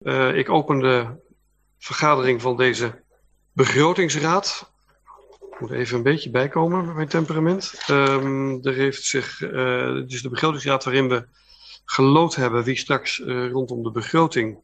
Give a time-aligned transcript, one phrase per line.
[0.00, 1.06] Uh, ik open de
[1.78, 3.02] vergadering van deze
[3.52, 4.72] begrotingsraad.
[5.50, 7.84] Ik moet even een beetje bijkomen met mijn temperament.
[7.90, 11.26] Um, er heeft zich, uh, het is de begrotingsraad waarin we
[11.84, 14.58] gelood hebben wie straks uh, rondom de begroting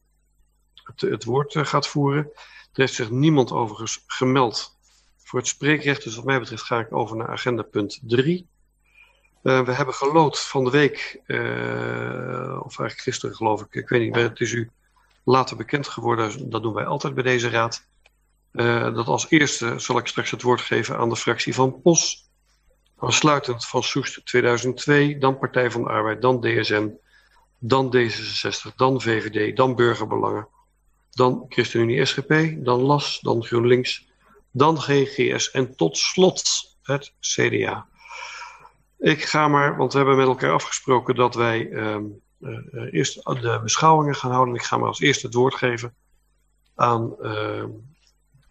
[0.75, 2.25] het, het woord gaat voeren.
[2.73, 4.77] Er heeft zich niemand overigens gemeld
[5.16, 6.05] voor het spreekrecht.
[6.05, 8.48] Dus wat mij betreft ga ik over naar agenda punt 3.
[9.43, 11.21] Uh, we hebben gelood van de week,
[12.64, 14.71] of eigenlijk gisteren geloof ik, ik weet niet, het is u
[15.27, 17.86] later bekend geworden, dat doen wij altijd bij deze raad.
[18.53, 22.30] Uh, dat als eerste zal ik straks het woord geven aan de fractie van POS.
[22.98, 26.98] Aansluitend van Soest 2002, dan Partij van de Arbeid, dan DSN,
[27.58, 30.48] dan D66, dan VVD, dan Burgerbelangen,
[31.11, 34.08] dan ChristenUnie SGP, dan LAS, dan GroenLinks,
[34.50, 36.42] dan GGS en tot slot
[36.83, 37.86] het CDA.
[38.98, 41.97] Ik ga maar, want we hebben met elkaar afgesproken dat wij uh,
[42.91, 44.55] eerst de beschouwingen gaan houden.
[44.55, 45.95] Ik ga maar als eerste het woord geven
[46.75, 47.64] aan uh,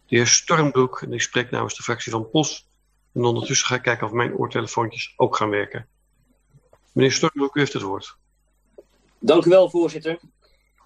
[0.06, 1.02] de heer Stormbroek.
[1.02, 2.70] En ik spreek namens de fractie van POS.
[3.14, 5.88] En ondertussen ga ik kijken of mijn oortelefoontjes ook gaan werken.
[6.92, 8.18] Meneer Stormbroek, u heeft het woord.
[9.20, 10.20] Dank u wel, voorzitter.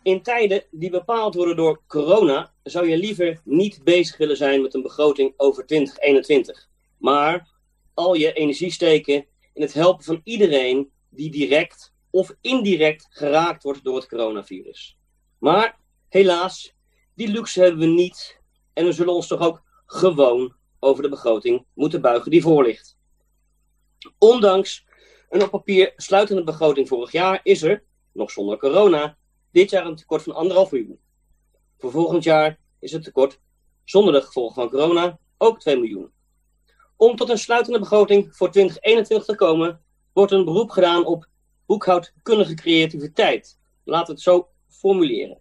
[0.04, 4.74] In tijden die bepaald worden door corona, zou je liever niet bezig willen zijn met
[4.74, 6.68] een begroting over 2021.
[6.98, 7.48] Maar
[7.94, 13.84] al je energie steken in het helpen van iedereen die direct of indirect geraakt wordt
[13.84, 14.98] door het coronavirus.
[15.38, 15.80] Maar
[16.10, 16.74] helaas,
[17.14, 18.42] die luxe hebben we niet
[18.74, 22.98] en we zullen ons toch ook gewoon over de begroting moeten buigen die voor ligt.
[24.18, 24.86] Ondanks
[25.30, 29.18] een op papier sluitende begroting vorig jaar is er, nog zonder corona,
[29.52, 31.00] dit jaar een tekort van anderhalf miljoen.
[31.78, 33.40] Voor volgend jaar is het tekort,
[33.84, 36.12] zonder de gevolgen van corona, ook 2 miljoen.
[36.96, 39.82] Om tot een sluitende begroting voor 2021 te komen,
[40.14, 41.28] wordt een beroep gedaan op
[41.70, 43.60] boekhoudkundige creativiteit.
[43.84, 45.40] We het zo formuleren.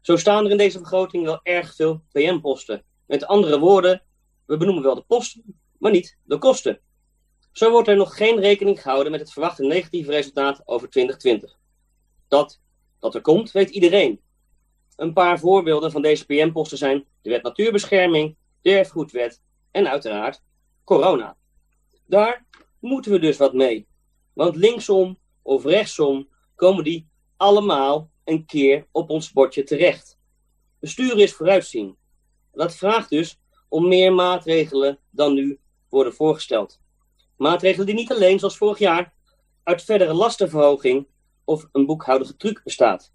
[0.00, 2.84] Zo staan er in deze begroting wel erg veel PM-posten.
[3.06, 4.02] Met andere woorden,
[4.46, 6.80] we benoemen wel de posten, maar niet de kosten.
[7.52, 11.58] Zo wordt er nog geen rekening gehouden met het verwachte negatieve resultaat over 2020.
[12.28, 12.60] Dat
[12.98, 14.20] dat er komt, weet iedereen.
[14.96, 19.40] Een paar voorbeelden van deze PM-posten zijn de wet natuurbescherming, de erfgoedwet
[19.70, 20.42] en uiteraard
[20.84, 21.36] corona.
[22.06, 22.46] Daar
[22.78, 23.86] moeten we dus wat mee.
[24.32, 30.18] Want linksom of rechtsom komen die allemaal een keer op ons bordje terecht.
[30.78, 31.96] Bestuur is vooruitzien.
[32.52, 35.58] Dat vraagt dus om meer maatregelen dan nu
[35.88, 36.80] worden voorgesteld.
[37.36, 39.14] Maatregelen die niet alleen, zoals vorig jaar,
[39.62, 41.06] uit verdere lastenverhoging
[41.44, 43.12] of een boekhoudige truc bestaat.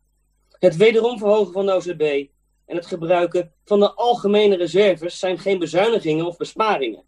[0.50, 2.28] Het wederom verhogen van de OZB
[2.66, 7.04] en het gebruiken van de algemene reserves zijn geen bezuinigingen of besparingen.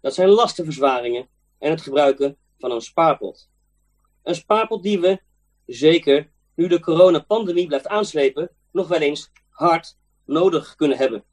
[0.00, 1.28] Dat zijn lastenverzwaringen
[1.58, 3.48] en het gebruiken van een spaarpot.
[4.22, 5.20] Een spaarpot die we,
[5.66, 11.24] zeker nu de coronapandemie blijft aanslepen, nog wel eens hard nodig kunnen hebben.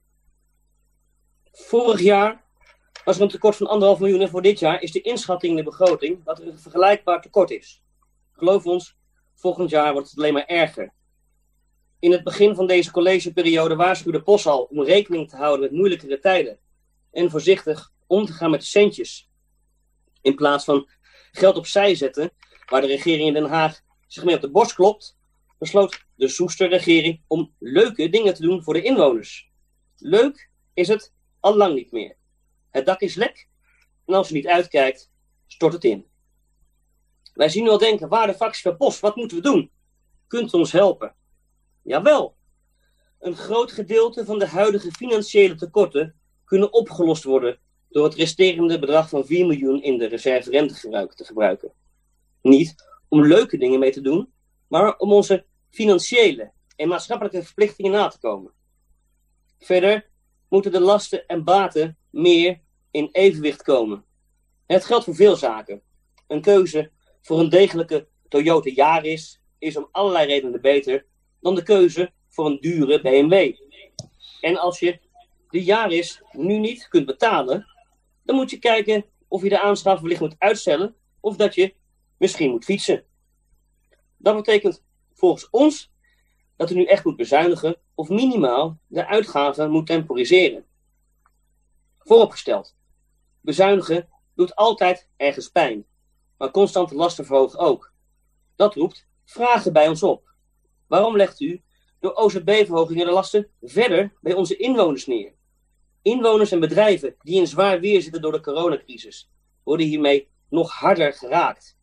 [1.51, 2.45] Vorig jaar
[3.03, 5.57] was er een tekort van anderhalf miljoen en voor dit jaar is de inschatting in
[5.57, 7.81] de begroting dat er een vergelijkbaar tekort is.
[8.31, 8.97] Geloof ons,
[9.35, 10.93] volgend jaar wordt het alleen maar erger.
[11.99, 16.19] In het begin van deze collegeperiode waarschuwde POS al om rekening te houden met moeilijkere
[16.19, 16.59] tijden
[17.11, 19.29] en voorzichtig om te gaan met centjes.
[20.21, 20.89] In plaats van
[21.31, 22.31] geld opzij zetten,
[22.69, 25.17] waar de regering in Den Haag zich mee op de borst klopt,
[25.57, 29.51] besloot de Soester regering om leuke dingen te doen voor de inwoners.
[29.97, 32.17] Leuk is het al lang niet meer.
[32.69, 33.47] Het dak is lek
[34.05, 35.11] en als je niet uitkijkt,
[35.47, 36.05] stort het in.
[37.33, 39.71] Wij zien al denken, waar de fractie van Post, wat moeten we doen?
[40.27, 41.15] Kunt u ons helpen?
[41.81, 42.35] Jawel.
[43.19, 49.09] Een groot gedeelte van de huidige financiële tekorten kunnen opgelost worden door het resterende bedrag
[49.09, 50.73] van 4 miljoen in de reserverente
[51.15, 51.71] te gebruiken.
[52.41, 52.75] Niet
[53.07, 54.31] om leuke dingen mee te doen,
[54.67, 58.51] maar om onze financiële en maatschappelijke verplichtingen na te komen.
[59.59, 60.09] Verder
[60.49, 62.61] moeten de lasten en baten meer
[62.91, 64.05] in evenwicht komen.
[64.65, 65.81] Het geldt voor veel zaken.
[66.27, 71.05] Een keuze voor een degelijke Toyota Yaris is om allerlei redenen beter
[71.41, 73.53] dan de keuze voor een dure BMW.
[74.41, 74.99] En als je
[75.49, 77.65] de Yaris nu niet kunt betalen,
[78.23, 81.73] dan moet je kijken of je de aanschaf wellicht moet uitstellen of dat je
[82.17, 83.03] misschien moet fietsen.
[84.17, 84.83] Dat betekent
[85.13, 85.91] volgens ons
[86.55, 90.65] dat u nu echt moet bezuinigen of minimaal de uitgaven moet temporiseren.
[91.99, 92.75] Vooropgesteld,
[93.41, 95.85] bezuinigen doet altijd ergens pijn,
[96.37, 97.91] maar constante lasten verhogen ook.
[98.55, 100.35] Dat roept vragen bij ons op.
[100.87, 101.61] Waarom legt u
[101.99, 105.33] door OZB-verhogingen de lasten verder bij onze inwoners neer?
[106.01, 109.29] Inwoners en bedrijven die in zwaar weer zitten door de coronacrisis,
[109.63, 111.76] worden hiermee nog harder geraakt.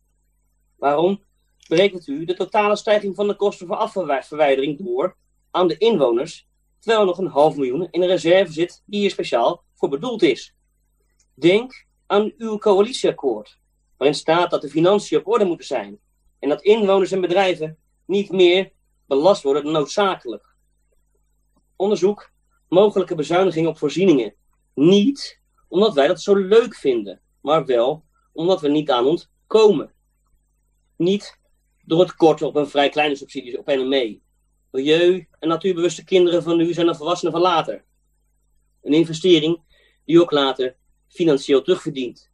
[0.75, 1.23] Waarom
[1.67, 5.15] berekent u de totale stijging van de kosten voor afvalverwijdering door
[5.51, 6.47] aan de inwoners,
[6.79, 10.21] terwijl er nog een half miljoen in een reserve zit die hier speciaal voor bedoeld
[10.23, 10.55] is.
[11.33, 13.59] Denk aan uw coalitieakkoord,
[13.97, 15.99] waarin staat dat de financiën op orde moeten zijn
[16.39, 18.71] en dat inwoners en bedrijven niet meer
[19.07, 20.55] belast worden dan noodzakelijk.
[21.75, 22.31] Onderzoek
[22.69, 24.33] mogelijke bezuinigingen op voorzieningen.
[24.73, 29.93] Niet omdat wij dat zo leuk vinden, maar wel omdat we niet aan ontkomen.
[30.97, 31.39] Niet
[31.83, 34.19] door het korten op een vrij kleine subsidies op NME.
[34.71, 37.83] Milieu- en natuurbewuste kinderen van nu zijn de volwassenen van later.
[38.81, 39.61] Een investering
[40.05, 40.75] die ook later
[41.07, 42.31] financieel terugverdient.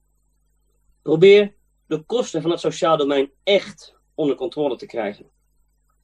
[1.01, 1.55] Probeer
[1.87, 5.29] de kosten van het sociaal domein echt onder controle te krijgen.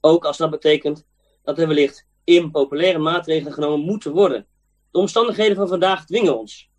[0.00, 1.06] Ook als dat betekent
[1.42, 4.46] dat er wellicht impopulaire maatregelen genomen moeten worden.
[4.90, 6.70] De omstandigheden van vandaag dwingen ons.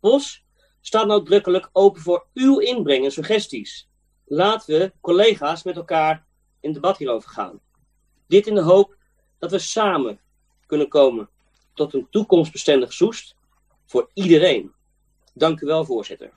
[0.00, 0.44] POS
[0.80, 3.87] staat nadrukkelijk open voor uw inbreng en suggesties.
[4.28, 6.24] Laten we collega's met elkaar
[6.60, 7.60] in debat hierover gaan.
[8.26, 8.96] Dit in de hoop
[9.38, 10.20] dat we samen
[10.66, 11.28] kunnen komen
[11.74, 13.36] tot een toekomstbestendig Soest
[13.86, 14.72] voor iedereen.
[15.34, 16.30] Dank u wel, voorzitter.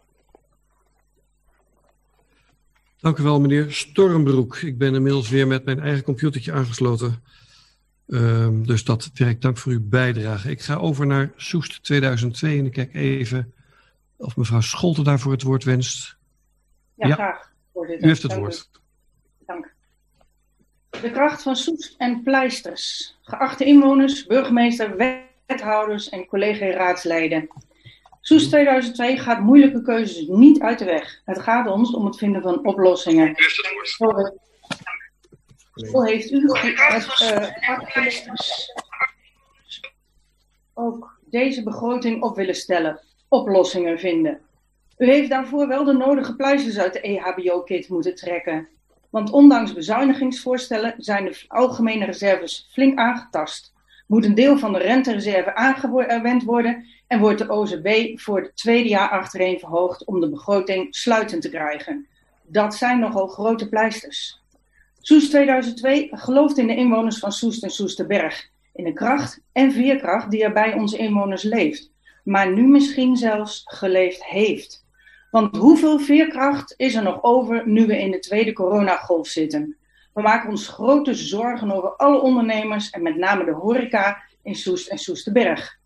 [2.99, 4.55] Dank u wel, meneer Stormbroek.
[4.55, 7.23] Ik ben inmiddels weer met mijn eigen computertje aangesloten.
[8.07, 9.41] Um, dus dat werkt.
[9.41, 10.49] Dank voor uw bijdrage.
[10.49, 13.53] Ik ga over naar Soest 2002 en ik kijk even
[14.17, 16.17] of mevrouw Scholten daarvoor het woord wenst.
[16.95, 17.13] Ja, ja.
[17.13, 17.50] graag.
[17.73, 18.05] Voorzitter.
[18.05, 18.69] U heeft het woord.
[19.45, 19.73] Dank.
[21.01, 23.15] De kracht van Soest en pleisters.
[23.21, 24.95] Geachte inwoners, burgemeester,
[25.47, 27.47] wethouders en collega-raadsleden.
[28.21, 31.21] Soest 2002 gaat moeilijke keuzes niet uit de weg.
[31.25, 33.35] Het gaat ons om het vinden van oplossingen.
[35.91, 37.49] Hoe heeft u het uh,
[40.73, 42.99] ook deze begroting op willen stellen?
[43.27, 44.41] Oplossingen vinden.
[45.01, 48.67] U heeft daarvoor wel de nodige pluisjes uit de EHBO-kit moeten trekken.
[49.09, 53.73] Want ondanks bezuinigingsvoorstellen zijn de algemene reserves flink aangetast.
[54.07, 58.89] Moet een deel van de rentereserve aangewend worden en wordt de OZB voor het tweede
[58.89, 62.07] jaar achtereen verhoogd om de begroting sluitend te krijgen.
[62.43, 64.41] Dat zijn nogal grote pleisters.
[64.99, 68.49] Soest 2002 gelooft in de inwoners van Soest en Soesterberg.
[68.73, 71.91] In de kracht en veerkracht die er bij onze inwoners leeft.
[72.23, 74.80] Maar nu misschien zelfs geleefd heeft.
[75.31, 79.75] Want hoeveel veerkracht is er nog over nu we in de tweede coronagolf zitten?
[80.13, 84.87] We maken ons grote zorgen over alle ondernemers en met name de horeca in Soest
[84.87, 85.79] en Soesterberg.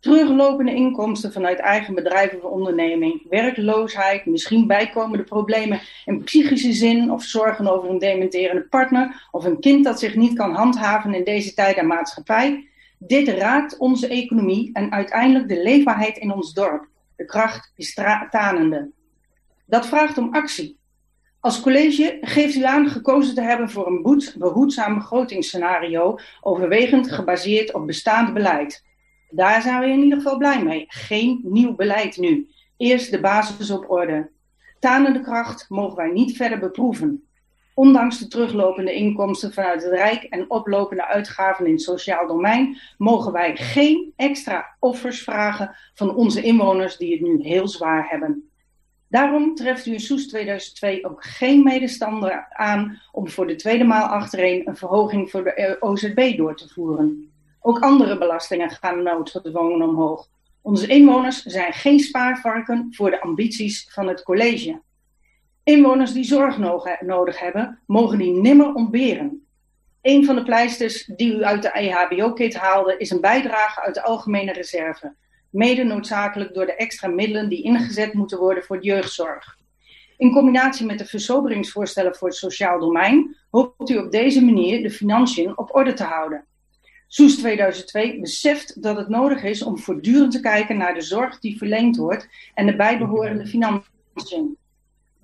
[0.00, 7.22] Teruglopende inkomsten vanuit eigen bedrijf of onderneming, werkloosheid, misschien bijkomende problemen in psychische zin of
[7.22, 11.54] zorgen over een dementerende partner of een kind dat zich niet kan handhaven in deze
[11.54, 12.68] tijd en maatschappij.
[12.98, 16.92] Dit raakt onze economie en uiteindelijk de leefbaarheid in ons dorp.
[17.24, 17.94] De kracht is
[18.30, 18.90] tanende.
[19.66, 20.78] Dat vraagt om actie.
[21.40, 27.86] Als college geeft u aan gekozen te hebben voor een behoedzaam begrotingsscenario, overwegend gebaseerd op
[27.86, 28.84] bestaand beleid.
[29.30, 30.84] Daar zijn we in ieder geval blij mee.
[30.88, 32.50] Geen nieuw beleid nu.
[32.76, 34.30] Eerst de basis op orde.
[34.78, 37.28] Tanende kracht mogen wij niet verder beproeven.
[37.74, 43.32] Ondanks de teruglopende inkomsten vanuit het Rijk en oplopende uitgaven in het sociaal domein, mogen
[43.32, 48.48] wij geen extra offers vragen van onze inwoners die het nu heel zwaar hebben.
[49.08, 54.06] Daarom treft u in Soes 2002 ook geen medestander aan om voor de tweede maal
[54.06, 57.32] achtereen een verhoging voor de OZB door te voeren.
[57.60, 60.28] Ook andere belastingen gaan noodgedwongen omhoog.
[60.62, 64.80] Onze inwoners zijn geen spaarvarken voor de ambities van het college.
[65.64, 66.58] Inwoners die zorg
[67.00, 69.46] nodig hebben, mogen die nimmer ontberen.
[70.02, 74.02] Een van de pleisters die u uit de EHBO-kit haalde, is een bijdrage uit de
[74.02, 75.14] algemene reserve.
[75.50, 79.58] Mede noodzakelijk door de extra middelen die ingezet moeten worden voor de jeugdzorg.
[80.16, 84.90] In combinatie met de versoberingsvoorstellen voor het sociaal domein hoopt u op deze manier de
[84.90, 86.44] financiën op orde te houden.
[87.06, 91.58] Soes 2002 beseft dat het nodig is om voortdurend te kijken naar de zorg die
[91.58, 94.56] verleend wordt en de bijbehorende financiën.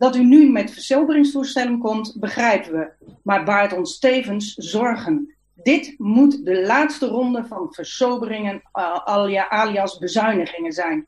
[0.01, 5.35] Dat u nu met versoberingsvoorstellen komt, begrijpen we, maar baart ons tevens zorgen.
[5.55, 11.07] Dit moet de laatste ronde van versoberingen uh, alias bezuinigingen zijn.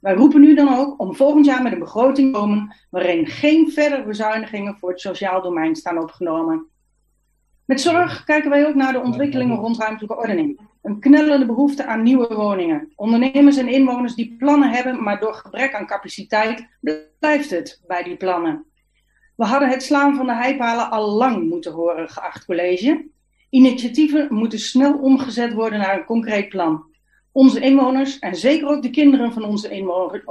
[0.00, 3.70] Wij roepen nu dan ook om volgend jaar met een begroting te komen waarin geen
[3.70, 6.66] verdere bezuinigingen voor het sociaal domein staan opgenomen.
[7.64, 10.60] Met zorg kijken wij ook naar de ontwikkelingen rond ruimtelijke ordening.
[10.82, 12.92] Een knellende behoefte aan nieuwe woningen.
[12.96, 16.68] Ondernemers en inwoners die plannen hebben, maar door gebrek aan capaciteit
[17.18, 18.64] blijft het bij die plannen.
[19.36, 23.06] We hadden het slaan van de heipalen al lang moeten horen, geacht college.
[23.50, 26.84] Initiatieven moeten snel omgezet worden naar een concreet plan.
[27.32, 29.70] Onze inwoners en zeker ook de kinderen van onze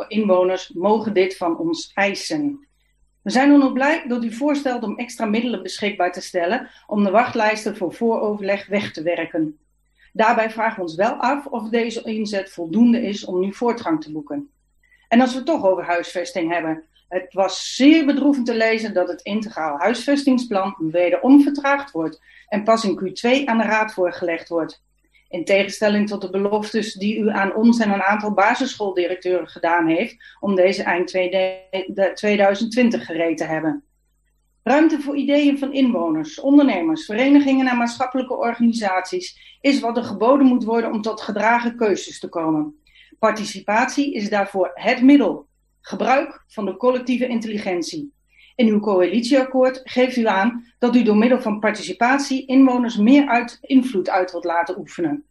[0.07, 2.67] inwoners mogen dit van ons eisen.
[3.23, 7.03] We zijn dan ook blij dat u voorstelt om extra middelen beschikbaar te stellen om
[7.03, 9.57] de wachtlijsten voor vooroverleg weg te werken.
[10.13, 14.11] Daarbij vragen we ons wel af of deze inzet voldoende is om nu voortgang te
[14.11, 14.49] boeken.
[15.07, 16.83] En als we het toch over huisvesting hebben.
[17.09, 22.83] Het was zeer bedroevend te lezen dat het integraal huisvestingsplan wederom vertraagd wordt en pas
[22.83, 24.83] in Q2 aan de Raad voorgelegd wordt.
[25.33, 30.35] In tegenstelling tot de beloftes die u aan ons en een aantal basisschooldirecteuren gedaan heeft
[30.39, 31.07] om deze eind
[32.13, 33.83] 2020 gereed te hebben.
[34.63, 40.63] Ruimte voor ideeën van inwoners, ondernemers, verenigingen en maatschappelijke organisaties is wat er geboden moet
[40.63, 42.83] worden om tot gedragen keuzes te komen.
[43.19, 45.47] Participatie is daarvoor het middel.
[45.81, 48.13] Gebruik van de collectieve intelligentie.
[48.55, 53.57] In uw coalitieakkoord geeft u aan dat u door middel van participatie inwoners meer uit,
[53.62, 55.24] invloed uit wilt laten oefenen.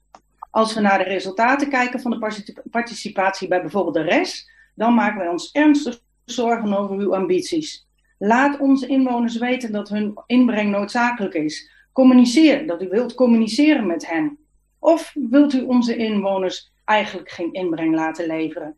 [0.51, 5.19] Als we naar de resultaten kijken van de participatie bij bijvoorbeeld de RES, dan maken
[5.19, 7.87] wij ons ernstig zorgen over uw ambities.
[8.19, 11.71] Laat onze inwoners weten dat hun inbreng noodzakelijk is.
[11.93, 14.39] Communiceer dat u wilt communiceren met hen.
[14.79, 18.77] Of wilt u onze inwoners eigenlijk geen inbreng laten leveren?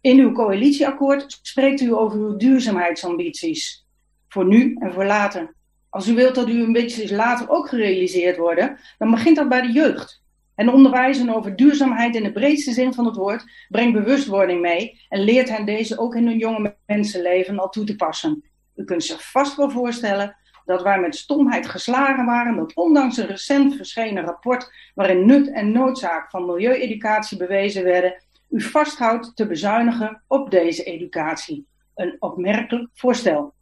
[0.00, 3.86] In uw coalitieakkoord spreekt u over uw duurzaamheidsambities.
[4.28, 5.54] Voor nu en voor later.
[5.88, 9.72] Als u wilt dat uw ambities later ook gerealiseerd worden, dan begint dat bij de
[9.72, 10.22] jeugd.
[10.54, 15.20] En onderwijzen over duurzaamheid in de breedste zin van het woord brengt bewustwording mee en
[15.20, 18.44] leert hen deze ook in hun jonge mensenleven al toe te passen.
[18.74, 23.26] U kunt zich vast wel voorstellen dat wij met stomheid geslagen waren dat ondanks een
[23.26, 30.22] recent verschenen rapport waarin nut en noodzaak van milieueducatie bewezen werden, u vasthoudt te bezuinigen
[30.26, 31.66] op deze educatie.
[31.94, 33.54] Een opmerkelijk voorstel.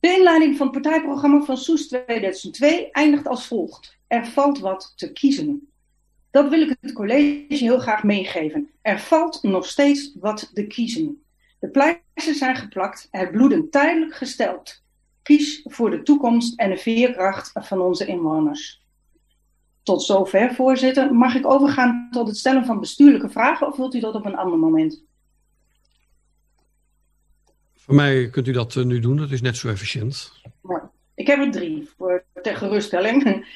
[0.00, 3.98] De inleiding van het partijprogramma van Soes 2002 eindigt als volgt.
[4.06, 5.68] Er valt wat te kiezen.
[6.30, 8.70] Dat wil ik het college heel graag meegeven.
[8.82, 11.24] Er valt nog steeds wat te kiezen.
[11.60, 14.82] De pleisters zijn geplakt, het bloeden tijdelijk gesteld.
[15.22, 18.83] Kies voor de toekomst en de veerkracht van onze inwoners.
[19.84, 21.14] Tot zover, voorzitter.
[21.14, 24.36] Mag ik overgaan tot het stellen van bestuurlijke vragen of wilt u dat op een
[24.36, 25.04] ander moment?
[27.76, 30.32] Voor mij kunt u dat eh, nu doen, dat is net zo efficiënt.
[31.14, 33.46] Ik heb er drie voor ter geruststelling.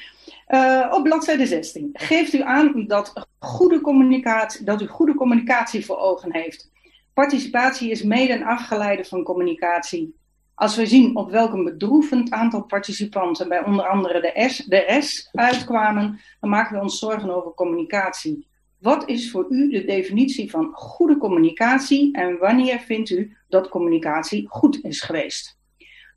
[0.47, 5.97] Uh, op bladzijde 16 geeft u aan dat, goede communicatie, dat u goede communicatie voor
[5.97, 6.71] ogen heeft.
[7.13, 10.18] Participatie is mede een afgeleide van communicatie.
[10.59, 14.97] Als we zien op welk een bedroevend aantal participanten bij onder andere de, S, de
[15.01, 18.47] S uitkwamen, dan maken we ons zorgen over communicatie.
[18.79, 24.47] Wat is voor u de definitie van goede communicatie en wanneer vindt u dat communicatie
[24.47, 25.57] goed is geweest?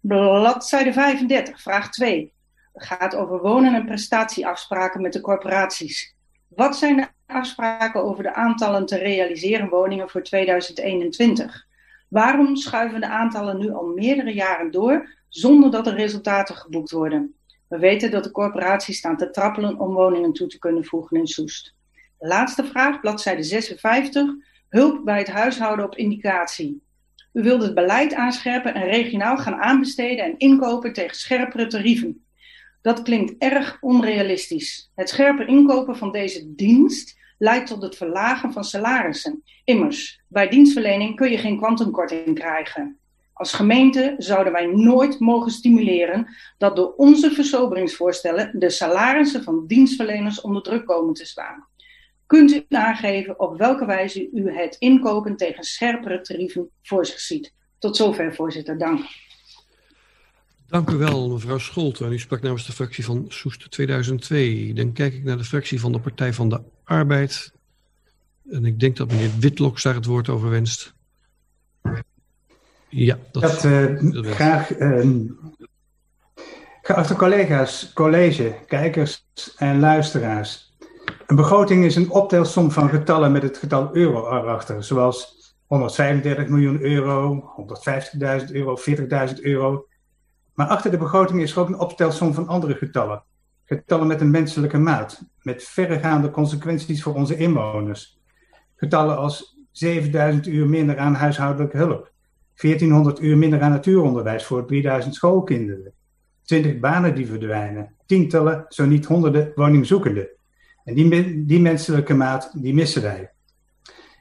[0.01, 2.33] Bladzijde 35, vraag 2.
[2.73, 6.15] Het gaat over wonen- en prestatieafspraken met de corporaties.
[6.49, 11.71] Wat zijn de afspraken over de aantallen te realiseren woningen voor 2021?
[12.12, 17.35] Waarom schuiven de aantallen nu al meerdere jaren door zonder dat er resultaten geboekt worden?
[17.69, 21.26] We weten dat de corporaties staan te trappelen om woningen toe te kunnen voegen in
[21.26, 21.75] Soest.
[22.19, 24.31] Laatste vraag, bladzijde 56.
[24.69, 26.83] Hulp bij het huishouden op indicatie.
[27.33, 32.25] U wilt het beleid aanscherpen en regionaal gaan aanbesteden en inkopen tegen scherpere tarieven.
[32.83, 34.90] Dat klinkt erg onrealistisch.
[34.95, 39.43] Het scherper inkopen van deze dienst leidt tot het verlagen van salarissen.
[39.65, 42.99] Immers, bij dienstverlening kun je geen kwantumkorting krijgen.
[43.33, 50.41] Als gemeente zouden wij nooit mogen stimuleren dat door onze versoberingsvoorstellen de salarissen van dienstverleners
[50.41, 51.67] onder druk komen te staan.
[52.27, 57.53] Kunt u aangeven op welke wijze u het inkopen tegen scherpere tarieven voor zich ziet?
[57.79, 58.79] Tot zover, voorzitter.
[58.79, 59.01] Dank.
[60.67, 62.13] Dank u wel, mevrouw Scholten.
[62.13, 64.73] U sprak namens de fractie van Soest 2002.
[64.75, 67.53] Dan kijk ik naar de fractie van de Partij van de Arbeid.
[68.51, 70.95] En ik denk dat meneer Witloks daar het woord over wenst.
[72.89, 74.79] Ja, dat, dat, uh, dat graag.
[74.79, 75.31] Uh,
[76.83, 80.77] geachte collega's, college, kijkers en luisteraars.
[81.27, 86.81] Een begroting is een optelsom van getallen met het getal euro erachter, zoals 135 miljoen
[86.81, 87.45] euro,
[88.45, 88.77] 150.000 euro,
[89.35, 89.87] 40.000 euro.
[90.55, 93.23] Maar achter de begroting is er ook een optelsom van andere getallen.
[93.76, 98.21] Getallen met een menselijke maat, met verregaande consequenties voor onze inwoners.
[98.76, 102.12] Getallen als 7000 uur minder aan huishoudelijke hulp,
[102.57, 105.93] 1400 uur minder aan natuuronderwijs voor 3000 schoolkinderen,
[106.43, 110.29] 20 banen die verdwijnen, tientallen, zo niet honderden woningzoekenden.
[110.85, 113.31] En die, die menselijke maat, die missen wij.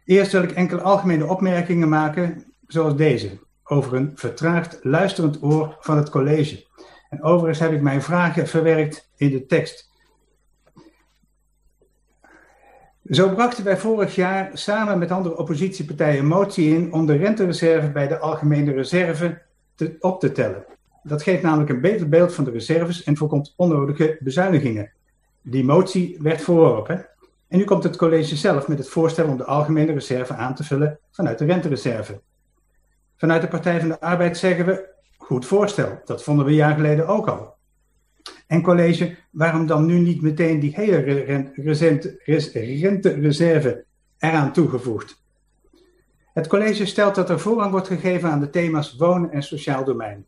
[0.05, 5.97] Eerst wil ik enkele algemene opmerkingen maken, zoals deze over een vertraagd luisterend oor van
[5.97, 6.65] het college.
[7.11, 9.89] En overigens heb ik mijn vragen verwerkt in de tekst.
[13.09, 17.91] Zo brachten wij vorig jaar samen met andere oppositiepartijen een motie in om de rentereserve
[17.91, 19.41] bij de algemene reserve
[19.99, 20.65] op te tellen.
[21.03, 24.91] Dat geeft namelijk een beter beeld van de reserves en voorkomt onnodige bezuinigingen.
[25.41, 27.07] Die motie werd verworpen.
[27.47, 30.63] En nu komt het college zelf met het voorstel om de algemene reserve aan te
[30.63, 32.21] vullen vanuit de rentereserve.
[33.17, 34.89] Vanuit de Partij van de Arbeid zeggen we,
[35.31, 37.53] goed voorstel, dat vonden we een jaar geleden ook al.
[38.47, 40.97] En college, waarom dan nu niet meteen die hele
[42.25, 43.85] rentereserve
[44.17, 45.23] eraan toegevoegd?
[46.33, 50.25] Het college stelt dat er voorrang wordt gegeven aan de thema's wonen en sociaal domein.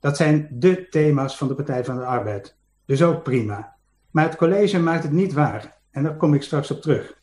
[0.00, 2.56] Dat zijn de thema's van de Partij van de Arbeid.
[2.84, 3.76] Dus ook prima.
[4.10, 5.78] Maar het college maakt het niet waar.
[5.90, 7.18] En daar kom ik straks op terug.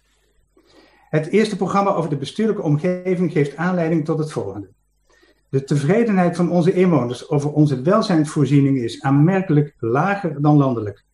[1.09, 4.69] Het eerste programma over de bestuurlijke omgeving geeft aanleiding tot het volgende.
[5.53, 11.05] De tevredenheid van onze inwoners over onze welzijnsvoorziening is aanmerkelijk lager dan landelijk.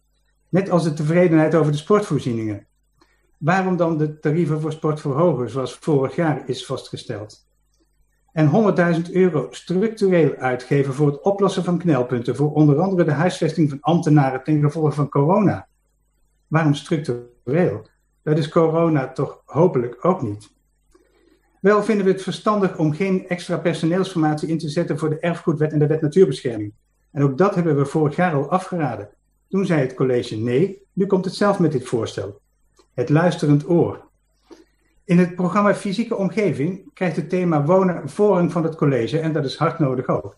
[0.50, 2.67] Net als de tevredenheid over de sportvoorzieningen.
[3.38, 7.48] Waarom dan de tarieven voor sport verhogen, zoals vorig jaar is vastgesteld?
[8.31, 8.75] En
[9.08, 13.81] 100.000 euro structureel uitgeven voor het oplossen van knelpunten, voor onder andere de huisvesting van
[13.81, 15.67] ambtenaren ten gevolge van corona.
[16.48, 17.88] Waarom structureel?
[18.24, 20.58] Dat is corona toch hopelijk ook niet.
[21.59, 25.71] Wel vinden we het verstandig om geen extra personeelsformatie in te zetten voor de erfgoedwet
[25.71, 26.73] en de wet natuurbescherming.
[27.11, 29.09] En ook dat hebben we vorig jaar al afgeraden.
[29.49, 32.39] Toen zei het college nee, nu komt het zelf met dit voorstel.
[32.93, 34.07] Het luisterend oor.
[35.05, 39.45] In het programma Fysieke Omgeving krijgt het thema wonen voorrang van het college en dat
[39.45, 40.37] is hard nodig ook.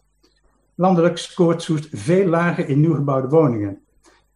[0.75, 3.81] Landelijk scoort Soest veel lager in nieuw gebouwde woningen.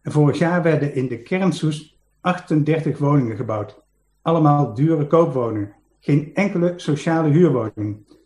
[0.02, 3.82] En vorig jaar werden in de kern Soest 38 woningen gebouwd.
[4.22, 5.75] Allemaal dure koopwoningen.
[6.00, 8.16] Geen enkele sociale huurwoning.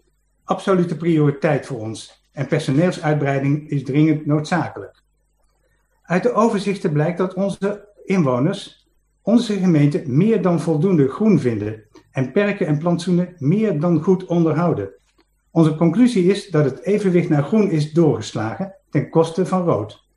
[0.45, 2.29] Absolute prioriteit voor ons.
[2.33, 5.03] En personeelsuitbreiding is dringend noodzakelijk.
[6.03, 8.89] Uit de overzichten blijkt dat onze inwoners
[9.23, 14.91] onze gemeente meer dan voldoende groen vinden en perken en plantsoenen meer dan goed onderhouden.
[15.51, 20.09] Onze conclusie is dat het evenwicht naar groen is doorgeslagen ten koste van rood.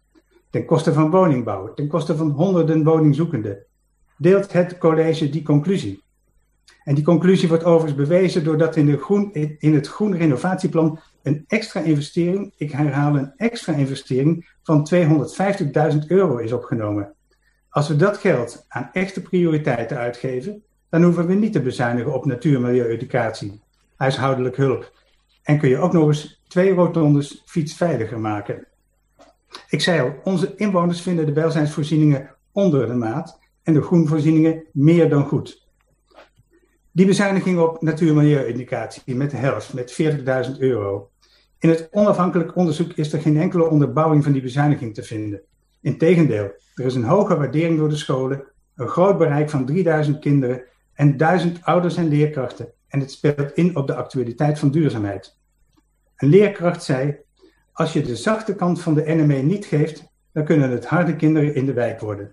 [0.50, 3.66] Ten koste van woningbouw, ten koste van honderden woningzoekenden.
[4.18, 6.04] Deelt het college die conclusie?
[6.84, 11.44] En die conclusie wordt overigens bewezen doordat in, de groen, in het groen renovatieplan een
[11.48, 14.88] extra investering, ik herhaal een extra investering van
[15.92, 17.14] 250.000 euro is opgenomen.
[17.70, 22.26] Als we dat geld aan echte prioriteiten uitgeven, dan hoeven we niet te bezuinigen op
[22.26, 23.62] natuur, milieu, educatie,
[23.96, 24.92] huishoudelijk hulp.
[25.44, 28.68] En kun je ook nog eens twee rotondes fietsveiliger maken.
[29.70, 35.10] Ik zei al, onze inwoners vinden de welzijnsvoorzieningen onder de maat en de groenvoorzieningen meer
[35.10, 35.63] dan goed.
[36.96, 40.02] Die bezuiniging op natuur, milieu, educatie met de helft, met
[40.52, 41.10] 40.000 euro.
[41.60, 45.42] In het onafhankelijk onderzoek is er geen enkele onderbouwing van die bezuiniging te vinden.
[45.82, 48.44] Integendeel, er is een hoge waardering door de scholen,
[48.76, 52.72] een groot bereik van 3000 kinderen en 1000 ouders en leerkrachten.
[52.88, 55.38] En het speelt in op de actualiteit van duurzaamheid.
[56.16, 57.18] Een leerkracht zei:
[57.72, 61.56] Als je de zachte kant van de NME niet geeft, dan kunnen het harde kinderen
[61.56, 62.32] in de wijk worden.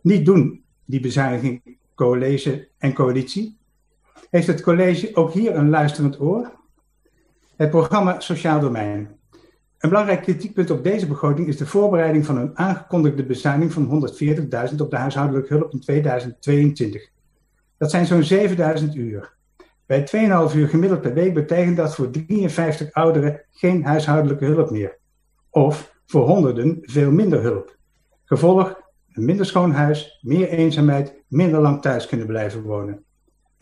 [0.00, 3.62] Niet doen, die bezuiniging, college en coalitie.
[4.30, 6.52] Heeft het college ook hier een luisterend oor?
[7.56, 9.18] Het programma Sociaal Domein.
[9.78, 14.10] Een belangrijk kritiekpunt op deze begroting is de voorbereiding van een aangekondigde bezuiniging van
[14.70, 17.10] 140.000 op de huishoudelijke hulp in 2022.
[17.78, 19.32] Dat zijn zo'n 7000 uur.
[19.86, 20.00] Bij
[20.50, 24.98] 2,5 uur gemiddeld per week betekent dat voor 53 ouderen geen huishoudelijke hulp meer.
[25.50, 27.76] Of voor honderden veel minder hulp.
[28.24, 28.80] Gevolg:
[29.12, 33.04] een minder schoon huis, meer eenzaamheid, minder lang thuis kunnen blijven wonen.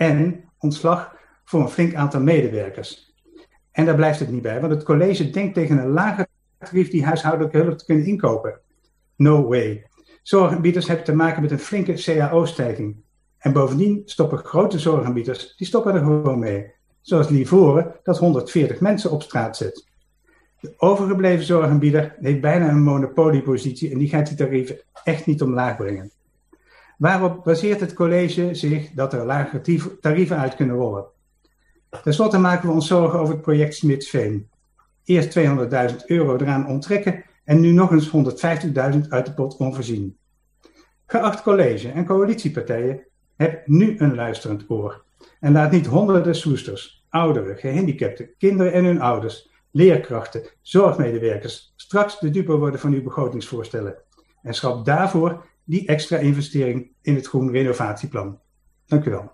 [0.03, 3.15] En ontslag voor een flink aantal medewerkers.
[3.73, 6.27] En daar blijft het niet bij, want het college denkt tegen een lager
[6.59, 8.61] tarief die huishoudelijke hulp te kunnen inkopen.
[9.17, 9.87] No way.
[10.23, 12.97] Zorgaanbieders hebben te maken met een flinke CAO-stijging.
[13.39, 16.73] En bovendien stoppen grote zorgaanbieders, die stoppen er gewoon mee.
[17.01, 19.87] Zoals Livoren, dat 140 mensen op straat zet.
[20.61, 25.77] De overgebleven zorgaanbieder heeft bijna een monopoliepositie en die gaat die tarieven echt niet omlaag
[25.77, 26.11] brengen.
[27.03, 31.05] Waarop baseert het college zich dat er lagere tarieven uit kunnen rollen?
[32.03, 34.49] Ten slotte maken we ons zorgen over het project Smitsveen.
[35.05, 38.11] Eerst 200.000 euro eraan onttrekken en nu nog eens
[38.95, 40.17] 150.000 uit de pot onvoorzien.
[41.07, 45.05] Geacht college en coalitiepartijen, heb nu een luisterend oor.
[45.41, 52.31] En laat niet honderden soesters, ouderen, gehandicapten, kinderen en hun ouders, leerkrachten, zorgmedewerkers straks de
[52.31, 53.95] dupe worden van uw begrotingsvoorstellen.
[54.43, 58.39] En schrap daarvoor die extra investering in het groen renovatieplan.
[58.87, 59.33] Dank u wel.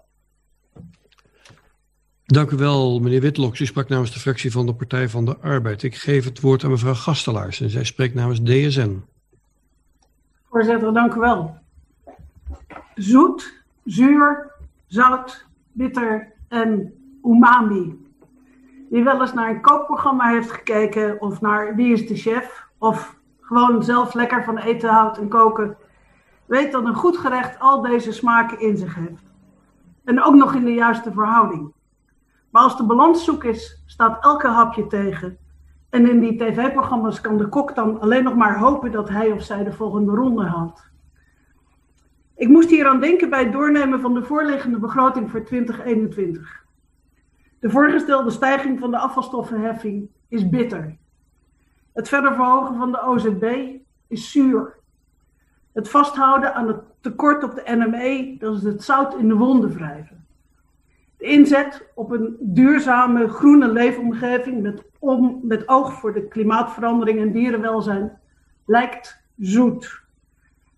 [2.25, 3.61] Dank u wel, meneer Witloks.
[3.61, 5.83] U sprak namens de fractie van de Partij van de Arbeid.
[5.83, 9.03] Ik geef het woord aan mevrouw Gastelaars en zij spreekt namens DSN.
[10.51, 11.59] Voorzitter, dank u wel.
[12.95, 14.53] Zoet, zuur,
[14.87, 16.93] zout, bitter en
[17.25, 18.07] umami.
[18.91, 23.17] Wie wel eens naar een kookprogramma heeft gekeken of naar Wie is de Chef of
[23.41, 25.77] gewoon zelf lekker van eten houdt en koken,
[26.49, 29.23] weet dat een goed gerecht al deze smaken in zich heeft.
[30.05, 31.73] En ook nog in de juiste verhouding.
[32.51, 35.39] Maar als de balans zoek is, staat elke hapje tegen.
[35.91, 39.43] En in die tv-programma's kan de kok dan alleen nog maar hopen dat hij of
[39.43, 40.87] zij de volgende ronde haalt.
[42.37, 46.65] Ik moest hier aan denken bij het doornemen van de voorliggende begroting voor 2021.
[47.61, 50.97] De voorgestelde stijging van de afvalstoffenheffing is bitter.
[51.93, 53.77] Het verder verhogen van de OZB
[54.09, 54.78] is zuur.
[55.79, 59.73] Het vasthouden aan het tekort op de NME, dat is het zout in de wonden
[59.73, 60.27] wrijven.
[61.17, 64.83] De inzet op een duurzame groene leefomgeving met,
[65.43, 68.19] met oog voor de klimaatverandering en dierenwelzijn
[68.67, 70.03] lijkt zoet.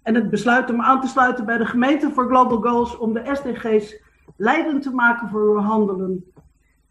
[0.02, 3.30] En het besluit om aan te sluiten bij de gemeente voor Global Goals om de
[3.32, 4.02] SDG's
[4.36, 6.32] leidend te maken voor uw handelen.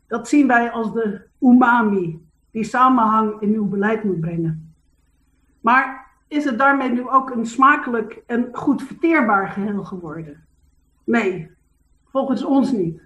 [0.08, 4.74] Dat zien wij als de umami die samenhang in uw beleid moet brengen.
[5.60, 5.99] Maar
[6.30, 10.46] is het daarmee nu ook een smakelijk en goed verteerbaar geheel geworden?
[11.04, 11.52] Nee,
[12.06, 13.02] volgens ons niet.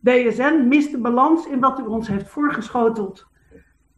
[0.00, 3.26] DSN mist de balans in wat u ons heeft voorgeschoteld.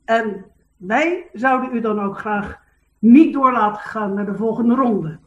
[0.05, 0.45] En
[0.77, 2.61] wij zouden u dan ook graag
[2.99, 5.19] niet door laten gaan naar de volgende ronde.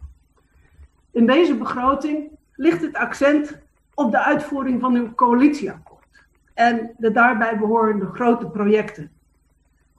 [1.11, 3.61] In deze begroting ligt het accent
[3.93, 9.11] op de uitvoering van uw coalitieakkoord en de daarbij behorende grote projecten.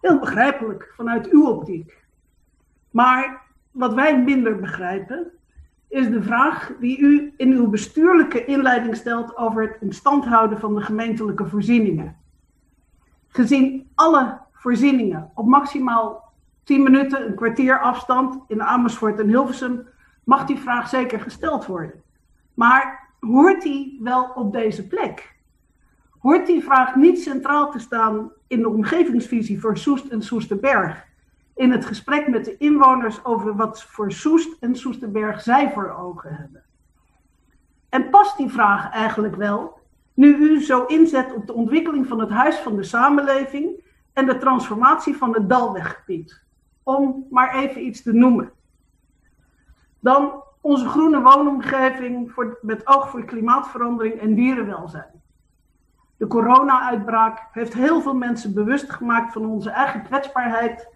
[0.01, 2.00] Heel begrijpelijk vanuit uw optiek.
[2.91, 5.33] Maar wat wij minder begrijpen,
[5.89, 10.59] is de vraag die u in uw bestuurlijke inleiding stelt over het in stand houden
[10.61, 12.17] van de gemeentelijke voorzieningen.
[13.29, 16.33] Gezien alle voorzieningen op maximaal
[16.65, 19.87] 10 minuten, een kwartier afstand in Amersfoort en Hilversum,
[20.25, 22.03] mag die vraag zeker gesteld worden.
[22.55, 25.35] Maar hoort die wel op deze plek?
[26.19, 31.09] Hoort die vraag niet centraal te staan in de omgevingsvisie voor Soest en Soesterberg?
[31.55, 36.35] In het gesprek met de inwoners over wat voor Soest en Soesterberg zij voor ogen
[36.35, 36.63] hebben.
[37.89, 39.79] En past die vraag eigenlijk wel,
[40.15, 43.83] nu u zo inzet op de ontwikkeling van het Huis van de Samenleving
[44.13, 46.43] en de transformatie van het Dalweggebied,
[46.83, 48.53] om maar even iets te noemen.
[50.01, 55.23] Dan onze groene woonomgeving voor, met oog voor klimaatverandering en dierenwelzijn.
[56.17, 60.89] De corona-uitbraak heeft heel veel mensen bewust gemaakt van onze eigen kwetsbaarheid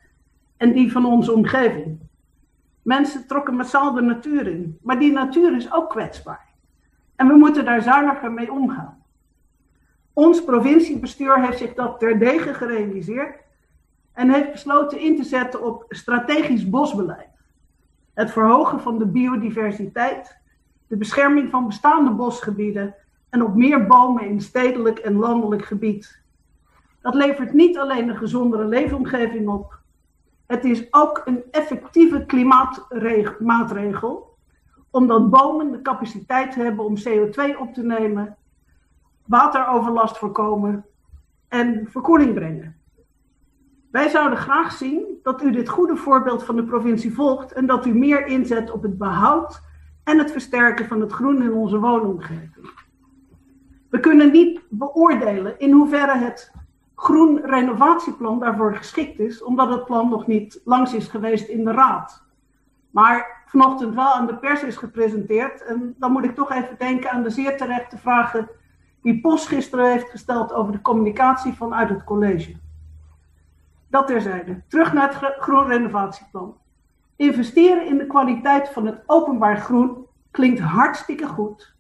[0.57, 1.99] en die van onze omgeving.
[2.83, 6.47] Mensen trokken massaal de natuur in, maar die natuur is ook kwetsbaar.
[7.17, 9.03] En we moeten daar zuiniger mee omgaan.
[10.13, 13.37] Ons provinciebestuur heeft zich dat terdege gerealiseerd
[14.13, 17.29] en heeft besloten in te zetten op strategisch bosbeleid.
[18.15, 20.37] Het verhogen van de biodiversiteit,
[20.87, 22.95] de bescherming van bestaande bosgebieden
[23.31, 26.23] en op meer bomen in stedelijk en landelijk gebied.
[27.01, 29.79] Dat levert niet alleen een gezondere leefomgeving op,
[30.55, 34.37] het is ook een effectieve klimaatmaatregel,
[34.91, 38.37] omdat bomen de capaciteit hebben om CO2 op te nemen,
[39.27, 40.85] wateroverlast voorkomen
[41.49, 42.77] en verkoeling brengen.
[43.91, 47.87] Wij zouden graag zien dat u dit goede voorbeeld van de provincie volgt en dat
[47.87, 49.63] u meer inzet op het behoud
[50.05, 52.71] en het versterken van het groen in onze woonomgeving.
[53.91, 56.53] We kunnen niet beoordelen in hoeverre het
[57.05, 61.73] groen renovatieplan daarvoor geschikt is, omdat het plan nog niet langs is geweest in de
[61.73, 62.25] raad.
[62.91, 65.65] Maar vanochtend wel aan de pers is gepresenteerd.
[65.65, 68.49] En dan moet ik toch even denken aan de zeer terechte vragen
[69.03, 72.57] die Pos gisteren heeft gesteld over de communicatie vanuit het college.
[73.89, 74.63] Dat terzijde.
[74.69, 76.57] Terug naar het groen renovatieplan.
[77.17, 81.74] Investeren in de kwaliteit van het openbaar groen klinkt hartstikke goed.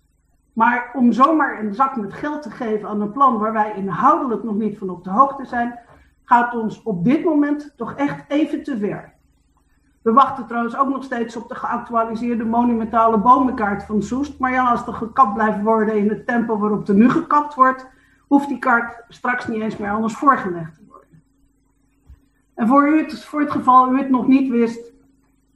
[0.55, 4.43] Maar om zomaar een zak met geld te geven aan een plan waar wij inhoudelijk
[4.43, 5.79] nog niet van op de hoogte zijn,
[6.25, 9.13] gaat ons op dit moment toch echt even te ver.
[10.03, 14.39] We wachten trouwens ook nog steeds op de geactualiseerde monumentale bomenkaart van Soest.
[14.39, 17.87] Maar ja, als er gekapt blijft worden in het tempo waarop er nu gekapt wordt,
[18.27, 21.23] hoeft die kaart straks niet eens meer anders voorgelegd te worden.
[22.55, 24.93] En voor, u het, voor het geval u het nog niet wist,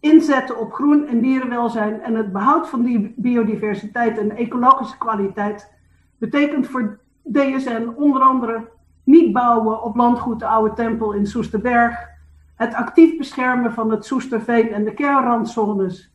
[0.00, 5.72] inzetten op groen en dierenwelzijn en het behoud van die biodiversiteit en ecologische kwaliteit
[6.18, 8.68] betekent voor DSN onder andere
[9.04, 12.08] niet bouwen op landgoed de Oude Tempel in Soesterberg,
[12.54, 16.12] het actief beschermen van het Soesterveen en de kernrandzones,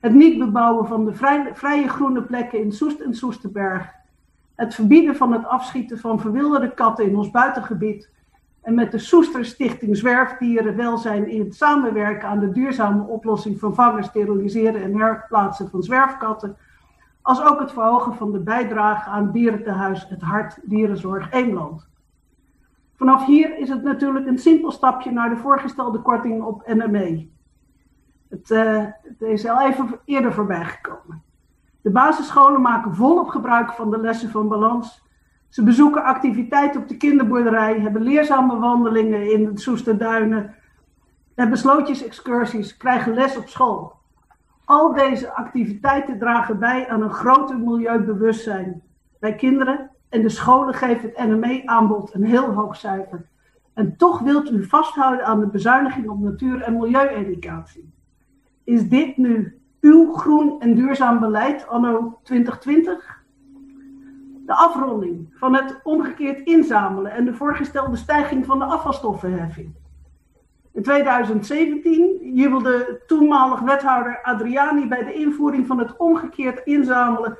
[0.00, 3.90] het niet bebouwen van de vrije, vrije groene plekken in Soest en Soesterberg,
[4.54, 8.10] het verbieden van het afschieten van verwilderde katten in ons buitengebied
[8.62, 14.04] en met de Soester Stichting Zwerfdierenwelzijn in het samenwerken aan de duurzame oplossing van vangen,
[14.04, 16.56] steriliseren en herplaatsen van zwerfkatten,
[17.22, 21.88] als ook het verhogen van de bijdrage aan dierentehuis Het Hart Dierenzorg Eemland.
[22.94, 27.28] Vanaf hier is het natuurlijk een simpel stapje naar de voorgestelde korting op NME.
[28.28, 31.22] Het, uh, het is al even eerder voorbij gekomen.
[31.80, 35.02] De basisscholen maken volop gebruik van de lessen van balans.
[35.52, 40.54] Ze bezoeken activiteiten op de kinderboerderij, hebben leerzame wandelingen in de Soesterduinen,
[41.34, 43.92] hebben slootjesexcursies, krijgen les op school.
[44.64, 48.82] Al deze activiteiten dragen bij aan een groter milieubewustzijn
[49.20, 53.26] bij kinderen en de scholen geven het NME-aanbod een heel hoog cijfer.
[53.74, 57.92] En toch wilt u vasthouden aan de bezuiniging op natuur- en milieueducatie.
[58.64, 63.21] Is dit nu uw groen en duurzaam beleid anno 2020?
[64.46, 69.74] De afronding van het omgekeerd inzamelen en de voorgestelde stijging van de afvalstoffenheffing.
[70.72, 77.38] In 2017 jubelde toenmalig wethouder Adriani bij de invoering van het omgekeerd inzamelen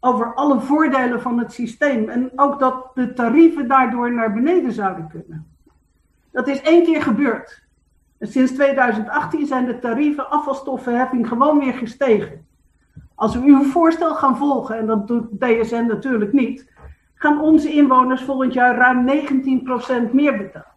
[0.00, 5.08] over alle voordelen van het systeem en ook dat de tarieven daardoor naar beneden zouden
[5.08, 5.46] kunnen.
[6.32, 7.64] Dat is één keer gebeurd.
[8.18, 12.46] En sinds 2018 zijn de tarieven afvalstoffenheffing gewoon weer gestegen.
[13.16, 16.72] Als we uw voorstel gaan volgen, en dat doet DSN natuurlijk niet,
[17.14, 19.06] gaan onze inwoners volgend jaar ruim
[20.08, 20.74] 19% meer betalen.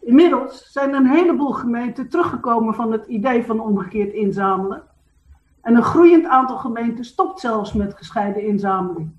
[0.00, 4.82] Inmiddels zijn een heleboel gemeenten teruggekomen van het idee van omgekeerd inzamelen.
[5.60, 9.10] En een groeiend aantal gemeenten stopt zelfs met gescheiden inzameling.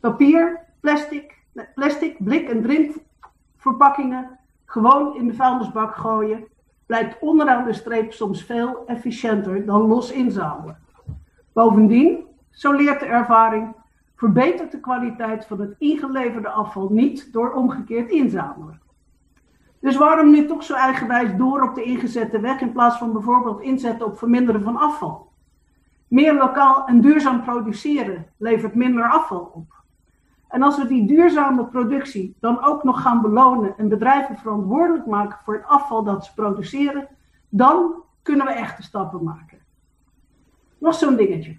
[0.00, 1.38] Papier, plastic,
[1.74, 6.44] plastic blik- en drinkverpakkingen gewoon in de vuilnisbak gooien
[6.86, 10.81] blijkt onderaan de streep soms veel efficiënter dan los inzamelen.
[11.52, 13.74] Bovendien, zo leert de ervaring,
[14.16, 18.80] verbetert de kwaliteit van het ingeleverde afval niet door omgekeerd inzamelen.
[19.80, 23.60] Dus waarom nu toch zo eigenwijs door op de ingezette weg in plaats van bijvoorbeeld
[23.60, 25.30] inzetten op verminderen van afval?
[26.08, 29.82] Meer lokaal en duurzaam produceren levert minder afval op.
[30.48, 35.38] En als we die duurzame productie dan ook nog gaan belonen en bedrijven verantwoordelijk maken
[35.44, 37.08] voor het afval dat ze produceren,
[37.48, 39.58] dan kunnen we echte stappen maken.
[40.82, 41.56] Nog zo'n dingetje.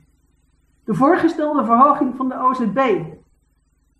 [0.84, 3.02] De voorgestelde verhoging van de OZB.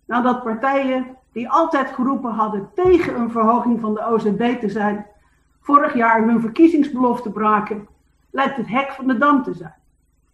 [0.04, 5.06] Nadat partijen die altijd geroepen hadden tegen een verhoging van de OZB te zijn,
[5.60, 7.88] vorig jaar hun verkiezingsbelofte braken,
[8.30, 9.74] lijkt het hek van de dam te zijn.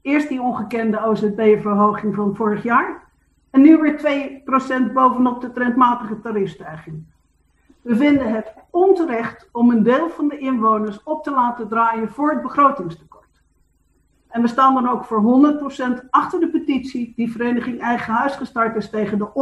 [0.02, 3.02] Eerst die ongekende OZB-verhoging van vorig jaar
[3.50, 4.42] en nu weer
[4.88, 7.04] 2% bovenop de trendmatige tariefstijging.
[7.82, 12.30] We vinden het onterecht om een deel van de inwoners op te laten draaien voor
[12.30, 13.09] het begrotingstekort.
[14.30, 15.22] En we staan dan ook voor
[16.02, 19.36] 100% achter de petitie die Vereniging Eigen Huis gestart is tegen de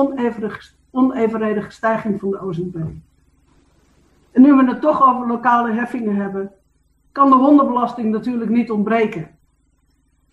[0.91, 2.77] onevenredige stijging van de OZB.
[4.31, 6.53] En nu we het toch over lokale heffingen hebben,
[7.13, 9.29] kan de hondenbelasting natuurlijk niet ontbreken.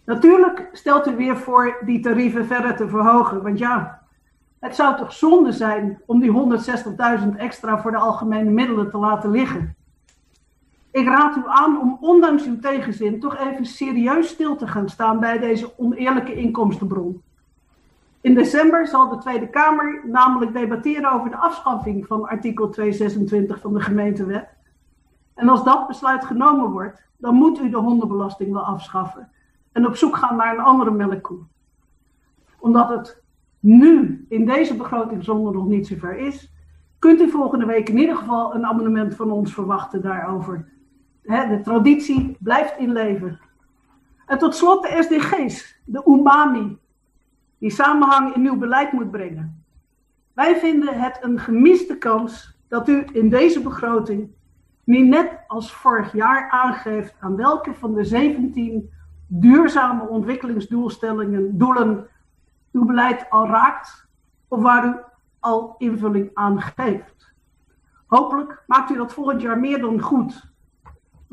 [0.06, 3.44] Natuurlijk stelt u weer voor die tarieven verder te verhogen.
[3.44, 4.02] Want ja,
[4.60, 6.60] het zou toch zonde zijn om die
[7.22, 9.76] 160.000 extra voor de algemene middelen te laten liggen.
[10.95, 15.19] Ik raad u aan om ondanks uw tegenzin toch even serieus stil te gaan staan
[15.19, 17.21] bij deze oneerlijke inkomstenbron.
[18.21, 23.73] In december zal de Tweede Kamer namelijk debatteren over de afschaffing van artikel 226 van
[23.73, 24.47] de gemeentewet.
[25.34, 29.29] En als dat besluit genomen wordt, dan moet u de hondenbelasting wel afschaffen
[29.71, 31.39] en op zoek gaan naar een andere melkkoe.
[32.60, 33.21] Omdat het
[33.60, 36.51] nu in deze begrotingszonde nog niet zover is,
[36.99, 40.73] kunt u volgende week in ieder geval een amendement van ons verwachten daarover.
[41.25, 43.39] De traditie blijft in leven.
[44.25, 46.77] En tot slot de SDG's, de umami,
[47.57, 49.63] die samenhang in nieuw beleid moet brengen.
[50.33, 54.29] Wij vinden het een gemiste kans dat u in deze begroting
[54.83, 58.89] niet net als vorig jaar aangeeft aan welke van de 17
[59.27, 62.07] duurzame ontwikkelingsdoelstellingen, doelen,
[62.71, 64.07] uw beleid al raakt
[64.47, 64.95] of waar u
[65.39, 67.33] al invulling aan geeft.
[68.05, 70.55] Hopelijk maakt u dat volgend jaar meer dan goed.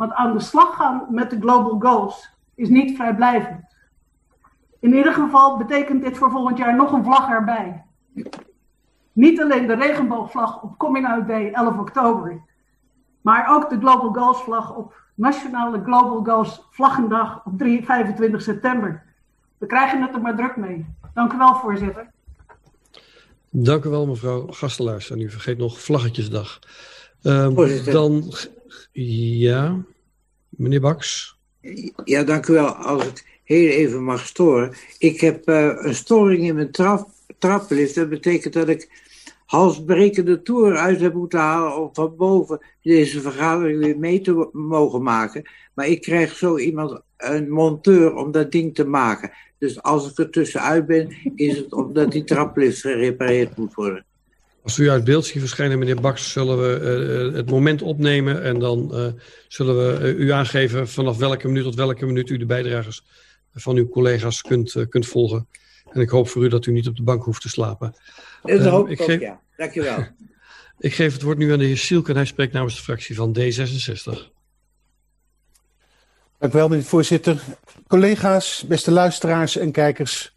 [0.02, 3.74] Want aan de slag gaan met de Global Goals is niet vrijblijvend.
[4.80, 7.84] In ieder geval betekent dit voor volgend jaar nog een vlag erbij.
[9.12, 12.42] Niet alleen de regenboogvlag op Coming Out Day 11 oktober,
[13.20, 19.02] maar ook de Global Goals vlag op Nationale Global Goals Vlaggendag op 3, 25 september.
[19.58, 20.86] We krijgen het er maar druk mee.
[21.14, 22.10] Dank u wel, voorzitter.
[23.50, 25.10] Dank u wel, mevrouw Gastelaars.
[25.10, 26.58] En u vergeet nog Vlaggetjesdag.
[27.22, 28.32] Uh, dan,
[28.92, 29.76] ja,
[30.56, 31.38] meneer Baks.
[32.04, 32.66] Ja, dank u wel.
[32.66, 34.72] Als ik heel even mag storen.
[34.98, 37.94] Ik heb uh, een storing in mijn trap, traplift.
[37.94, 39.00] Dat betekent dat ik
[39.46, 45.02] halsbrekende toer uit heb moeten halen om van boven deze vergadering weer mee te mogen
[45.02, 45.42] maken.
[45.74, 49.30] Maar ik krijg zo iemand, een monteur, om dat ding te maken.
[49.58, 54.04] Dus als ik er tussenuit ben, is het omdat die traplift gerepareerd moet worden.
[54.62, 58.94] Als u uit beeld ziet verschijnen, meneer Baks, zullen we het moment opnemen en dan
[59.48, 63.04] zullen we u aangeven vanaf welke minuut tot welke minuut u de bijdragers
[63.54, 65.48] van uw collega's kunt, kunt volgen.
[65.92, 67.94] En ik hoop voor u dat u niet op de bank hoeft te slapen.
[68.42, 69.20] Dat hoop ik, ik geef...
[69.20, 69.40] ja.
[69.56, 70.06] Dankjewel.
[70.78, 73.14] ik geef het woord nu aan de heer Sielke en hij spreekt namens de fractie
[73.14, 74.30] van D66.
[76.38, 77.42] Dank u wel, meneer voorzitter.
[77.86, 80.32] Collega's, beste luisteraars en kijkers.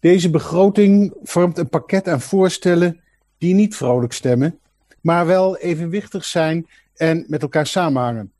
[0.00, 3.02] Deze begroting vormt een pakket aan voorstellen
[3.44, 4.58] die niet vrolijk stemmen,
[5.00, 8.32] maar wel evenwichtig zijn en met elkaar samenhangen.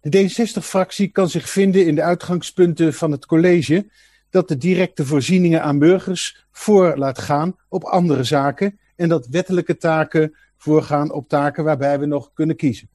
[0.00, 3.86] De D66-fractie kan zich vinden in de uitgangspunten van het college
[4.30, 9.76] dat de directe voorzieningen aan burgers voor laat gaan op andere zaken en dat wettelijke
[9.76, 12.88] taken voorgaan op taken waarbij we nog kunnen kiezen.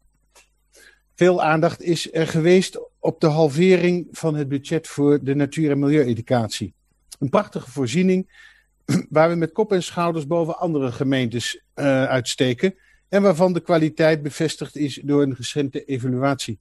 [1.15, 5.79] Veel aandacht is er geweest op de halvering van het budget voor de natuur- en
[5.79, 6.73] milieueducatie.
[7.19, 8.51] Een prachtige voorziening
[9.09, 12.75] waar we met kop en schouders boven andere gemeentes uh, uitsteken
[13.09, 16.59] en waarvan de kwaliteit bevestigd is door een recente evaluatie.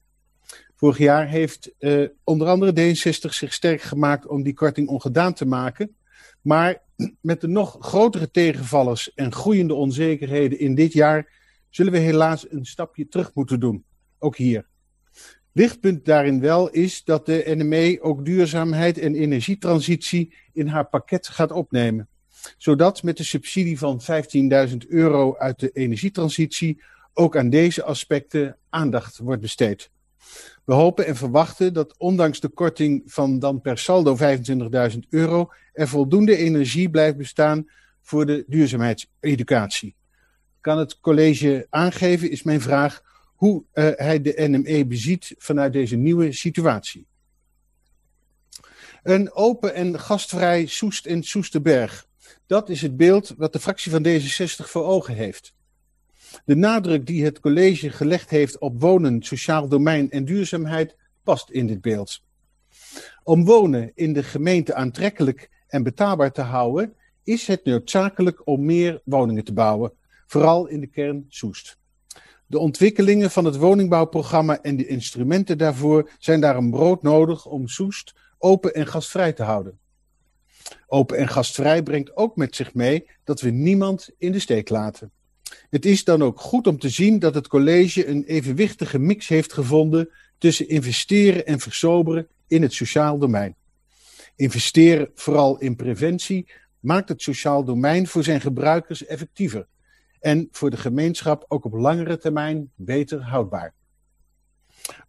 [0.77, 5.47] Vorig jaar heeft uh, onder andere D66 zich sterk gemaakt om die korting ongedaan te
[5.47, 5.97] maken.
[6.41, 6.83] Maar
[7.21, 12.67] met de nog grotere tegenvallers en groeiende onzekerheden in dit jaar zullen we helaas een
[12.67, 13.85] stapje terug moeten doen.
[14.19, 14.67] Ook hier.
[15.53, 21.53] Lichtpunt daarin wel is dat de NME ook duurzaamheid en energietransitie in haar pakket gaat
[21.53, 22.09] opnemen.
[22.59, 24.01] Zodat met de subsidie van
[24.71, 26.83] 15.000 euro uit de energietransitie
[27.15, 29.91] ook aan deze aspecten aandacht wordt besteed.
[30.65, 34.17] We hopen en verwachten dat ondanks de korting van dan per saldo
[34.93, 37.69] 25.000 euro er voldoende energie blijft bestaan
[38.01, 39.95] voor de duurzaamheidseducatie.
[40.61, 43.03] Kan het college aangeven, is mijn vraag,
[43.35, 47.07] hoe uh, hij de NME beziet vanuit deze nieuwe situatie.
[49.03, 52.07] Een open en gastvrij Soest en Soesterberg.
[52.53, 55.55] Dat is het beeld wat de fractie van D66 voor ogen heeft.
[56.45, 61.67] De nadruk die het college gelegd heeft op wonen, sociaal domein en duurzaamheid past in
[61.67, 62.23] dit beeld.
[63.23, 69.01] Om wonen in de gemeente aantrekkelijk en betaalbaar te houden, is het noodzakelijk om meer
[69.05, 69.93] woningen te bouwen,
[70.27, 71.79] vooral in de kern Soest.
[72.47, 78.15] De ontwikkelingen van het woningbouwprogramma en de instrumenten daarvoor zijn daarom brood nodig om Soest
[78.39, 79.81] open en gastvrij te houden.
[80.87, 85.11] Open en gastvrij brengt ook met zich mee dat we niemand in de steek laten.
[85.71, 89.53] Het is dan ook goed om te zien dat het college een evenwichtige mix heeft
[89.53, 93.57] gevonden tussen investeren en versoberen in het sociaal domein.
[94.37, 99.67] Investeren vooral in preventie maakt het sociaal domein voor zijn gebruikers effectiever
[100.21, 103.75] en voor de gemeenschap ook op langere termijn beter houdbaar.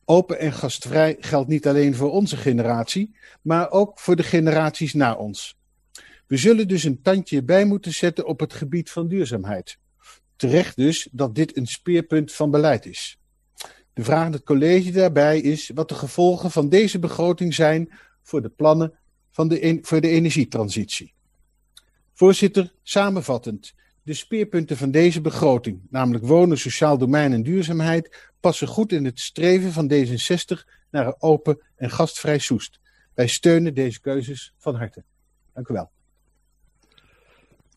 [0.05, 5.15] Open en gastvrij geldt niet alleen voor onze generatie, maar ook voor de generaties na
[5.15, 5.57] ons.
[6.27, 9.77] We zullen dus een tandje bij moeten zetten op het gebied van duurzaamheid.
[10.35, 13.17] Terecht dus dat dit een speerpunt van beleid is.
[13.93, 18.41] De vraag aan het college daarbij is wat de gevolgen van deze begroting zijn voor
[18.41, 18.93] de plannen
[19.31, 21.13] van de, voor de energietransitie.
[22.13, 23.73] Voorzitter, samenvattend.
[24.03, 29.19] De speerpunten van deze begroting, namelijk wonen, sociaal domein en duurzaamheid, passen goed in het
[29.19, 32.79] streven van D66 naar een open en gastvrij Soest.
[33.13, 35.03] Wij steunen deze keuzes van harte.
[35.53, 35.91] Dank u wel.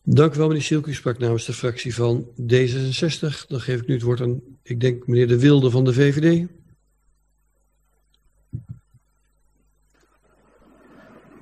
[0.03, 0.89] Dank u wel, meneer Silke.
[0.89, 3.47] U sprak namens de fractie van D66.
[3.47, 6.47] Dan geef ik nu het woord aan, ik denk, meneer De Wilde van de VVD.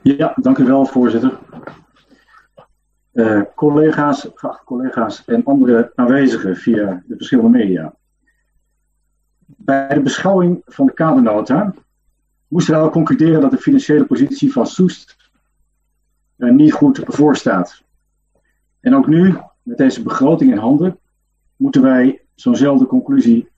[0.02, 1.40] Ja, dank u wel, voorzitter.
[3.16, 4.28] Uh, collega's,
[4.66, 7.96] collega's en andere aanwezigen via de verschillende media.
[9.46, 11.74] Bij de beschouwing van de kadernota
[12.48, 15.32] moesten we al concluderen dat de financiële positie van Soest
[16.38, 17.84] er niet goed voor staat.
[18.80, 21.00] En ook nu, met deze begroting in handen,
[21.56, 23.50] moeten wij zo'nzelfde conclusie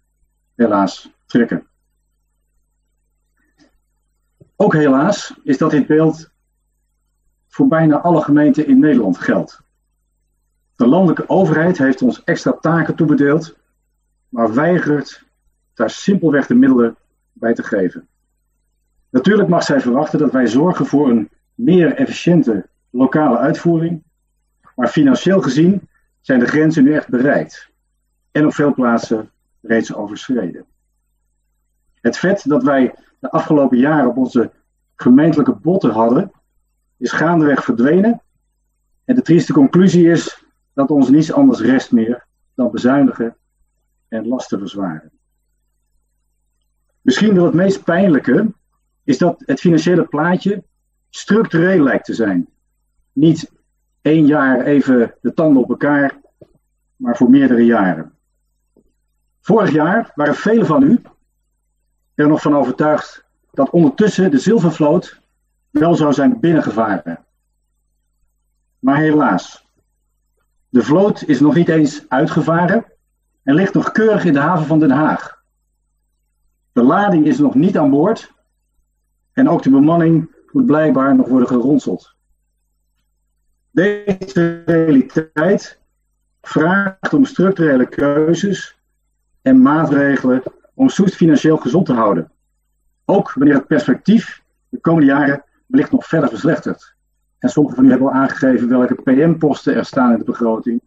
[0.56, 1.68] helaas trekken.
[4.56, 6.32] Ook helaas is dat dit beeld
[7.58, 9.62] voor bijna alle gemeenten in Nederland geldt.
[10.76, 13.58] De landelijke overheid heeft ons extra taken toebedeeld,
[14.30, 15.24] maar weigert
[15.74, 16.96] daar simpelweg de middelen
[17.34, 18.08] bij te geven.
[19.10, 24.04] Natuurlijk mag zij verwachten dat wij zorgen voor een meer efficiënte lokale uitvoering
[24.76, 25.90] maar financieel gezien
[26.22, 27.70] zijn de grenzen nu echt bereikt.
[28.32, 29.30] En op veel plaatsen
[29.62, 30.66] reeds overschreden.
[32.02, 34.52] Het vet dat wij de afgelopen jaren op onze
[34.96, 36.32] gemeentelijke botten hadden,
[36.98, 38.22] is gaandeweg verdwenen.
[39.06, 42.26] En de trieste conclusie is dat ons niets anders rest meer
[42.56, 43.36] dan bezuinigen
[44.08, 45.12] en lasten verzwaren.
[47.02, 48.54] Misschien wel het meest pijnlijke
[49.04, 50.64] is dat het financiële plaatje
[51.10, 52.48] structureel lijkt te zijn.
[53.14, 53.52] Niet
[54.02, 56.22] één jaar even de tanden op elkaar
[56.96, 58.14] maar voor meerdere jaren.
[59.42, 61.02] Vorig jaar waren velen van u
[62.16, 65.20] er nog van overtuigd dat ondertussen de zilvervloot
[65.78, 67.26] wel zou zijn binnengevaren.
[68.80, 69.66] Maar helaas,
[70.70, 72.86] de vloot is nog niet eens uitgevaren
[73.44, 75.44] en ligt nog keurig in de haven van Den Haag.
[76.72, 78.34] De lading is nog niet aan boord
[79.34, 82.16] en ook de bemanning moet blijkbaar nog worden geronseld.
[83.72, 85.80] Deze realiteit
[86.42, 88.80] vraagt om structurele keuzes
[89.42, 92.32] en maatregelen om Soest financieel gezond te houden.
[93.06, 96.96] Ook wanneer het perspectief de komende jaren wellicht nog verder verslechtert.
[97.40, 100.82] En sommigen van u hebben al aangegeven welke PM-posten er staan in de begroting.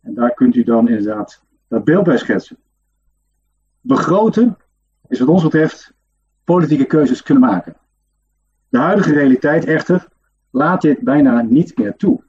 [0.00, 2.56] En daar kunt u dan inderdaad dat beeld bij schetsen.
[3.80, 4.56] Begroten
[5.08, 5.92] is wat ons betreft
[6.44, 7.76] politieke keuzes kunnen maken.
[8.68, 10.08] De huidige realiteit echter
[10.50, 12.22] laat dit bijna niet meer toe.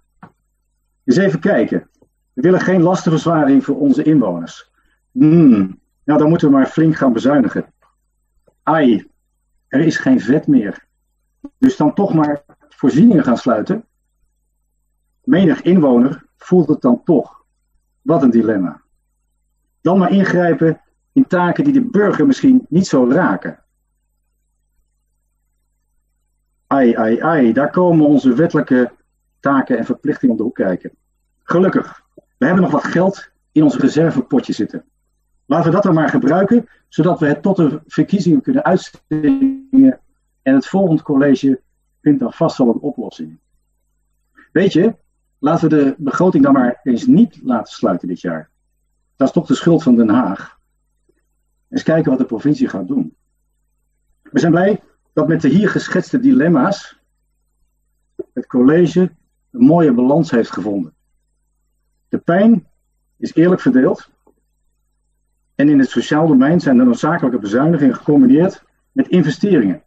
[1.04, 1.90] Eens even kijken.
[2.34, 4.72] We willen geen lastenverzwaring voor onze inwoners.
[5.12, 7.66] Hmm, nou dan moeten we maar flink gaan bezuinigen.
[8.64, 9.08] Ai,
[9.68, 10.87] er is geen vet meer.
[11.58, 13.86] Dus dan toch maar voorzieningen gaan sluiten.
[15.24, 17.46] Menig inwoner voelt het dan toch.
[18.02, 18.82] Wat een dilemma.
[19.82, 20.82] Dan maar ingrijpen
[21.12, 23.60] in taken die de burger misschien niet zo raken.
[26.68, 28.92] Ai, ai, ai, daar komen onze wettelijke
[29.40, 30.92] taken en verplichtingen om de hoek kijken.
[31.44, 32.02] Gelukkig,
[32.38, 34.86] we hebben nog wat geld in ons reservepotje zitten.
[35.46, 40.00] Laten we dat dan maar gebruiken, zodat we het tot de verkiezingen kunnen uitstingen.
[40.48, 41.62] En het volgende college
[42.02, 43.40] vindt dan vast wel een oplossing.
[44.52, 44.96] Weet je,
[45.40, 48.50] laten we de begroting dan maar eens niet laten sluiten dit jaar.
[49.16, 50.60] Dat is toch de schuld van Den Haag.
[51.70, 53.16] Eens kijken wat de provincie gaat doen.
[54.22, 54.84] We zijn blij
[55.14, 57.00] dat met de hier geschetste dilemma's
[58.34, 59.12] het college
[59.52, 60.94] een mooie balans heeft gevonden.
[62.10, 62.68] De pijn
[63.18, 64.10] is eerlijk verdeeld.
[65.56, 69.86] En in het sociaal domein zijn de noodzakelijke bezuinigingen gecombineerd met investeringen.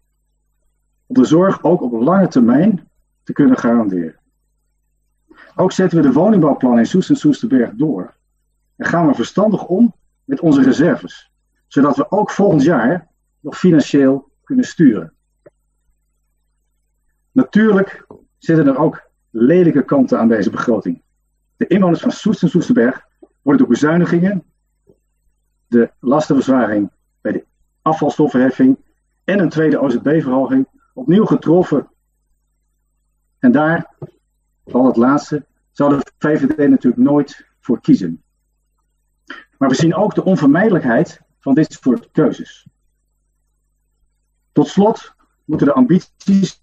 [1.12, 2.88] De zorg ook op lange termijn
[3.22, 4.16] te kunnen garanderen.
[5.56, 8.14] Ook zetten we de woningbouwplan in Soest en Soesterberg door.
[8.76, 9.94] En gaan we verstandig om
[10.24, 11.30] met onze reserves.
[11.66, 13.08] Zodat we ook volgend jaar
[13.40, 15.12] nog financieel kunnen sturen.
[17.32, 18.06] Natuurlijk
[18.38, 21.02] zitten er ook lelijke kanten aan deze begroting.
[21.56, 23.06] De inwoners van Soest en Soesterberg
[23.42, 24.44] worden door bezuinigingen,
[25.66, 26.90] de lastenverzwaring
[27.20, 27.44] bij de
[27.82, 28.78] afvalstoffenheffing
[29.24, 30.66] en een tweede OZB-verhoging
[31.00, 31.88] opnieuw getroffen.
[33.38, 33.94] En daar,
[34.64, 38.22] vooral het laatste, zou de VVD natuurlijk nooit voor kiezen.
[39.58, 42.66] Maar we zien ook de onvermijdelijkheid van dit soort keuzes.
[44.52, 46.62] Tot slot moeten de ambities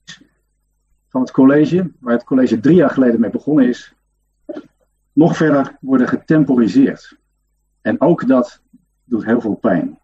[1.10, 3.94] van het college, waar het college drie jaar geleden mee begonnen is,
[5.14, 7.18] nog verder worden getemporiseerd.
[7.82, 8.62] En ook dat
[9.04, 10.00] doet heel veel pijn.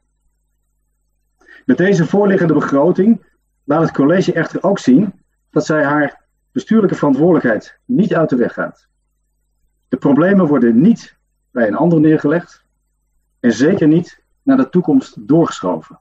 [1.66, 3.32] Met deze voorliggende begroting
[3.64, 5.14] laat het college echter ook zien
[5.50, 8.88] dat zij haar bestuurlijke verantwoordelijkheid niet uit de weg gaat.
[9.88, 11.18] De problemen worden niet
[11.52, 12.64] bij een ander neergelegd
[13.40, 16.00] en zeker niet naar de toekomst doorgeschoven.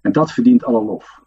[0.00, 1.22] En dat verdient alle lof.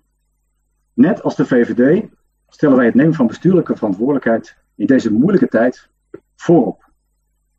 [0.94, 2.08] Net als de VVD
[2.48, 5.90] stellen wij het nemen van bestuurlijke verantwoordelijkheid in deze moeilijke tijd
[6.36, 6.90] voorop.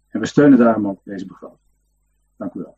[0.09, 1.61] En we steunen daarom ook deze begroting.
[2.37, 2.78] Dank u wel.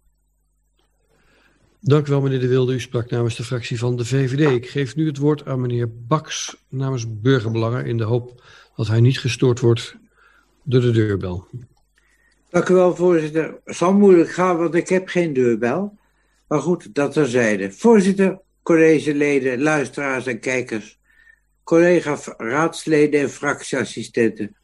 [1.82, 2.74] Dank u wel, meneer De Wilde.
[2.74, 4.50] U sprak namens de fractie van de VVD.
[4.50, 8.42] Ik geef nu het woord aan meneer Baks namens Burgerbelangen in de hoop
[8.76, 9.96] dat hij niet gestoord wordt
[10.62, 11.46] door de deurbel.
[12.50, 13.60] Dank u wel, voorzitter.
[13.64, 15.98] Het zal moeilijk gaan, want ik heb geen deurbel.
[16.48, 17.72] Maar goed, dat terzijde.
[17.72, 20.98] Voorzitter, collegeleden, luisteraars en kijkers,
[21.64, 24.56] collega-raadsleden en fractieassistenten.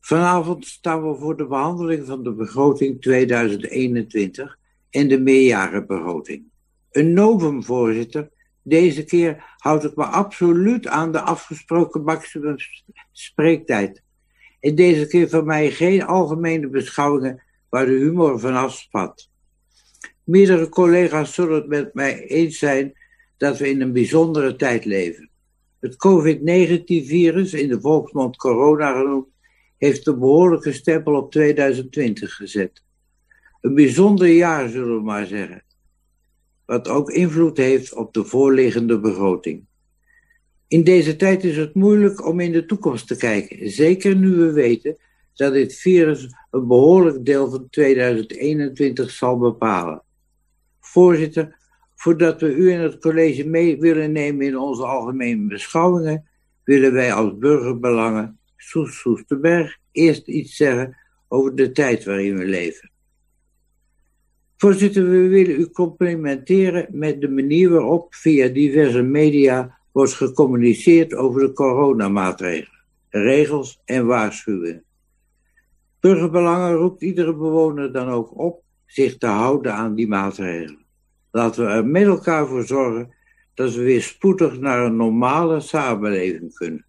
[0.00, 4.58] Vanavond staan we voor de behandeling van de begroting 2021
[4.90, 6.50] en de meerjarenbegroting.
[6.92, 8.30] Een novum, voorzitter.
[8.62, 12.56] Deze keer houd ik me absoluut aan de afgesproken maximum
[13.12, 14.02] spreektijd.
[14.60, 19.30] En deze keer van mij geen algemene beschouwingen waar de humor van afspat.
[20.24, 22.92] Meerdere collega's zullen het met mij eens zijn
[23.36, 25.30] dat we in een bijzondere tijd leven.
[25.80, 29.26] Het COVID-19-virus, in de volksmond corona genoemd,
[29.78, 32.82] heeft een behoorlijke stempel op 2020 gezet.
[33.60, 35.64] Een bijzonder jaar, zullen we maar zeggen.
[36.72, 39.66] Wat ook invloed heeft op de voorliggende begroting.
[40.68, 44.52] In deze tijd is het moeilijk om in de toekomst te kijken, zeker nu we
[44.52, 44.96] weten
[45.34, 50.02] dat dit virus een behoorlijk deel van 2021 zal bepalen.
[50.80, 51.56] Voorzitter,
[51.94, 56.28] voordat we u en het college mee willen nemen in onze algemene beschouwingen,
[56.64, 60.96] willen wij als burgerbelangen Soes Soesterberg eerst iets zeggen
[61.28, 62.91] over de tijd waarin we leven.
[64.62, 71.40] Voorzitter, we willen u complimenteren met de manier waarop via diverse media wordt gecommuniceerd over
[71.40, 74.84] de coronamaatregelen, regels en waarschuwingen.
[76.00, 80.84] Burgerbelangen roept iedere bewoner dan ook op zich te houden aan die maatregelen.
[81.30, 83.14] Laten we er met elkaar voor zorgen
[83.54, 86.86] dat we weer spoedig naar een normale samenleving kunnen.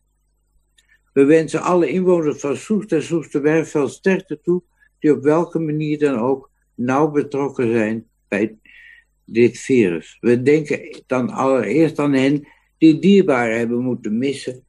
[1.14, 4.64] We wensen alle inwoners van Soest en Soesterberg veel sterkte toe,
[5.00, 8.58] die op welke manier dan ook nauw betrokken zijn bij
[9.26, 10.18] dit virus.
[10.20, 12.48] We denken dan allereerst aan hen
[12.78, 14.64] die dierbaren hebben moeten missen,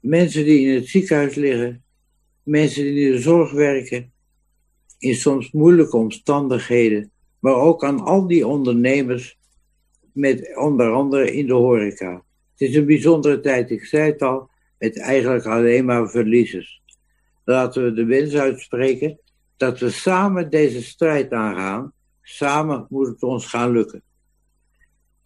[0.00, 1.84] mensen die in het ziekenhuis liggen,
[2.42, 4.12] mensen die in de zorg werken,
[4.98, 9.38] in soms moeilijke omstandigheden, maar ook aan al die ondernemers,
[10.12, 12.24] met onder andere in de horeca.
[12.52, 16.82] Het is een bijzondere tijd, ik zei het al, met eigenlijk alleen maar verliezers.
[17.44, 19.18] Laten we de wens uitspreken
[19.56, 21.92] dat we samen deze strijd aangaan.
[22.22, 24.02] Samen moet het ons gaan lukken.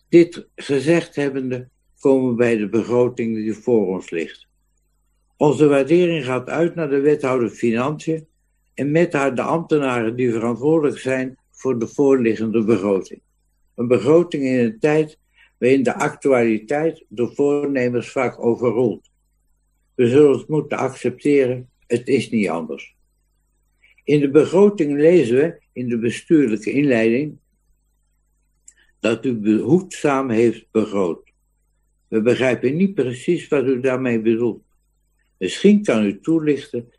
[0.08, 1.68] Dit gezegd hebbende
[2.00, 4.46] komen we bij de begroting die voor ons ligt.
[5.36, 8.26] Onze waardering gaat uit naar de wethouder Financiën
[8.74, 13.20] en met haar de ambtenaren die verantwoordelijk zijn voor de voorliggende begroting.
[13.74, 15.18] Een begroting in een tijd
[15.58, 19.10] waarin de actualiteit de voornemers vaak overroelt.
[19.94, 22.95] We zullen het moeten accepteren, het is niet anders.
[24.06, 27.38] In de begroting lezen we in de bestuurlijke inleiding
[29.00, 31.32] dat u behoedzaam heeft begroot.
[32.08, 34.62] We begrijpen niet precies wat u daarmee bedoelt.
[35.38, 36.92] Misschien kan u toelichten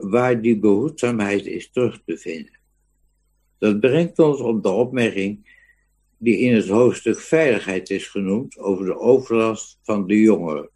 [0.00, 2.58] waar, die behoedzaamheid is terug te vinden.
[3.58, 5.58] Dat brengt ons op de opmerking
[6.18, 10.70] die in het hoofdstuk veiligheid is genoemd over de overlast van de jongeren.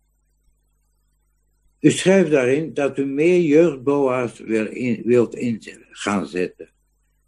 [1.85, 6.71] U schrijft daarin dat u meer jeugdboa's wil in, wilt in gaan zetten.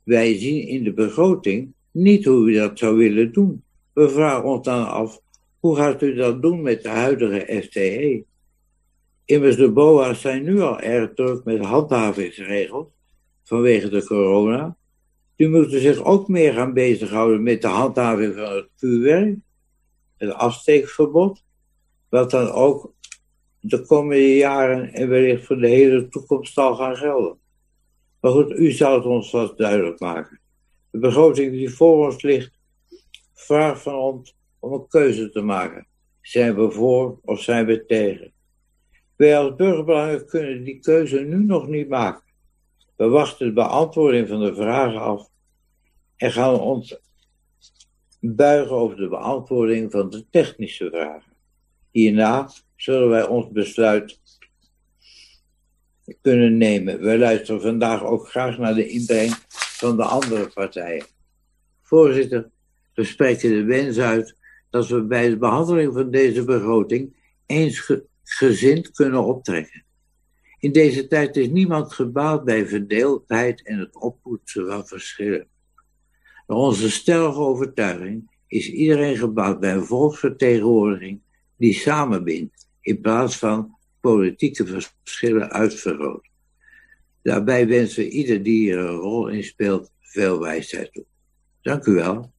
[0.03, 3.65] Wij zien in de begroting niet hoe u dat zou willen doen.
[3.93, 5.21] We vragen ons dan af,
[5.61, 8.25] hoe gaat u dat doen met de huidige FTE?
[9.25, 12.87] Immers de BOA's zijn nu al erg druk met handhavingsregels
[13.45, 14.77] vanwege de corona.
[15.37, 19.37] Die moeten zich ook meer gaan bezighouden met de handhaving van het vuurwerk,
[20.17, 21.45] het afsteekverbod,
[22.09, 22.95] wat dan ook
[23.69, 27.39] de komende jaren en wellicht voor de hele toekomst zal gaan gelden.
[28.21, 30.41] Maar goed, u zou het ons wat duidelijk maken.
[30.91, 32.59] De begroting die voor ons ligt,
[33.35, 35.87] vraagt van ons om een keuze te maken.
[36.21, 38.33] Zijn we voor of zijn we tegen?
[39.17, 42.25] Wij als burgerbelangen kunnen die keuze nu nog niet maken.
[42.97, 45.29] We wachten de beantwoording van de vragen af
[46.17, 47.01] en gaan ons
[48.21, 51.33] buigen over de beantwoording van de technische vragen.
[51.91, 52.51] Hierna
[52.87, 54.21] zullen wij ons besluit
[56.21, 57.03] kunnen nemen.
[57.03, 61.05] Wij luisteren vandaag ook graag naar de inbreng van de andere partijen.
[61.83, 62.51] Voorzitter,
[62.95, 64.37] we spreken de wens uit
[64.71, 67.17] dat we bij de behandeling van deze begroting
[67.47, 69.85] eensgezind kunnen optrekken.
[70.59, 75.49] In deze tijd is niemand gebaat bij verdeeldheid en het oppoetsen van verschillen.
[76.47, 81.21] Naar onze stellige overtuiging is iedereen gebaat bij een volksvertegenwoordiging
[81.57, 86.29] die samenbindt in plaats van politieke verschillen uitvergroot.
[87.23, 91.05] Daarbij wensen we ieder die hier een rol in speelt veel wijsheid toe.
[91.63, 92.33] Dank u wel.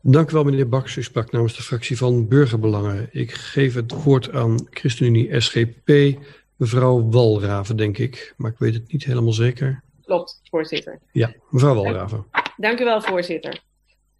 [0.00, 0.96] Dank u wel, meneer Baks.
[0.96, 3.08] U sprak namens de fractie van Burgerbelangen.
[3.12, 6.18] Ik geef het woord aan ChristenUnie SGP,
[6.56, 8.34] mevrouw Walraven, denk ik.
[8.36, 9.82] Maar ik weet het niet helemaal zeker.
[10.02, 10.98] Klopt, voorzitter.
[11.12, 12.26] Ja, mevrouw Walraven.
[12.56, 13.60] Dank u wel, voorzitter.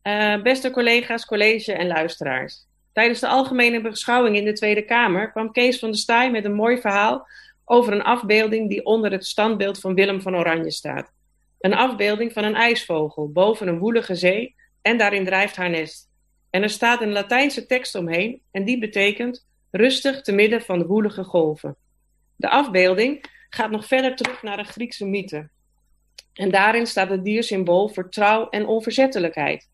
[0.02, 2.66] Uh, beste collega's, college en luisteraars.
[2.96, 6.54] Tijdens de algemene beschouwing in de Tweede Kamer kwam Kees van der Staaij met een
[6.54, 7.28] mooi verhaal
[7.64, 11.12] over een afbeelding die onder het standbeeld van Willem van Oranje staat.
[11.60, 16.08] Een afbeelding van een ijsvogel boven een woelige zee en daarin drijft haar nest.
[16.50, 20.86] En er staat een Latijnse tekst omheen en die betekent rustig te midden van de
[20.86, 21.76] woelige golven.
[22.36, 25.48] De afbeelding gaat nog verder terug naar een Griekse mythe.
[26.32, 29.68] En daarin staat het diersymbool voor trouw en onverzettelijkheid.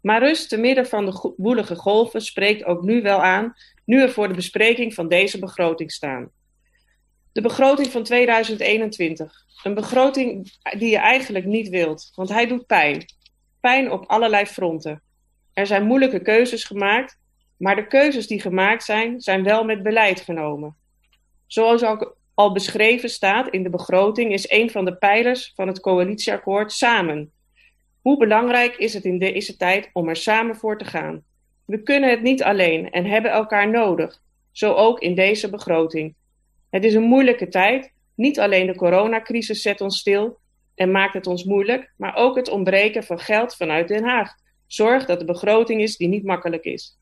[0.00, 4.10] Maar rust te midden van de woelige golven spreekt ook nu wel aan, nu er
[4.10, 6.30] voor de bespreking van deze begroting staan.
[7.32, 9.44] De begroting van 2021.
[9.62, 13.04] Een begroting die je eigenlijk niet wilt, want hij doet pijn.
[13.60, 15.02] Pijn op allerlei fronten.
[15.52, 17.18] Er zijn moeilijke keuzes gemaakt,
[17.56, 20.76] maar de keuzes die gemaakt zijn, zijn wel met beleid genomen.
[21.46, 25.80] Zoals ook al beschreven staat in de begroting, is een van de pijlers van het
[25.80, 27.32] coalitieakkoord samen.
[28.00, 31.22] Hoe belangrijk is het in deze tijd om er samen voor te gaan?
[31.66, 34.22] We kunnen het niet alleen en hebben elkaar nodig,
[34.52, 36.14] zo ook in deze begroting.
[36.70, 37.92] Het is een moeilijke tijd.
[38.14, 40.38] Niet alleen de coronacrisis zet ons stil.
[40.74, 44.34] en maakt het ons moeilijk, maar ook het ontbreken van geld vanuit Den Haag
[44.66, 46.98] zorgt dat de begroting is die niet makkelijk is.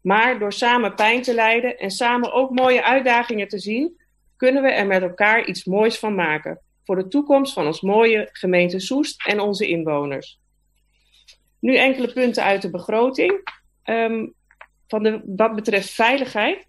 [0.00, 4.00] Maar door samen pijn te lijden en samen ook mooie uitdagingen te zien,
[4.36, 8.28] kunnen we er met elkaar iets moois van maken voor de toekomst van ons mooie
[8.32, 10.40] gemeente Soest en onze inwoners.
[11.60, 13.52] Nu enkele punten uit de begroting.
[13.84, 14.34] Um,
[14.88, 16.66] van de, wat betreft veiligheid.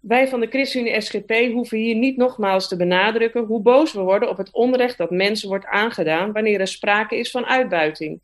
[0.00, 4.28] Wij van de ChristenUnie SGP hoeven hier niet nogmaals te benadrukken hoe boos we worden
[4.28, 8.20] op het onrecht dat mensen wordt aangedaan wanneer er sprake is van uitbuiting.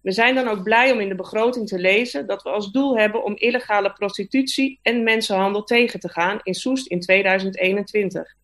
[0.00, 2.98] We zijn dan ook blij om in de begroting te lezen dat we als doel
[2.98, 8.34] hebben om illegale prostitutie en mensenhandel tegen te gaan in Soest in 2021.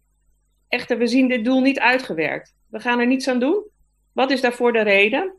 [0.68, 2.54] Echter, we zien dit doel niet uitgewerkt.
[2.70, 3.64] We gaan er niets aan doen.
[4.12, 5.34] Wat is daarvoor de reden?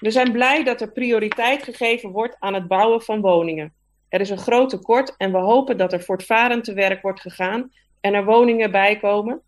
[0.00, 3.74] We zijn blij dat er prioriteit gegeven wordt aan het bouwen van woningen.
[4.08, 7.70] Er is een groot tekort en we hopen dat er voortvarend te werk wordt gegaan
[8.00, 9.42] en er woningen bijkomen.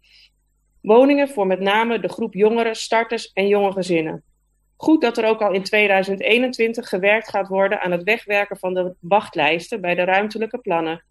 [0.81, 4.22] Woningen voor met name de groep jongeren, starters en jonge gezinnen.
[4.77, 8.95] Goed dat er ook al in 2021 gewerkt gaat worden aan het wegwerken van de
[9.01, 11.05] wachtlijsten bij de ruimtelijke plannen.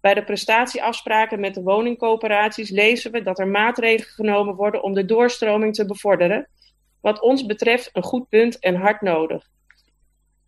[0.00, 5.04] Bij de prestatieafspraken met de woningcoöperaties lezen we dat er maatregelen genomen worden om de
[5.04, 6.48] doorstroming te bevorderen.
[7.00, 9.48] Wat ons betreft een goed punt en hard nodig.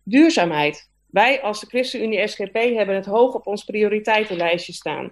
[0.03, 0.91] Duurzaamheid.
[1.11, 5.11] Wij als de ChristenUnie SGP hebben het hoog op ons prioriteitenlijstje staan.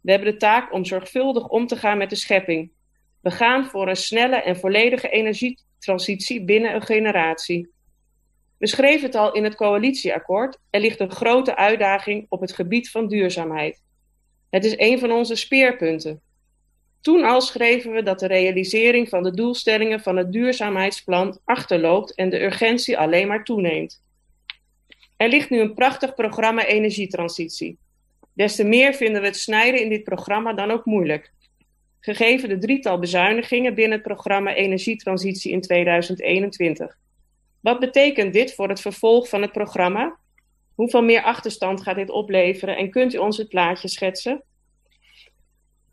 [0.00, 2.70] We hebben de taak om zorgvuldig om te gaan met de schepping.
[3.20, 7.70] We gaan voor een snelle en volledige energietransitie binnen een generatie.
[8.58, 10.58] We schreven het al in het coalitieakkoord.
[10.70, 13.82] Er ligt een grote uitdaging op het gebied van duurzaamheid.
[14.50, 16.20] Het is een van onze speerpunten.
[17.00, 22.30] Toen al schreven we dat de realisering van de doelstellingen van het duurzaamheidsplan achterloopt en
[22.30, 24.02] de urgentie alleen maar toeneemt.
[25.16, 27.78] Er ligt nu een prachtig programma energietransitie.
[28.32, 31.32] Des te meer vinden we het snijden in dit programma dan ook moeilijk.
[32.00, 36.98] Gegeven de drietal bezuinigingen binnen het programma Energietransitie in 2021.
[37.60, 40.16] Wat betekent dit voor het vervolg van het programma?
[40.74, 44.42] Hoeveel meer achterstand gaat dit opleveren en kunt u ons het plaatje schetsen?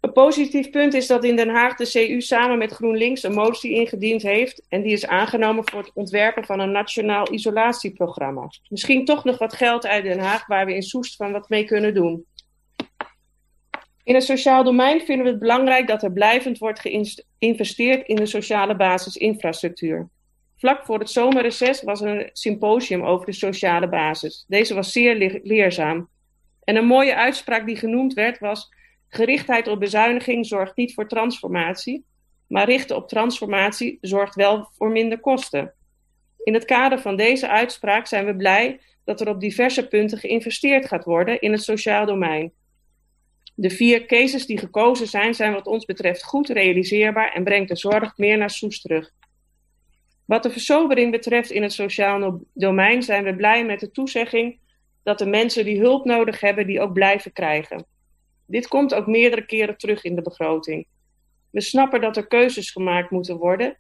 [0.06, 3.72] Een positief punt is dat in Den Haag de CU samen met GroenLinks een motie
[3.72, 8.50] ingediend heeft en die is aangenomen voor het ontwerpen van een nationaal isolatieprogramma.
[8.70, 11.66] Misschien toch nog wat geld uit Den Haag waar we in Soest van wat mee
[11.66, 12.26] kunnen doen.
[14.04, 18.26] In het sociaal domein vinden we het belangrijk dat er blijvend wordt geïnvesteerd in de
[18.26, 20.10] sociale basisinfrastructuur.
[20.58, 24.46] Vlak voor het zomerreces was er een symposium over de sociale basis.
[24.48, 26.10] Deze was zeer leerzaam.
[26.64, 28.70] En een mooie uitspraak die genoemd werd was:
[29.08, 32.06] gerichtheid op bezuiniging zorgt niet voor transformatie,
[32.48, 35.74] maar richten op transformatie zorgt wel voor minder kosten.
[36.44, 40.88] In het kader van deze uitspraak zijn we blij dat er op diverse punten geïnvesteerd
[40.88, 42.52] gaat worden in het sociaal domein.
[43.56, 47.76] De vier cases die gekozen zijn, zijn wat ons betreft goed realiseerbaar en brengt de
[47.76, 49.12] zorg meer naar Soes terug.
[50.26, 54.60] Wat de versobering betreft in het sociaal domein zijn we blij met de toezegging
[55.04, 57.86] dat de mensen die hulp nodig hebben, die ook blijven krijgen.
[58.46, 60.88] Dit komt ook meerdere keren terug in de begroting.
[61.52, 63.78] We snappen dat er keuzes gemaakt moeten worden,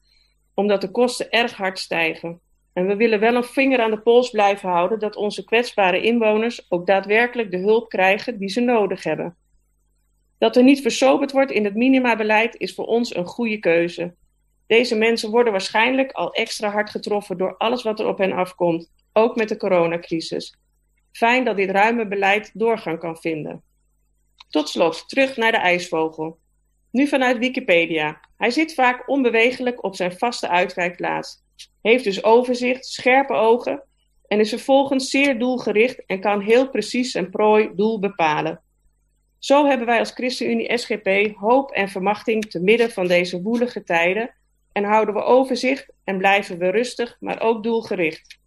[0.53, 2.39] omdat de kosten erg hard stijgen.
[2.73, 6.65] En we willen wel een vinger aan de pols blijven houden dat onze kwetsbare inwoners
[6.71, 9.35] ook daadwerkelijk de hulp krijgen die ze nodig hebben.
[10.37, 14.15] Dat er niet versoberd wordt in het minimabeleid is voor ons een goede keuze.
[14.67, 18.91] Deze mensen worden waarschijnlijk al extra hard getroffen door alles wat er op hen afkomt,
[19.13, 20.57] ook met de coronacrisis.
[21.11, 23.63] Fijn dat dit ruime beleid doorgang kan vinden.
[24.49, 26.39] Tot slot, terug naar de ijsvogel.
[26.91, 28.19] Nu vanuit Wikipedia.
[28.37, 31.43] Hij zit vaak onbewegelijk op zijn vaste uitkijkplaats,
[31.81, 33.83] heeft dus overzicht, scherpe ogen
[34.27, 38.61] en is vervolgens zeer doelgericht en kan heel precies zijn prooi doel bepalen.
[39.39, 44.35] Zo hebben wij als ChristenUnie SGP hoop en vermachting te midden van deze woelige tijden
[44.75, 48.39] en houden we overzicht en blijven we rustig, maar ook doelgericht.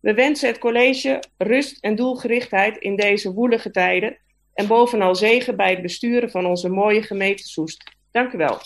[0.00, 4.18] We wensen het college rust en doelgerichtheid in deze woelige tijden
[4.54, 7.96] en bovenal zegen bij het besturen van onze mooie gemeente Soest.
[8.10, 8.58] Dank u wel.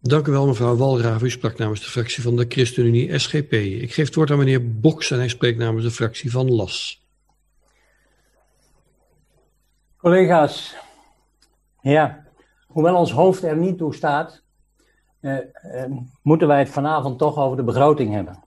[0.00, 1.22] Dank u wel, mevrouw Walraaf.
[1.22, 3.52] U sprak namens de fractie van de ChristenUnie SGP.
[3.52, 7.02] Ik geef het woord aan meneer Boks en hij spreekt namens de fractie van LAS.
[9.96, 10.76] Collega's,
[11.80, 12.26] ja,
[12.66, 14.41] hoewel ons hoofd er niet toe staat,
[15.22, 15.90] eh, eh,
[16.22, 18.42] moeten wij het vanavond toch over de begroting hebben.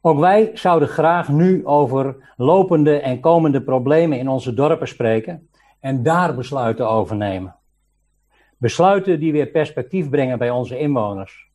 [0.00, 5.48] Ook wij zouden graag nu over lopende en komende problemen in onze dorpen spreken
[5.80, 7.56] en daar besluiten over nemen.
[8.56, 11.50] Besluiten die weer perspectief brengen bij onze inwoners.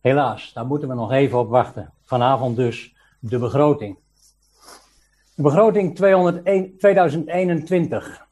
[0.00, 1.92] Helaas, daar moeten we nog even op wachten.
[2.02, 3.98] Vanavond dus de begroting.
[5.34, 8.26] De begroting 201, 2021.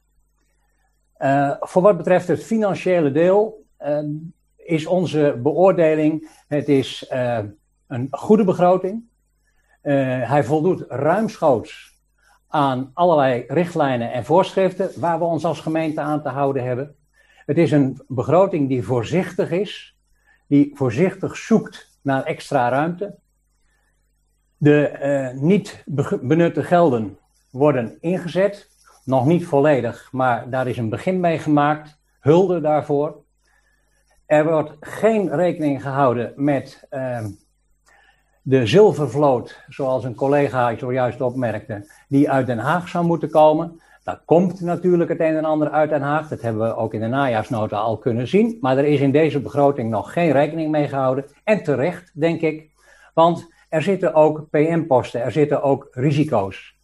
[1.18, 3.98] Uh, voor wat betreft het financiële deel uh,
[4.70, 7.06] is onze beoordeling, het is
[7.86, 9.02] een goede begroting.
[9.82, 11.90] hij voldoet ruimschoots
[12.48, 16.94] aan allerlei richtlijnen en voorschriften waar we ons als gemeente aan te houden hebben.
[17.46, 19.96] Het is een begroting die voorzichtig is,
[20.46, 23.18] die voorzichtig zoekt naar extra ruimte.
[24.56, 24.98] De
[25.34, 25.84] uh, niet
[26.20, 27.18] benutte gelden
[27.50, 28.68] worden ingezet.
[29.04, 31.98] Nog niet volledig, maar daar is een begin mee gemaakt.
[32.20, 33.22] Hulde daarvoor.
[34.30, 37.24] Er wordt geen rekening gehouden met uh,
[38.42, 43.80] de zilvervloot, zoals een collega zojuist opmerkte, die uit Den Haag zou moeten komen.
[44.04, 46.28] Daar komt natuurlijk het een en ander uit Den Haag.
[46.28, 48.58] Dat hebben we ook in de najaarsnota al kunnen zien.
[48.60, 51.24] Maar er is in deze begroting nog geen rekening mee gehouden.
[51.44, 52.70] En terecht, denk ik.
[53.14, 56.78] Want er zitten ook PM-posten, er zitten ook risico's.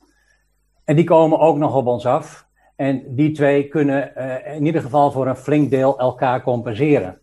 [0.84, 2.46] En die komen ook nog op ons af.
[2.76, 7.20] En die twee kunnen uh, in ieder geval voor een flink deel elkaar compenseren.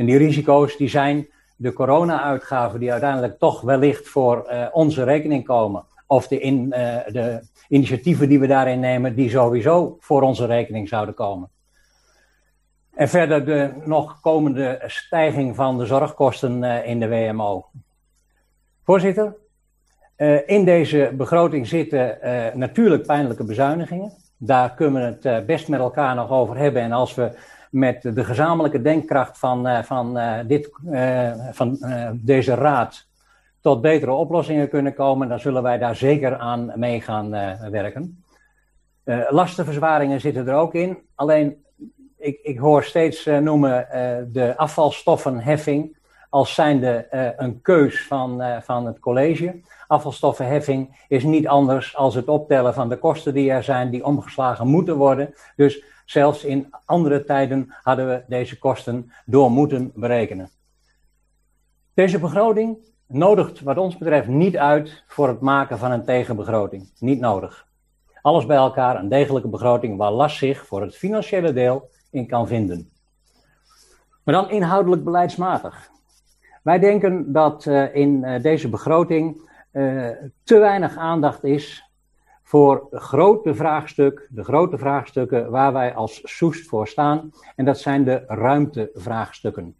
[0.00, 5.44] En die risico's die zijn de corona-uitgaven die uiteindelijk toch wellicht voor uh, onze rekening
[5.44, 5.84] komen.
[6.06, 10.88] Of de, in, uh, de initiatieven die we daarin nemen, die sowieso voor onze rekening
[10.88, 11.48] zouden komen.
[12.94, 17.66] En verder de nog komende stijging van de zorgkosten uh, in de WMO.
[18.84, 19.36] Voorzitter,
[20.46, 22.18] in deze begroting zitten
[22.54, 24.12] natuurlijk pijnlijke bezuinigingen.
[24.36, 26.82] Daar kunnen we het best met elkaar nog over hebben.
[26.82, 27.32] En als we
[27.70, 30.70] met de gezamenlijke denkkracht van, van, dit,
[31.52, 31.78] van
[32.22, 33.08] deze raad
[33.60, 38.24] tot betere oplossingen kunnen komen, dan zullen wij daar zeker aan mee gaan uh, werken.
[39.04, 40.98] Uh, lastenverzwaringen zitten er ook in.
[41.14, 41.64] Alleen,
[42.18, 43.86] ik, ik hoor steeds uh, noemen
[44.32, 45.98] de afvalstoffenheffing
[46.28, 47.06] als zijnde
[47.36, 49.60] een keus van, van het college.
[49.86, 54.66] Afvalstoffenheffing is niet anders als het optellen van de kosten die er zijn, die omgeslagen
[54.66, 55.34] moeten worden.
[55.56, 60.50] Dus zelfs in andere tijden hadden we deze kosten door moeten berekenen.
[61.94, 66.90] Deze begroting nodigt wat ons betreft niet uit voor het maken van een tegenbegroting.
[66.98, 67.66] Niet nodig.
[68.22, 72.46] Alles bij elkaar een degelijke begroting waar last zich voor het financiële deel in kan
[72.46, 72.90] vinden.
[74.24, 75.90] Maar dan inhoudelijk beleidsmatig.
[76.62, 80.08] Wij denken dat uh, in uh, deze begroting uh,
[80.44, 81.89] te weinig aandacht is
[82.50, 87.32] voor grote vraagstuk, de grote vraagstukken waar wij als Soest voor staan.
[87.56, 89.76] En dat zijn de ruimtevraagstukken.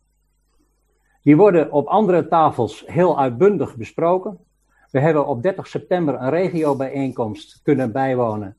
[1.23, 4.39] Die worden op andere tafels heel uitbundig besproken.
[4.91, 8.57] We hebben op 30 september een regiobijeenkomst kunnen bijwonen.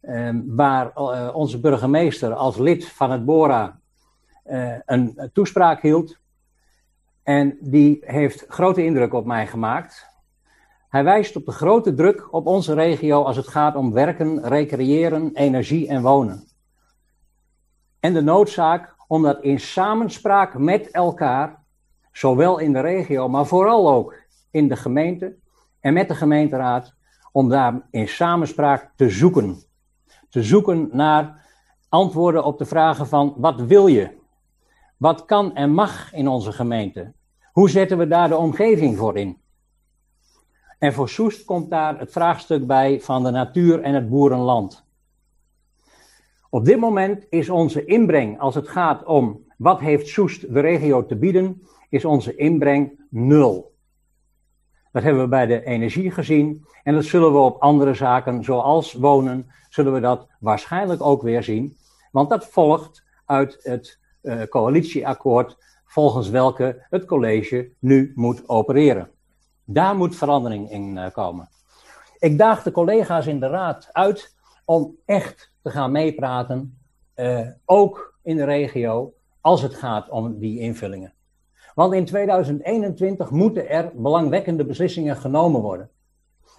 [0.00, 3.80] Eh, waar uh, onze burgemeester als lid van het BORA
[4.46, 6.18] uh, een toespraak hield.
[7.22, 10.07] En die heeft grote indruk op mij gemaakt.
[10.88, 15.30] Hij wijst op de grote druk op onze regio als het gaat om werken, recreëren,
[15.34, 16.48] energie en wonen.
[18.00, 21.64] En de noodzaak om dat in samenspraak met elkaar
[22.12, 24.14] zowel in de regio, maar vooral ook
[24.50, 25.36] in de gemeente
[25.80, 26.94] en met de gemeenteraad,
[27.32, 29.62] om daar in samenspraak te zoeken.
[30.28, 31.46] Te zoeken naar
[31.88, 34.16] antwoorden op de vragen van wat wil je?
[34.96, 37.12] Wat kan en mag in onze gemeente?
[37.52, 39.40] Hoe zetten we daar de omgeving voor in?
[40.78, 44.86] En voor Soest komt daar het vraagstuk bij van de natuur en het boerenland.
[46.50, 51.06] Op dit moment is onze inbreng als het gaat om wat heeft Soest de regio
[51.06, 53.76] te bieden, is onze inbreng nul.
[54.92, 58.92] Dat hebben we bij de energie gezien en dat zullen we op andere zaken, zoals
[58.92, 61.76] wonen, zullen we dat waarschijnlijk ook weer zien.
[62.12, 69.10] Want dat volgt uit het uh, coalitieakkoord volgens welke het college nu moet opereren.
[69.70, 71.48] Daar moet verandering in uh, komen.
[72.18, 76.78] Ik daag de collega's in de raad uit om echt te gaan meepraten,
[77.16, 81.12] uh, ook in de regio, als het gaat om die invullingen.
[81.74, 85.90] Want in 2021 moeten er belangwekkende beslissingen genomen worden.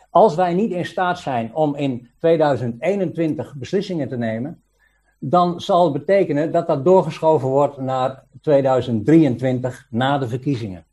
[0.10, 4.64] Als wij niet in staat zijn om in 2021 beslissingen te nemen,
[5.20, 10.86] dan zal het betekenen dat dat doorgeschoven wordt naar 2023 na de verkiezingen.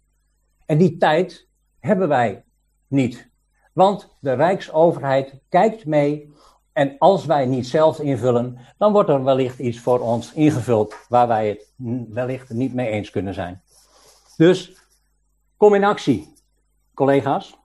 [0.66, 1.45] En die tijd
[1.86, 2.44] hebben wij
[2.86, 3.28] niet.
[3.72, 6.34] Want de Rijksoverheid kijkt mee
[6.72, 11.28] en als wij niet zelf invullen, dan wordt er wellicht iets voor ons ingevuld waar
[11.28, 11.72] wij het
[12.08, 13.62] wellicht niet mee eens kunnen zijn.
[14.36, 14.76] Dus
[15.56, 16.32] kom in actie,
[16.94, 17.56] collega's.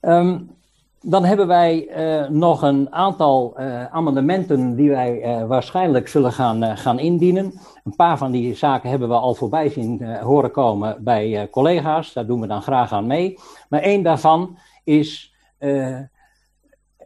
[0.00, 0.55] Um,
[1.00, 6.76] dan hebben wij uh, nog een aantal uh, amendementen die wij uh, waarschijnlijk zullen gaan,
[6.76, 7.52] gaan indienen.
[7.84, 12.12] Een paar van die zaken hebben we al voorbij zien horen komen bij collega's.
[12.12, 13.38] Daar doen we dan graag aan mee.
[13.68, 15.34] Maar één daarvan is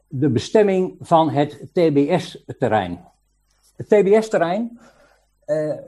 [0.09, 3.01] de bestemming van het TBS-terrein.
[3.77, 4.79] Het TBS-terrein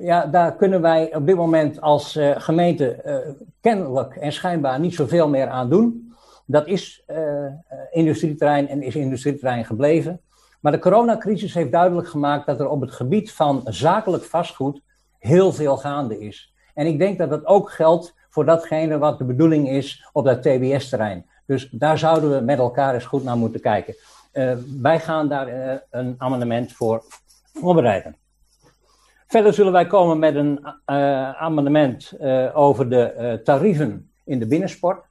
[0.01, 3.05] ja, daar kunnen wij op dit moment als gemeente
[3.61, 6.12] kennelijk en schijnbaar niet zoveel meer aan doen.
[6.53, 7.05] Dat is
[7.91, 10.21] industrieterrein en is industrieterrein gebleven.
[10.61, 14.81] Maar de coronacrisis heeft duidelijk gemaakt dat er op het gebied van zakelijk vastgoed
[15.19, 16.55] heel veel gaande is.
[16.75, 20.43] En ik denk dat dat ook geldt voor datgene wat de bedoeling is op dat
[20.43, 21.27] TBS-terrein.
[21.47, 23.95] Dus daar zouden we met elkaar eens goed naar moeten kijken.
[24.33, 27.05] Uh, wij gaan daar uh, een amendement voor
[27.53, 28.17] voorbereiden.
[29.27, 32.13] Verder zullen wij komen met een uh, amendement
[32.55, 35.05] over de tarieven in de binnensport.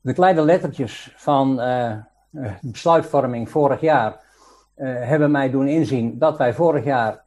[0.00, 1.60] De kleine lettertjes van
[2.60, 4.20] besluitvorming vorig jaar
[4.74, 7.24] hebben mij doen inzien dat wij vorig jaar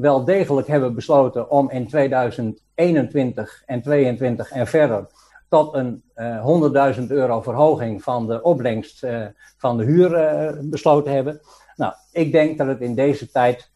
[0.00, 5.06] wel degelijk hebben besloten om in 2021 en 2022 en verder
[5.48, 9.06] tot een uh, 100.000 euro verhoging van de opbrengst
[9.58, 11.40] van de huur uh, besloten hebben.
[11.76, 13.70] Nou, ik denk dat het in deze tijd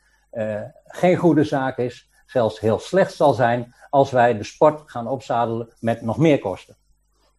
[0.86, 5.68] geen goede zaak is, zelfs heel slecht zal zijn, als wij de sport gaan opzadelen
[5.80, 6.76] met nog meer kosten.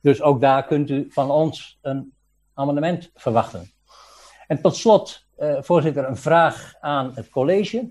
[0.02, 2.14] Dus ook daar kunt u van ons een
[2.54, 3.72] amendement verwachten.
[4.48, 5.28] En tot slot,
[5.60, 7.90] voorzitter, een vraag aan het college.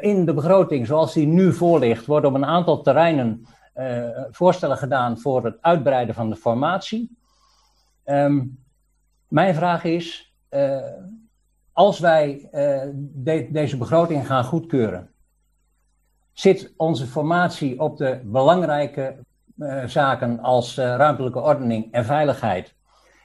[0.00, 4.76] in de begroting zoals die nu voor ligt, worden op een aantal terreinen uh, voorstellen
[4.76, 7.16] gedaan voor het uitbreiden van de formatie.
[8.04, 8.64] Um,
[9.28, 10.34] mijn vraag is,
[11.72, 12.48] als wij
[12.98, 15.10] de, deze begroting gaan goedkeuren,
[16.32, 19.16] zit onze formatie op de belangrijke
[19.86, 22.74] zaken als ruimtelijke ordening en veiligheid,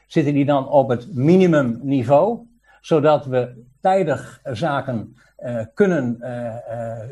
[0.08, 2.48] zitten die dan op het minimumniveau,
[2.82, 5.16] zodat we tijdig zaken
[5.74, 6.20] kunnen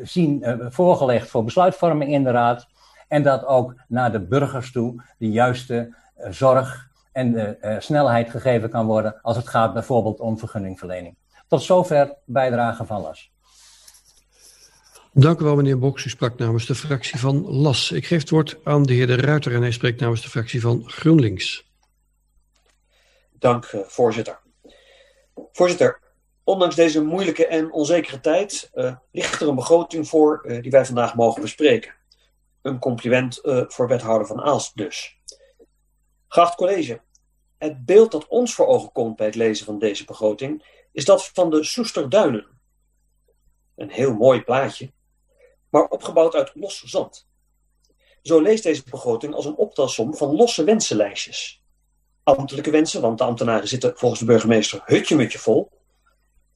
[0.02, 2.68] zien voorgelegd voor besluitvorming in de Raad
[3.08, 5.94] en dat ook naar de burgers toe de juiste
[6.30, 11.16] zorg en de snelheid gegeven kan worden als het gaat bijvoorbeeld om vergunningverlening.
[11.48, 13.32] Tot zover bijdrage van LAS.
[15.12, 16.04] Dank u wel, meneer Boks.
[16.04, 17.90] U sprak namens de fractie van LAS.
[17.90, 20.60] Ik geef het woord aan de heer De Ruiter en hij spreekt namens de fractie
[20.60, 21.68] van GroenLinks.
[23.38, 24.40] Dank, uh, voorzitter.
[25.52, 26.00] Voorzitter,
[26.44, 30.86] ondanks deze moeilijke en onzekere tijd uh, ligt er een begroting voor uh, die wij
[30.86, 31.94] vandaag mogen bespreken.
[32.62, 35.18] Een compliment voor wethouder van Aalst dus.
[36.28, 37.00] Geacht college,
[37.58, 41.30] het beeld dat ons voor ogen komt bij het lezen van deze begroting is dat
[41.32, 42.46] van de Soesterduinen.
[43.76, 44.92] Een heel mooi plaatje,
[45.70, 47.28] maar opgebouwd uit los zand.
[48.22, 51.64] Zo leest deze begroting als een optelsom van losse wensenlijstjes.
[52.22, 55.70] Ambtelijke wensen, want de ambtenaren zitten volgens de burgemeester hutje-mutje vol.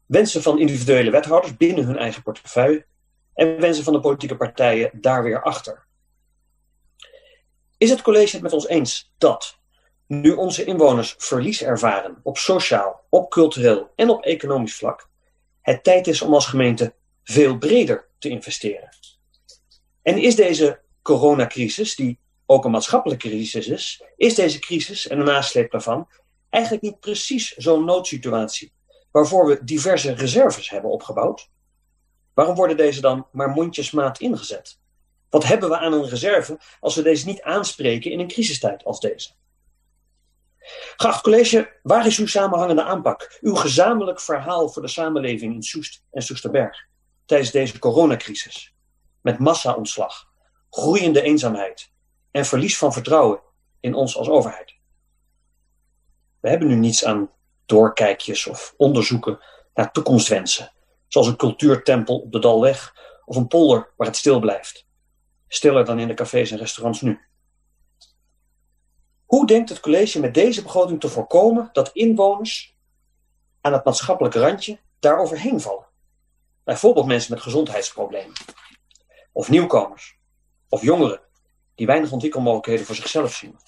[0.06, 2.86] Wensen van individuele wethouders binnen hun eigen portefeuille.
[3.34, 5.86] En wensen van de politieke partijen daar weer achter.
[7.78, 9.58] Is het college het met ons eens dat,
[10.06, 15.08] nu onze inwoners verlies ervaren op sociaal, op cultureel en op economisch vlak,
[15.60, 16.94] het tijd is om als gemeente
[17.24, 18.88] veel breder te investeren?
[20.02, 25.24] En is deze coronacrisis, die ook een maatschappelijke crisis is, is deze crisis en de
[25.24, 26.08] nasleep daarvan
[26.50, 28.72] eigenlijk niet precies zo'n noodsituatie
[29.10, 31.50] waarvoor we diverse reserves hebben opgebouwd?
[32.34, 34.78] Waarom worden deze dan maar mondjesmaat ingezet?
[35.30, 39.00] Wat hebben we aan een reserve als we deze niet aanspreken in een crisistijd als
[39.00, 39.30] deze?
[40.96, 43.38] Geacht college, waar is uw samenhangende aanpak?
[43.40, 46.86] Uw gezamenlijk verhaal voor de samenleving in Soest en Soesterberg
[47.24, 48.74] tijdens deze coronacrisis?
[49.20, 50.28] Met massa-ontslag,
[50.70, 51.90] groeiende eenzaamheid
[52.30, 53.40] en verlies van vertrouwen
[53.80, 54.74] in ons als overheid.
[56.40, 57.30] We hebben nu niets aan
[57.66, 59.38] doorkijkjes of onderzoeken
[59.74, 60.72] naar toekomstwensen,
[61.08, 62.94] zoals een cultuurtempel op de Dalweg
[63.24, 64.86] of een polder waar het stil blijft
[65.54, 67.20] stiller dan in de cafés en restaurants nu.
[69.24, 72.76] Hoe denkt het college met deze begroting te voorkomen dat inwoners
[73.60, 75.86] aan het maatschappelijke randje daar overheen vallen?
[76.64, 78.32] Bijvoorbeeld mensen met gezondheidsproblemen,
[79.32, 80.18] of nieuwkomers,
[80.68, 81.20] of jongeren
[81.74, 83.58] die weinig ontwikkelmogelijkheden voor zichzelf zien.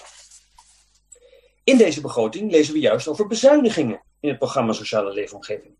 [1.64, 5.76] In deze begroting lezen we juist over bezuinigingen in het programma Sociale Leefomgeving.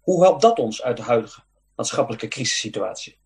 [0.00, 1.42] Hoe helpt dat ons uit de huidige
[1.76, 3.18] maatschappelijke crisissituatie?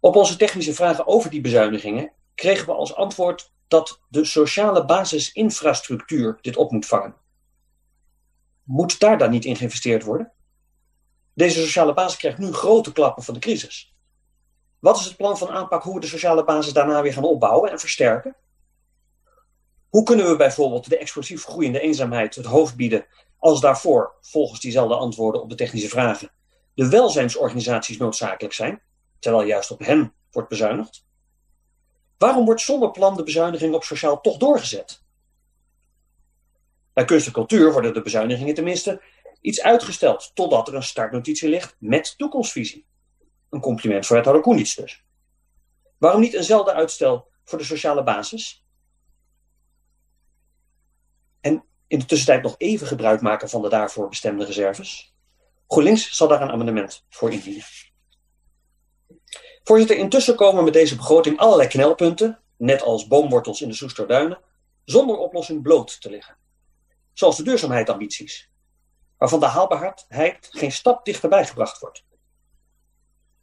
[0.00, 6.38] Op onze technische vragen over die bezuinigingen kregen we als antwoord dat de sociale basisinfrastructuur
[6.40, 7.16] dit op moet vangen.
[8.62, 10.32] Moet daar dan niet in geïnvesteerd worden?
[11.34, 13.94] Deze sociale basis krijgt nu grote klappen van de crisis.
[14.78, 17.70] Wat is het plan van aanpak hoe we de sociale basis daarna weer gaan opbouwen
[17.70, 18.36] en versterken?
[19.88, 23.06] Hoe kunnen we bijvoorbeeld de explosief groeiende eenzaamheid het hoofd bieden
[23.38, 26.30] als daarvoor, volgens diezelfde antwoorden op de technische vragen,
[26.74, 28.82] de welzijnsorganisaties noodzakelijk zijn?
[29.20, 31.04] terwijl juist op hen wordt bezuinigd?
[32.18, 35.02] Waarom wordt zonder plan de bezuiniging op sociaal toch doorgezet?
[36.92, 39.02] Bij kunst en cultuur worden de bezuinigingen tenminste
[39.40, 42.86] iets uitgesteld totdat er een startnotitie ligt met toekomstvisie.
[43.50, 45.04] Een compliment voor wethouder Koenits dus.
[45.98, 48.64] Waarom niet eenzelfde uitstel voor de sociale basis?
[51.40, 55.14] En in de tussentijd nog even gebruik maken van de daarvoor bestemde reserves?
[55.66, 57.64] GroenLinks zal daar een amendement voor indienen.
[59.62, 64.40] Voorzitter, intussen komen met deze begroting allerlei knelpunten, net als boomwortels in de Soesterduinen,
[64.84, 66.36] zonder oplossing bloot te liggen.
[67.12, 68.50] Zoals de duurzaamheidsambities,
[69.20, 72.04] waarvan de haalbaarheid geen stap dichterbij gebracht wordt.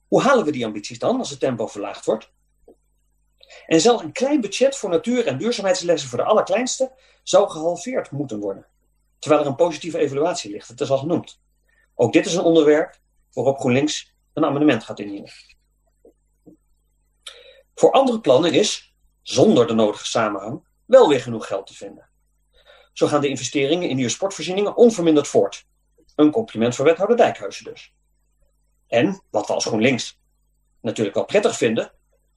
[0.08, 2.32] Hoe halen we die ambities dan als het tempo verlaagd wordt?
[3.66, 6.92] En zelfs een klein budget voor natuur- en duurzaamheidslessen voor de allerkleinste
[7.24, 8.68] zou gehalveerd moeten worden.
[9.20, 11.42] Terwijl er een positieve evaluatie ligt, het is al genoemd.
[11.96, 13.00] Ook dit is een onderwerp
[13.34, 15.32] waarop GroenLinks een amendement gaat indienen.
[17.76, 22.10] Voor andere plannen is, zonder de nodige samenhang, wel weer genoeg geld te vinden.
[22.94, 25.67] Zo gaan de investeringen in nieuwe sportvoorzieningen onverminderd voort.
[26.18, 27.94] Een compliment voor wethouder Dijkhuizen dus.
[28.88, 30.20] En, wat we als GroenLinks
[30.82, 31.92] natuurlijk wel prettig vinden,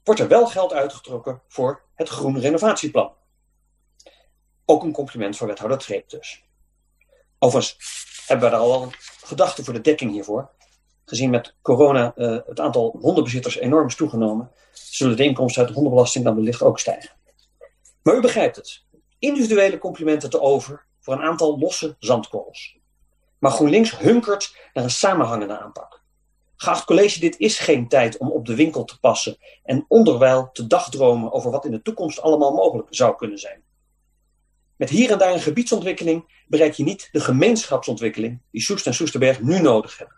[0.04, 3.14] wordt er wel geld uitgetrokken voor het groen renovatieplan.
[4.64, 6.44] Ook een compliment voor wethouder Treep dus.
[7.38, 7.76] Overigens
[8.26, 8.92] hebben we daar al een
[9.24, 10.50] gedachte voor de dekking hiervoor.
[11.04, 15.74] Gezien met corona uh, het aantal hondenbezitters enorm is toegenomen, zullen de inkomsten uit de
[15.74, 17.10] hondenbelasting dan wellicht ook stijgen.
[18.02, 18.84] Maar u begrijpt het.
[19.18, 22.79] Individuele complimenten te over voor een aantal losse zandkorrels.
[23.40, 26.02] Maar GroenLinks hunkert naar een samenhangende aanpak.
[26.56, 30.66] Geacht college, dit is geen tijd om op de winkel te passen en onderwijl te
[30.66, 33.62] dagdromen over wat in de toekomst allemaal mogelijk zou kunnen zijn.
[34.76, 39.40] Met hier en daar een gebiedsontwikkeling bereik je niet de gemeenschapsontwikkeling die Soest en Soesterberg
[39.40, 40.16] nu nodig hebben.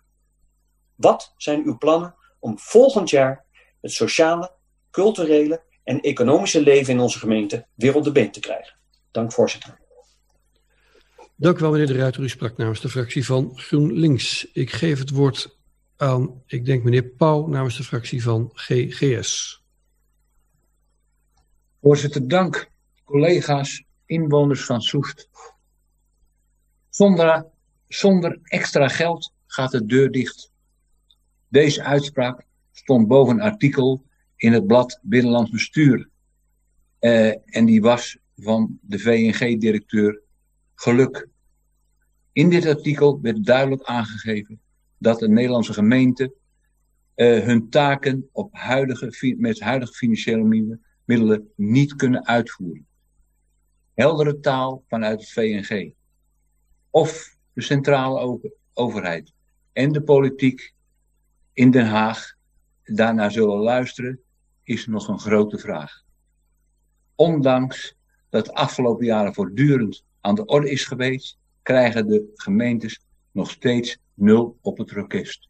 [0.95, 3.45] Wat zijn uw plannen om volgend jaar
[3.81, 4.53] het sociale,
[4.91, 8.75] culturele en economische leven in onze gemeente weer op de been te krijgen?
[9.11, 9.82] Dank voorzitter.
[11.43, 12.23] Dank u wel meneer De Ruiter.
[12.23, 14.51] U sprak namens de fractie van GroenLinks.
[14.53, 15.59] Ik geef het woord
[15.97, 19.63] aan, ik denk meneer Pauw namens de fractie van GGS.
[21.81, 22.71] Voorzitter, dank.
[23.05, 25.29] Collega's, inwoners van Soest.
[26.89, 27.47] Zonder,
[27.89, 30.53] zonder extra geld gaat de deur dicht.
[31.49, 34.05] Deze uitspraak stond boven een artikel
[34.37, 36.09] in het blad Binnenlands Bestuur.
[37.01, 40.21] Uh, en die was van de VNG-directeur
[40.75, 41.31] Geluk.
[42.33, 44.61] In dit artikel werd duidelijk aangegeven
[44.99, 46.33] dat de Nederlandse gemeenten
[47.17, 52.87] uh, hun taken op huidige, met huidige financiële middelen niet kunnen uitvoeren.
[53.95, 55.93] Heldere taal vanuit het VNG.
[56.91, 58.41] Of de centrale
[58.73, 59.33] overheid
[59.73, 60.75] en de politiek
[61.53, 62.35] in Den Haag
[62.85, 64.21] daarnaar zullen luisteren,
[64.63, 66.03] is nog een grote vraag.
[67.15, 67.95] Ondanks
[68.29, 73.01] dat de afgelopen jaren voortdurend aan de orde is geweest, krijgen de gemeentes
[73.31, 75.49] nog steeds nul op het orkest.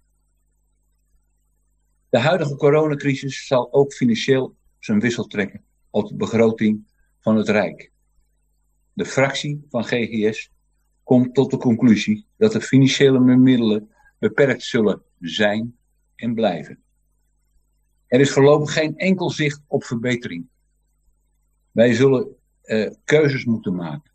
[2.08, 6.86] De huidige coronacrisis zal ook financieel zijn wissel trekken op de begroting
[7.20, 7.92] van het Rijk.
[8.92, 10.50] De fractie van GGS
[11.02, 15.76] komt tot de conclusie dat de financiële middelen beperkt zullen zijn
[16.14, 16.82] en blijven.
[18.06, 20.48] Er is voorlopig geen enkel zicht op verbetering.
[21.70, 24.11] Wij zullen uh, keuzes moeten maken.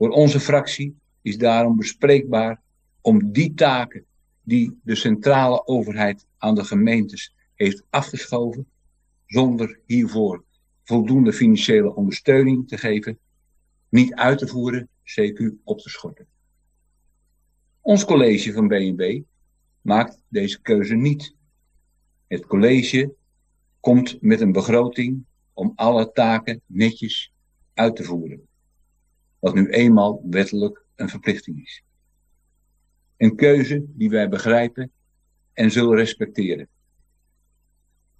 [0.00, 2.62] Voor onze fractie is daarom bespreekbaar
[3.00, 4.04] om die taken
[4.42, 8.66] die de centrale overheid aan de gemeentes heeft afgeschoven,
[9.26, 10.44] zonder hiervoor
[10.82, 13.18] voldoende financiële ondersteuning te geven,
[13.88, 16.26] niet uit te voeren, CQ op te schorten.
[17.80, 19.22] Ons college van BNB
[19.80, 21.34] maakt deze keuze niet.
[22.26, 23.14] Het college
[23.80, 27.32] komt met een begroting om alle taken netjes
[27.74, 28.48] uit te voeren.
[29.40, 31.84] Wat nu eenmaal wettelijk een verplichting is.
[33.16, 34.90] Een keuze die wij begrijpen
[35.52, 36.68] en zullen respecteren.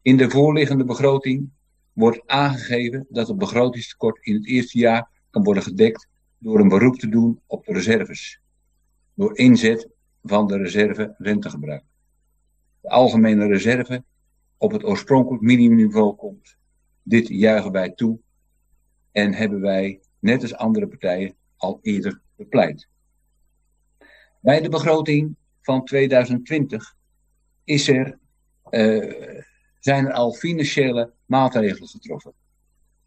[0.03, 1.51] In de voorliggende begroting
[1.93, 6.09] wordt aangegeven dat het begrotingstekort in het eerste jaar kan worden gedekt
[6.39, 8.41] door een beroep te doen op de reserves.
[9.15, 9.89] Door inzet
[10.23, 11.85] van de reserve rentegebruik.
[12.81, 14.05] De algemene reserve
[14.57, 16.57] op het oorspronkelijk minimumniveau komt.
[17.03, 18.19] Dit juichen wij toe
[19.13, 22.89] en hebben wij, net als andere partijen, al eerder bepleit.
[24.41, 26.97] Bij de begroting van 2020
[27.65, 28.19] is er,
[28.71, 29.41] uh,
[29.79, 32.33] zijn er al financiële maatregelen getroffen.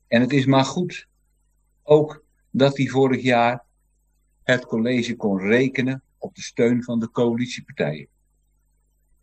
[0.07, 1.07] En het is maar goed
[1.83, 3.63] ook dat die vorig jaar
[4.43, 8.07] het college kon rekenen op de steun van de coalitiepartijen.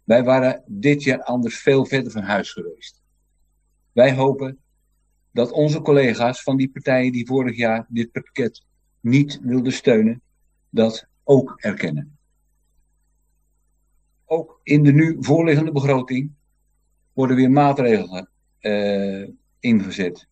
[0.05, 3.03] Wij waren dit jaar anders veel verder van huis geweest.
[3.93, 4.59] Wij hopen
[5.33, 8.64] dat onze collega's van die partijen die vorig jaar dit pakket
[9.01, 10.22] niet wilden steunen,
[10.70, 12.18] dat ook erkennen.
[14.24, 16.33] ook in de nu voorliggende begroting
[17.12, 18.28] worden weer maatregelen
[18.61, 19.28] uh,
[19.61, 20.26] ingezet.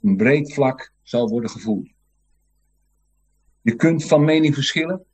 [0.00, 1.88] Een breed vlak zal worden gevoeld.
[3.60, 5.04] Je kunt van mening verschillen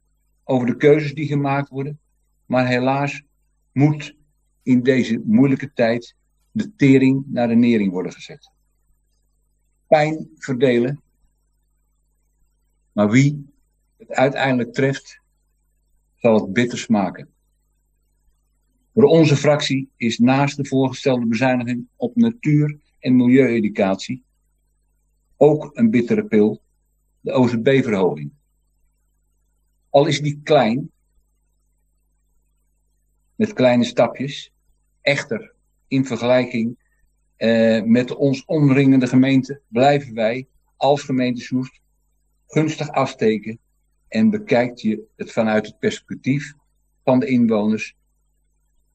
[0.44, 2.00] over de keuzes die gemaakt worden,
[2.46, 3.22] maar helaas
[3.72, 4.16] moet
[4.62, 6.16] in deze moeilijke tijd
[6.50, 8.53] de tering naar de nering worden gezet.
[9.94, 11.02] Pijn verdelen,
[12.92, 13.52] maar wie
[13.96, 15.20] het uiteindelijk treft,
[16.16, 17.28] zal het bitter smaken.
[18.94, 24.24] Voor onze fractie is naast de voorgestelde bezuiniging op natuur- en milieueducatie
[25.36, 26.62] ook een bittere pil
[27.20, 28.32] de OZB-verhoging.
[29.90, 30.90] Al is die klein,
[33.34, 34.52] met kleine stapjes,
[35.00, 35.54] echter
[35.88, 36.78] in vergelijking
[37.36, 41.80] eh, met ons omringende gemeente blijven wij als gemeente Soest
[42.46, 43.58] gunstig afsteken
[44.08, 46.54] en bekijkt je het vanuit het perspectief
[47.04, 47.96] van de inwoners,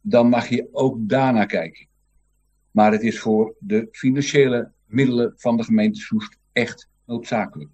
[0.01, 1.87] dan mag je ook daarna kijken.
[2.71, 7.69] Maar het is voor de financiële middelen van de gemeente Soest echt noodzakelijk.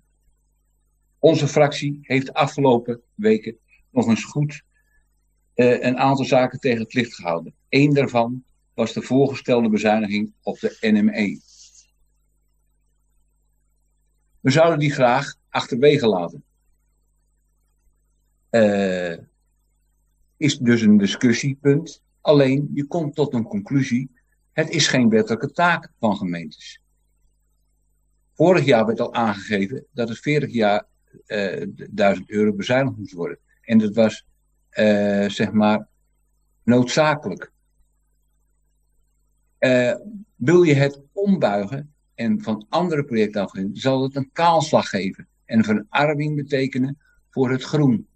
[1.20, 3.57] Onze fractie heeft de afgelopen weken
[3.91, 4.63] nog eens goed
[5.55, 7.53] uh, een aantal zaken tegen het licht gehouden.
[7.70, 8.43] Eén daarvan
[8.76, 11.39] was de voorgestelde bezuiniging op de NME.
[14.39, 16.43] We zouden die graag achterwege laten.
[18.51, 19.17] Uh,
[20.38, 22.03] is dus een discussiepunt.
[22.21, 24.11] Alleen, je komt tot een conclusie.
[24.51, 26.82] Het is geen wettelijke taak van gemeentes.
[28.34, 30.86] Vorig jaar werd al aangegeven dat het 40 jaar
[31.28, 33.39] uh, 1000 euro bezuinigd moest worden.
[33.61, 34.26] En dat was,
[34.71, 35.88] uh, zeg maar,
[36.63, 37.51] noodzakelijk.
[39.66, 39.95] Uh,
[40.36, 45.63] wil je het ombuigen en van andere projecten afgaan, zal het een kaalslag geven en
[45.63, 46.97] verarming betekenen
[47.30, 48.07] voor het groen.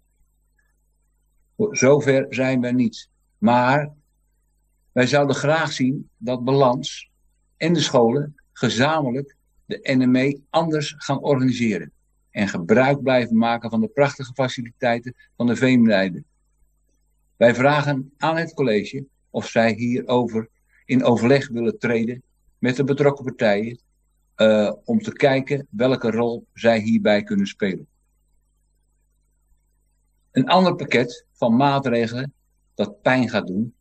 [1.56, 3.08] Zover zijn we niet.
[3.38, 3.92] Maar
[4.92, 7.10] wij zouden graag zien dat balans
[7.56, 9.36] en de scholen gezamenlijk
[9.66, 11.92] de NME anders gaan organiseren.
[12.30, 16.24] En gebruik blijven maken van de prachtige faciliteiten van de Veemlijden.
[17.36, 20.48] Wij vragen aan het college of zij hierover
[20.90, 22.22] in overleg willen treden
[22.58, 23.78] met de betrokken partijen.
[24.36, 27.86] Uh, om te kijken welke rol zij hierbij kunnen spelen.
[30.30, 32.32] Een ander pakket van maatregelen
[32.74, 33.74] dat pijn gaat doen,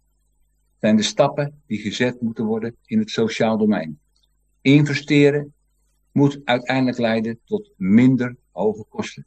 [0.80, 4.00] zijn de stappen die gezet moeten worden in het sociaal domein.
[4.62, 5.54] Investeren
[6.12, 9.26] moet uiteindelijk leiden tot minder hoge kosten.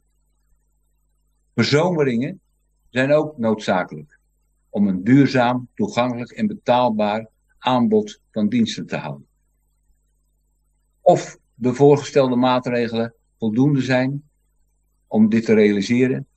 [1.55, 2.41] Verzomeringen
[2.89, 4.19] zijn ook noodzakelijk
[4.69, 7.31] om een duurzaam, toegankelijk en betaalbaar
[7.63, 9.27] aanbod van diensten te houden.
[11.01, 14.29] Of de voorgestelde maatregelen voldoende zijn
[15.07, 16.27] om dit te realiseren,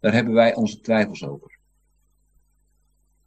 [0.00, 1.58] daar hebben wij onze twijfels over.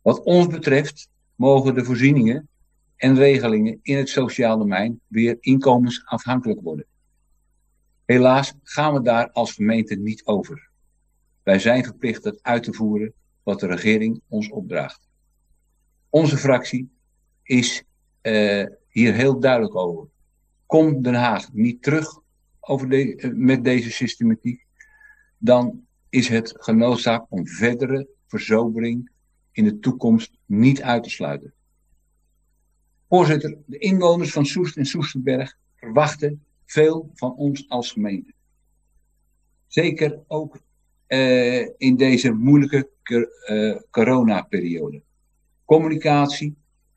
[0.01, 2.47] Wat ons betreft mogen de voorzieningen
[2.95, 6.85] en regelingen in het sociaal domein weer inkomensafhankelijk worden.
[8.05, 10.69] Helaas gaan we daar als gemeente niet over.
[11.43, 15.07] Wij zijn verplicht het uit te voeren wat de regering ons opdraagt.
[16.09, 16.94] Onze fractie
[17.45, 17.83] is
[18.21, 20.07] uh, hier heel duidelijk over.
[20.65, 22.19] Komt Den Haag niet terug
[22.59, 24.65] over de, uh, met deze systematiek,
[25.37, 29.11] dan is het genoodzaakt om verdere verzobering
[29.51, 31.53] in de toekomst niet uit te sluiten.
[33.09, 38.33] Voorzitter, de inwoners van Soest en Soesterberg verwachten veel van ons als gemeente.
[39.67, 40.59] Zeker ook
[41.07, 45.01] uh, in deze moeilijke uh, coronaperiode.
[45.65, 46.55] Communicatie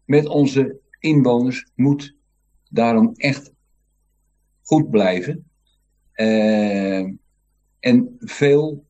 [0.08, 2.16] met onze inwoners moet
[2.70, 3.52] daarom echt
[4.62, 5.50] goed blijven.
[6.14, 7.10] Uh,
[7.78, 8.86] en veel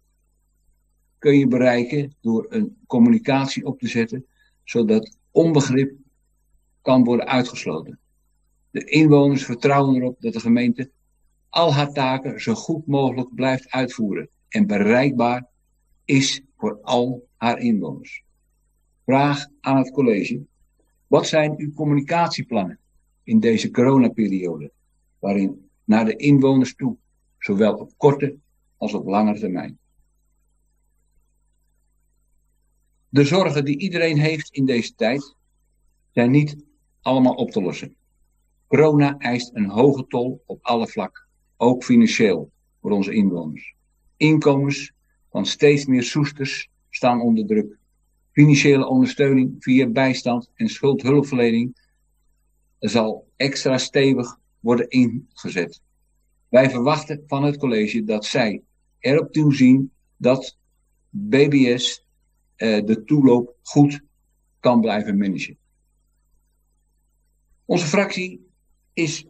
[1.18, 4.26] kun je bereiken door een communicatie op te zetten,
[4.64, 5.96] zodat onbegrip
[6.82, 7.98] kan worden uitgesloten.
[8.70, 10.90] De inwoners vertrouwen erop dat de gemeente
[11.48, 15.46] al haar taken zo goed mogelijk blijft uitvoeren en bereikbaar
[16.04, 18.24] is voor al haar inwoners.
[19.04, 20.46] Vraag aan het college.
[21.08, 22.78] Wat zijn uw communicatieplannen
[23.22, 24.72] in deze coronaperiode,
[25.18, 26.96] waarin naar de inwoners toe,
[27.38, 28.36] zowel op korte
[28.76, 29.78] als op langere termijn?
[33.08, 35.36] De zorgen die iedereen heeft in deze tijd
[36.12, 36.56] zijn niet
[37.00, 37.96] allemaal op te lossen.
[38.66, 41.26] Corona eist een hoge tol op alle vlakken,
[41.56, 43.74] ook financieel voor onze inwoners.
[44.16, 44.92] Inkomens
[45.30, 47.77] van steeds meer soesters staan onder druk.
[48.38, 51.76] Financiële ondersteuning via bijstand en schuldhulpverlening
[52.78, 55.82] zal extra stevig worden ingezet.
[56.48, 58.62] Wij verwachten van het college dat zij
[58.98, 60.56] erop toezien dat
[61.10, 62.04] BBS
[62.56, 64.00] uh, de toeloop goed
[64.60, 65.58] kan blijven managen.
[67.64, 68.46] Onze fractie
[68.92, 69.26] is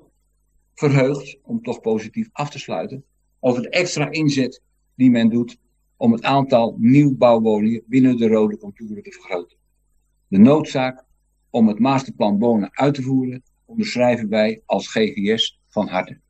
[0.75, 3.05] verheugd, om toch positief af te sluiten,
[3.41, 4.63] over de extra inzet
[4.95, 5.59] die men doet
[5.99, 9.57] om het aantal nieuwbouwwoningen binnen de rode contouren te vergroten.
[10.29, 11.05] De noodzaak
[11.51, 16.21] om het masterplan wonen uit te voeren onderschrijven wij als GGS van harte.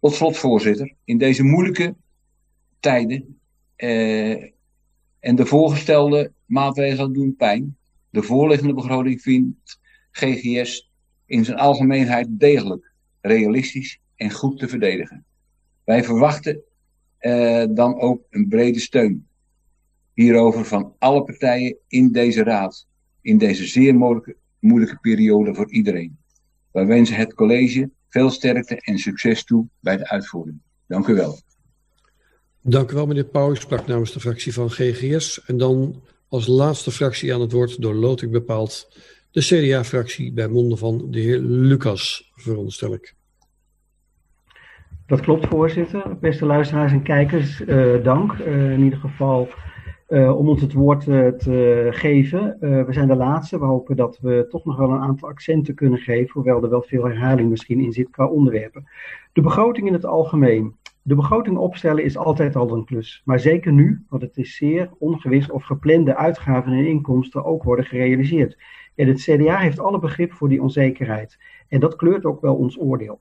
[0.00, 1.96] Tot slot, voorzitter, in deze moeilijke
[2.80, 3.40] tijden
[3.76, 4.42] eh,
[5.18, 7.76] en de voorgestelde maatregelen doen pijn.
[8.10, 9.78] De voorliggende begroting vindt
[10.10, 10.90] GGS
[11.26, 15.24] in zijn algemeenheid degelijk, realistisch en goed te verdedigen.
[15.84, 16.62] Wij verwachten
[17.20, 19.28] uh, dan ook een brede steun
[20.14, 22.86] hierover van alle partijen in deze raad,
[23.20, 26.18] in deze zeer moeilijke, moeilijke periode voor iedereen.
[26.72, 30.58] Wij wensen het college veel sterkte en succes toe bij de uitvoering.
[30.86, 31.38] Dank u wel.
[32.62, 33.52] Dank u wel, meneer Pauw.
[33.52, 35.44] Ik sprak namens de fractie van GGS.
[35.46, 38.88] En dan als laatste fractie aan het woord door loting bepaald
[39.30, 43.14] de CDA-fractie bij monden van de heer Lucas, veronderstel ik.
[45.08, 46.18] Dat klopt, voorzitter.
[46.20, 48.32] Beste luisteraars en kijkers, uh, dank.
[48.32, 49.48] Uh, in ieder geval
[50.08, 52.56] uh, om ons het woord te geven.
[52.60, 53.58] we zijn de laatste.
[53.58, 56.82] We hopen dat we toch nog wel een aantal accenten kunnen geven, hoewel er wel
[56.82, 58.88] veel herhaling misschien in zit qua onderwerpen.
[59.32, 60.76] De begroting in het algemeen.
[61.02, 64.90] De begroting opstellen is altijd al een klus, maar zeker nu, want het is zeer
[64.98, 68.58] ongewis of geplande uitgaven en inkomsten ook worden gerealiseerd.
[68.94, 71.38] En het CDA heeft alle begrip voor die onzekerheid.
[71.68, 73.20] En dat kleurt ook wel ons oordeel.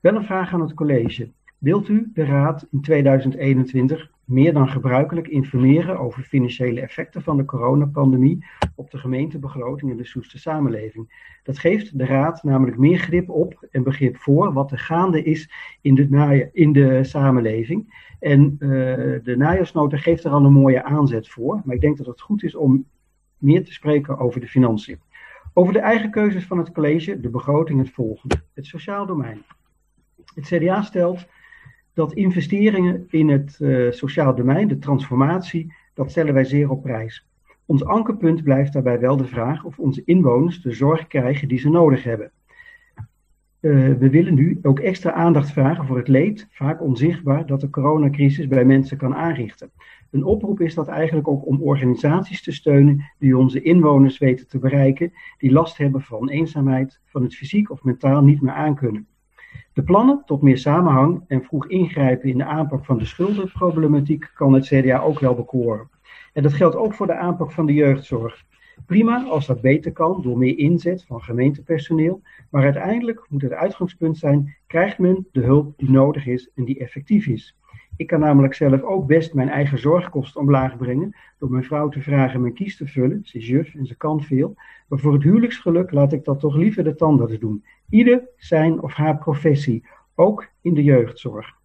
[0.00, 1.30] Wel een vraag aan het college.
[1.58, 7.44] Wilt u de Raad in 2021 meer dan gebruikelijk informeren over financiële effecten van de
[7.44, 8.44] coronapandemie
[8.74, 11.30] op de gemeentebegroting en de Soeste samenleving?
[11.42, 15.50] Dat geeft de Raad namelijk meer grip op en begrip voor wat er gaande is
[15.80, 18.06] in de, in de samenleving.
[18.20, 18.68] En uh,
[19.22, 22.42] de najaarsnota geeft er al een mooie aanzet voor, maar ik denk dat het goed
[22.42, 22.86] is om
[23.38, 25.00] meer te spreken over de financiën.
[25.52, 28.34] Over de eigen keuzes van het college, de begroting het volgende.
[28.54, 29.42] Het sociaal domein.
[30.38, 31.26] Het CDA stelt
[31.94, 37.26] dat investeringen in het uh, sociaal domein, de transformatie, dat stellen wij zeer op prijs.
[37.66, 41.68] Ons ankerpunt blijft daarbij wel de vraag of onze inwoners de zorg krijgen die ze
[41.68, 42.30] nodig hebben.
[43.60, 47.70] Uh, we willen nu ook extra aandacht vragen voor het leed, vaak onzichtbaar, dat de
[47.70, 49.70] coronacrisis bij mensen kan aanrichten.
[50.10, 54.58] Een oproep is dat eigenlijk ook om organisaties te steunen die onze inwoners weten te
[54.58, 59.06] bereiken, die last hebben van eenzaamheid, van het fysiek of mentaal niet meer aankunnen.
[59.72, 64.52] De plannen tot meer samenhang en vroeg ingrijpen in de aanpak van de schuldenproblematiek kan
[64.52, 65.90] het CDA ook wel bekoren.
[66.32, 68.44] En dat geldt ook voor de aanpak van de jeugdzorg.
[68.86, 74.18] Prima als dat beter kan door meer inzet van gemeentepersoneel, maar uiteindelijk moet het uitgangspunt
[74.18, 77.56] zijn: krijgt men de hulp die nodig is en die effectief is?
[77.98, 82.00] Ik kan namelijk zelf ook best mijn eigen zorgkosten omlaag brengen door mijn vrouw te
[82.00, 83.20] vragen mijn kies te vullen.
[83.24, 84.54] Ze is juf en ze kan veel.
[84.88, 87.64] Maar voor het huwelijksgeluk laat ik dat toch liever de tandarts doen.
[87.90, 89.84] Ieder zijn of haar professie,
[90.14, 91.56] ook in de jeugdzorg.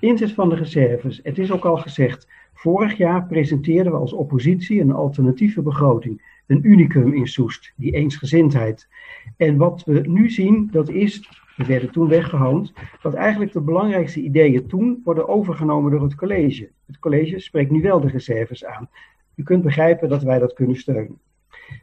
[0.00, 1.20] Inzet van de reserves.
[1.22, 6.35] Het is ook al gezegd, vorig jaar presenteerden we als oppositie een alternatieve begroting.
[6.46, 8.88] Een unicum in Soest, die eensgezindheid.
[9.36, 14.20] En wat we nu zien, dat is we werden toen weggehoond, dat eigenlijk de belangrijkste
[14.20, 16.70] ideeën toen worden overgenomen door het college.
[16.86, 18.88] Het college spreekt nu wel de reserves aan.
[19.34, 21.18] U kunt begrijpen dat wij dat kunnen steunen.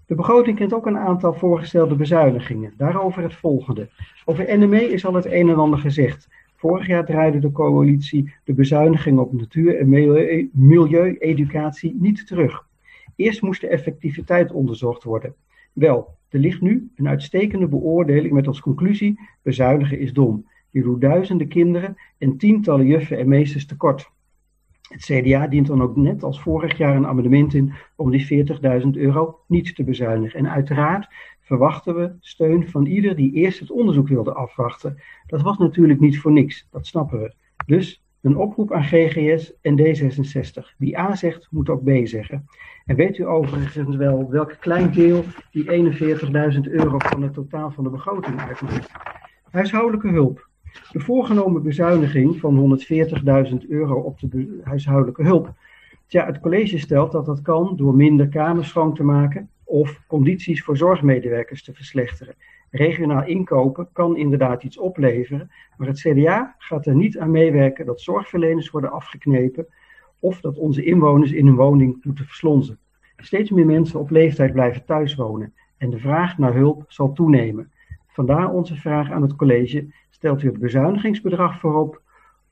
[0.05, 2.73] De begroting kent ook een aantal voorgestelde bezuinigingen.
[2.77, 3.89] Daarover het volgende.
[4.25, 6.27] Over NME is al het een en ander gezegd.
[6.55, 9.89] Vorig jaar draaide de coalitie de bezuinigingen op natuur- en
[10.51, 12.67] milieu-educatie niet terug.
[13.15, 15.35] Eerst moest de effectiviteit onderzocht worden.
[15.73, 20.47] Wel, er ligt nu een uitstekende beoordeling met als conclusie: bezuinigen is dom.
[20.69, 24.11] Je doet duizenden kinderen en tientallen juffen en meesters tekort.
[24.81, 28.45] Het CDA dient dan ook net als vorig jaar een amendement in om die
[28.83, 30.39] 40.000 euro niet te bezuinigen.
[30.39, 31.07] En uiteraard
[31.39, 35.01] verwachten we steun van ieder die eerst het onderzoek wilde afwachten.
[35.27, 37.33] Dat was natuurlijk niet voor niks, dat snappen we.
[37.65, 40.77] Dus een oproep aan GGS en D66.
[40.77, 42.45] Wie A zegt, moet ook B zeggen.
[42.85, 45.93] En weet u overigens wel welk klein deel die
[46.53, 48.91] 41.000 euro van het totaal van de begroting uitmaakt?
[49.51, 50.47] Huishoudelijke hulp.
[50.91, 52.79] De voorgenomen bezuiniging van
[53.61, 55.53] 140.000 euro op de huishoudelijke hulp.
[56.07, 60.63] Tja, het college stelt dat dat kan door minder kamers schoon te maken of condities
[60.63, 62.35] voor zorgmedewerkers te verslechteren.
[62.69, 68.01] Regionaal inkopen kan inderdaad iets opleveren, maar het CDA gaat er niet aan meewerken dat
[68.01, 69.67] zorgverleners worden afgeknepen
[70.23, 72.77] of dat onze inwoners in hun woning moeten verslonzen.
[73.17, 77.71] Steeds meer mensen op leeftijd blijven thuis wonen en de vraag naar hulp zal toenemen.
[78.07, 82.01] Vandaar onze vraag aan het college: stelt u het bezuinigingsbedrag voorop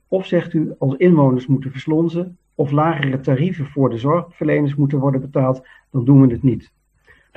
[0.08, 5.20] of zegt u als inwoners moeten verslonzen, of lagere tarieven voor de zorgverleners moeten worden
[5.20, 6.72] betaald, dan doen we het niet.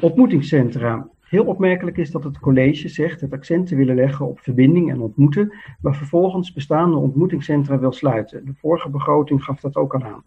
[0.01, 1.09] Ontmoetingscentra.
[1.35, 5.01] Heel opmerkelijk is dat het college zegt het accent te willen leggen op verbinding en
[5.01, 8.45] ontmoeten, maar vervolgens bestaande ontmoetingscentra wil sluiten.
[8.45, 10.23] De vorige begroting gaf dat ook al aan.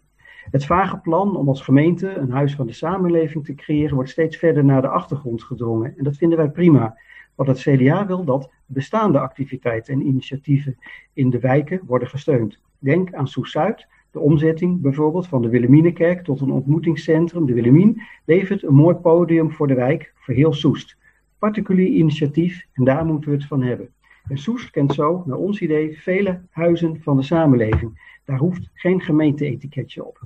[0.51, 4.37] Het vage plan om als gemeente een huis van de samenleving te creëren wordt steeds
[4.37, 5.93] verder naar de achtergrond gedrongen.
[5.97, 6.97] En dat vinden wij prima.
[7.35, 10.77] Want het CDA wil dat bestaande activiteiten en initiatieven
[11.13, 12.61] in de wijken worden gesteund.
[12.79, 18.01] Denk aan Soes Zuid, de omzetting bijvoorbeeld van de Willeminekerk tot een ontmoetingscentrum, de Willemien,
[18.25, 20.97] levert een mooi podium voor de wijk, voor heel Soest.
[21.37, 23.89] Particulier initiatief en daar moeten we het van hebben.
[24.27, 28.17] En Soest kent zo, naar ons idee, vele huizen van de samenleving.
[28.25, 30.21] Daar hoeft geen gemeente-etiketje op.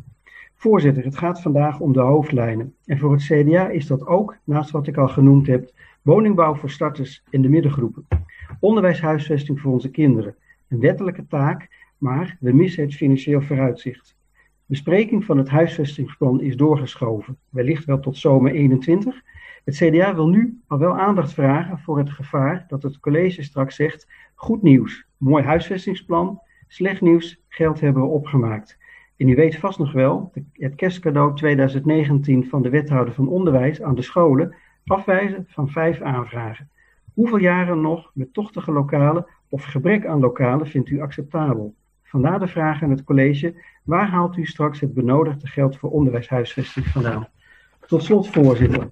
[0.55, 2.76] Voorzitter, het gaat vandaag om de hoofdlijnen.
[2.85, 6.69] En voor het CDA is dat ook, naast wat ik al genoemd heb, woningbouw voor
[6.69, 8.07] starters in de middengroepen.
[8.60, 10.35] Onderwijshuisvesting voor onze kinderen.
[10.68, 14.15] Een wettelijke taak, maar we missen het financieel vooruitzicht.
[14.65, 19.21] Bespreking van het huisvestingsplan is doorgeschoven, wellicht wel tot zomer 21.
[19.63, 23.75] Het CDA wil nu al wel aandacht vragen voor het gevaar dat het college straks
[23.75, 28.77] zegt: goed nieuws, mooi huisvestingsplan, slecht nieuws, geld hebben we opgemaakt.
[29.17, 33.95] En u weet vast nog wel, het kerstcadeau 2019 van de wethouder van onderwijs aan
[33.95, 34.55] de scholen,
[34.85, 36.69] afwijzen van vijf aanvragen.
[37.13, 41.75] Hoeveel jaren nog met tochtige lokalen of gebrek aan lokalen vindt u acceptabel?
[42.14, 46.85] Vandaar de vraag aan het college, waar haalt u straks het benodigde geld voor onderwijshuisvesting
[46.85, 47.27] vandaan?
[47.88, 48.90] Tot slot, voorzitter.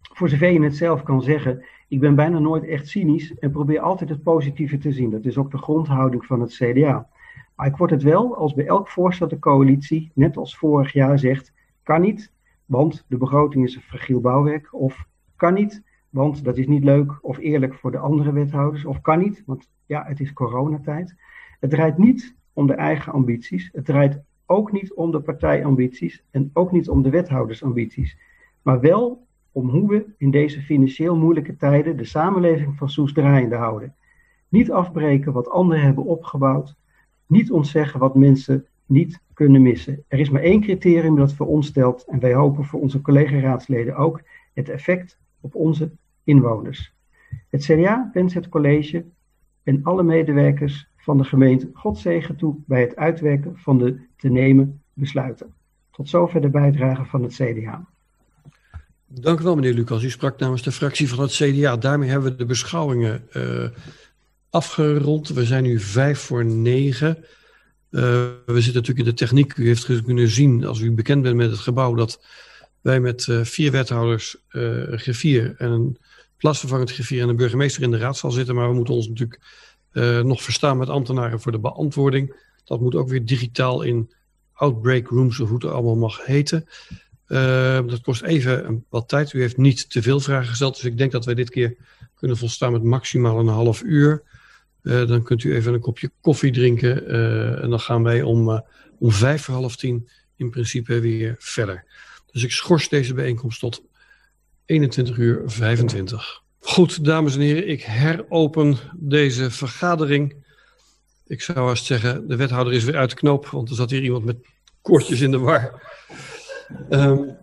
[0.00, 3.80] Voor zover je het zelf kan zeggen, ik ben bijna nooit echt cynisch en probeer
[3.80, 5.10] altijd het positieve te zien.
[5.10, 7.08] Dat is ook de grondhouding van het CDA.
[7.56, 11.18] Maar ik word het wel als bij elk voorstel de coalitie, net als vorig jaar,
[11.18, 11.52] zegt:
[11.82, 12.32] kan niet,
[12.66, 14.74] want de begroting is een fragiel bouwwerk.
[14.74, 15.06] Of
[15.36, 18.84] kan niet, want dat is niet leuk of eerlijk voor de andere wethouders.
[18.84, 21.14] Of kan niet, want ja, het is coronatijd.
[21.64, 23.68] Het draait niet om de eigen ambities.
[23.72, 28.18] Het draait ook niet om de partijambities en ook niet om de wethoudersambities.
[28.62, 33.56] Maar wel om hoe we in deze financieel moeilijke tijden de samenleving van Soes draaiende
[33.56, 33.94] houden.
[34.48, 36.76] Niet afbreken wat anderen hebben opgebouwd,
[37.26, 40.04] niet ontzeggen wat mensen niet kunnen missen.
[40.08, 43.96] Er is maar één criterium dat voor ons stelt en wij hopen voor onze collega-raadsleden
[43.96, 44.22] ook
[44.54, 45.90] het effect op onze
[46.24, 46.94] inwoners.
[47.50, 49.04] Het CDA wenst het college
[49.62, 54.28] en alle medewerkers van de gemeente God zegen toe bij het uitwerken van de te
[54.28, 55.54] nemen besluiten.
[55.90, 57.86] Tot zover de bijdrage van het CDA.
[59.06, 60.02] Dank u wel, meneer Lucas.
[60.02, 61.76] U sprak namens de fractie van het CDA.
[61.76, 63.68] Daarmee hebben we de beschouwingen uh,
[64.50, 65.28] afgerond.
[65.28, 67.16] We zijn nu vijf voor negen.
[67.16, 68.02] Uh,
[68.46, 69.56] we zitten natuurlijk in de techniek.
[69.56, 72.24] U heeft kunnen zien, als u bekend bent met het gebouw, dat
[72.80, 74.36] wij met uh, vier wethouders,
[74.90, 75.98] griffier en een
[76.36, 78.54] plaatsvervangend griffier en een burgemeester in de raadzaal zitten.
[78.54, 79.40] Maar we moeten ons natuurlijk
[80.22, 82.34] nog verstaan met ambtenaren voor de beantwoording.
[82.64, 84.12] Dat moet ook weer digitaal in
[84.52, 86.68] outbreak rooms, of hoe het allemaal mag heten.
[87.86, 89.32] dat kost even wat tijd.
[89.32, 91.76] U heeft niet te veel vragen gesteld, dus ik denk dat wij dit keer
[92.14, 94.22] kunnen volstaan met maximaal een half uur.
[94.82, 97.06] Uh, dan kunt u even een kopje koffie drinken.
[97.62, 98.64] En dan gaan wij om,
[98.98, 101.84] om vijf voor half tien in principe weer verder.
[102.32, 103.82] Dus ik schors deze bijeenkomst tot
[104.64, 106.42] 21 uur 25.
[106.64, 110.34] Goed, dames en heren, ik heropen deze vergadering.
[111.26, 114.02] Ik zou haast zeggen, de wethouder is weer uit de knoop, want er zat hier
[114.02, 114.36] iemand met
[114.82, 115.82] koortjes in de war.
[116.90, 117.36] Um,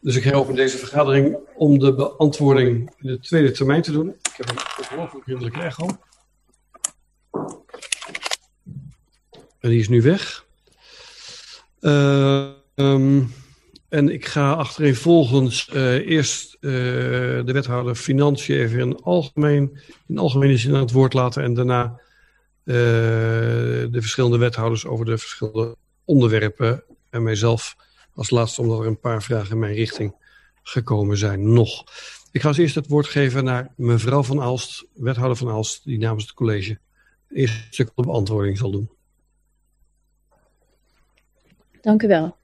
[0.00, 4.08] dus ik heropen deze vergadering om de beantwoording in de tweede termijn te doen.
[4.08, 5.86] Ik heb een ongelooflijk vriendelijke echo.
[9.60, 10.46] En die is nu weg.
[11.80, 12.50] Uh,
[13.94, 16.70] en ik ga achtereenvolgens uh, eerst uh,
[17.44, 21.42] de wethouder Financiën even in algemeen, in algemene zin aan het woord laten.
[21.42, 22.00] En daarna
[22.64, 26.84] de verschillende wethouders over de verschillende onderwerpen.
[27.10, 27.76] En mijzelf
[28.14, 30.14] als laatste, omdat er een paar vragen in mijn richting
[30.62, 31.84] gekomen zijn nog.
[32.32, 35.98] Ik ga als eerst het woord geven naar mevrouw Van Aalst, wethouder Van Aalst, die
[35.98, 36.78] namens het college
[37.28, 38.90] eerste stuk de beantwoording zal doen.
[41.80, 42.36] Dank u wel.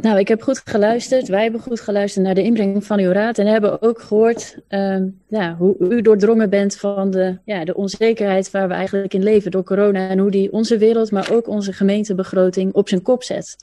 [0.00, 1.28] Nou, ik heb goed geluisterd.
[1.28, 3.38] Wij hebben goed geluisterd naar de inbreng van uw raad.
[3.38, 8.50] En hebben ook gehoord um, ja, hoe u doordrongen bent van de, ja, de onzekerheid
[8.50, 10.08] waar we eigenlijk in leven door corona.
[10.08, 13.56] En hoe die onze wereld, maar ook onze gemeentebegroting op zijn kop zet.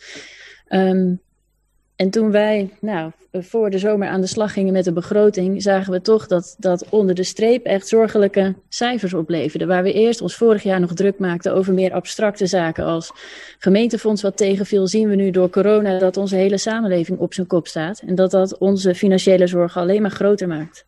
[0.70, 1.22] Um,
[1.96, 5.92] en toen wij nou, voor de zomer aan de slag gingen met de begroting, zagen
[5.92, 9.68] we toch dat, dat onder de streep echt zorgelijke cijfers opleverden.
[9.68, 13.12] Waar we eerst ons vorig jaar nog druk maakten over meer abstracte zaken als
[13.60, 17.68] gemeentefonds wat tegenviel, zien we nu door corona dat onze hele samenleving op zijn kop
[17.68, 18.00] staat.
[18.00, 20.86] En dat dat onze financiële zorgen alleen maar groter maakt.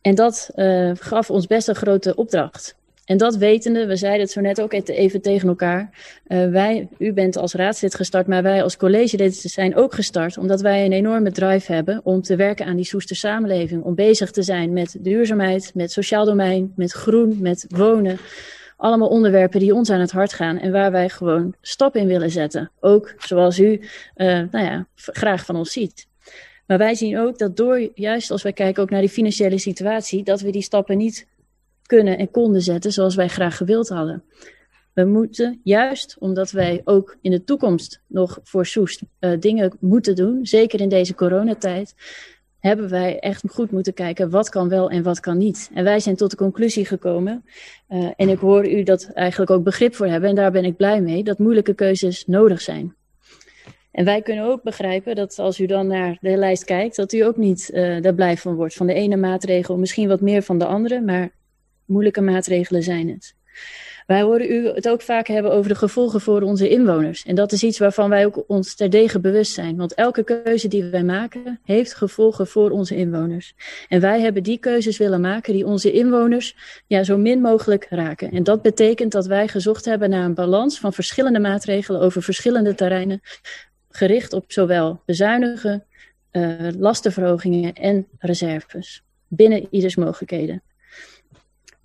[0.00, 2.76] En dat uh, gaf ons best een grote opdracht.
[3.06, 5.90] En dat wetende, we zeiden het zo net ook even tegen elkaar.
[6.28, 10.38] Uh, wij, u bent als raadslid gestart, maar wij als college zijn ook gestart.
[10.38, 13.82] Omdat wij een enorme drive hebben om te werken aan die Soester samenleving.
[13.82, 18.18] Om bezig te zijn met duurzaamheid, met sociaal domein, met groen, met wonen.
[18.76, 22.30] Allemaal onderwerpen die ons aan het hart gaan en waar wij gewoon stap in willen
[22.30, 22.70] zetten.
[22.80, 23.80] Ook zoals u
[24.16, 26.06] uh, nou ja, graag van ons ziet.
[26.66, 30.22] Maar wij zien ook dat door, juist als wij kijken ook naar die financiële situatie,
[30.22, 31.26] dat we die stappen niet
[31.86, 34.22] kunnen en konden zetten zoals wij graag gewild hadden.
[34.92, 40.14] We moeten juist omdat wij ook in de toekomst nog voor Soest uh, dingen moeten
[40.14, 41.94] doen, zeker in deze coronatijd,
[42.58, 45.70] hebben wij echt goed moeten kijken wat kan wel en wat kan niet.
[45.74, 47.44] En wij zijn tot de conclusie gekomen,
[47.88, 50.76] uh, en ik hoor u dat eigenlijk ook begrip voor hebben, en daar ben ik
[50.76, 52.94] blij mee, dat moeilijke keuzes nodig zijn.
[53.90, 57.20] En wij kunnen ook begrijpen dat als u dan naar de lijst kijkt, dat u
[57.20, 58.74] ook niet uh, daar blij van wordt.
[58.74, 61.30] Van de ene maatregel, misschien wat meer van de andere, maar
[61.86, 63.34] moeilijke maatregelen zijn het.
[64.06, 67.24] Wij horen u het ook vaak hebben over de gevolgen voor onze inwoners.
[67.24, 69.76] En dat is iets waarvan wij ook ons terdege bewust zijn.
[69.76, 73.54] Want elke keuze die wij maken, heeft gevolgen voor onze inwoners.
[73.88, 76.56] En wij hebben die keuzes willen maken die onze inwoners
[76.86, 78.30] ja, zo min mogelijk raken.
[78.30, 82.74] En dat betekent dat wij gezocht hebben naar een balans van verschillende maatregelen over verschillende
[82.74, 83.20] terreinen.
[83.90, 85.84] Gericht op zowel bezuinigen,
[86.32, 89.02] uh, lastenverhogingen en reserves.
[89.28, 90.62] Binnen ieders mogelijkheden.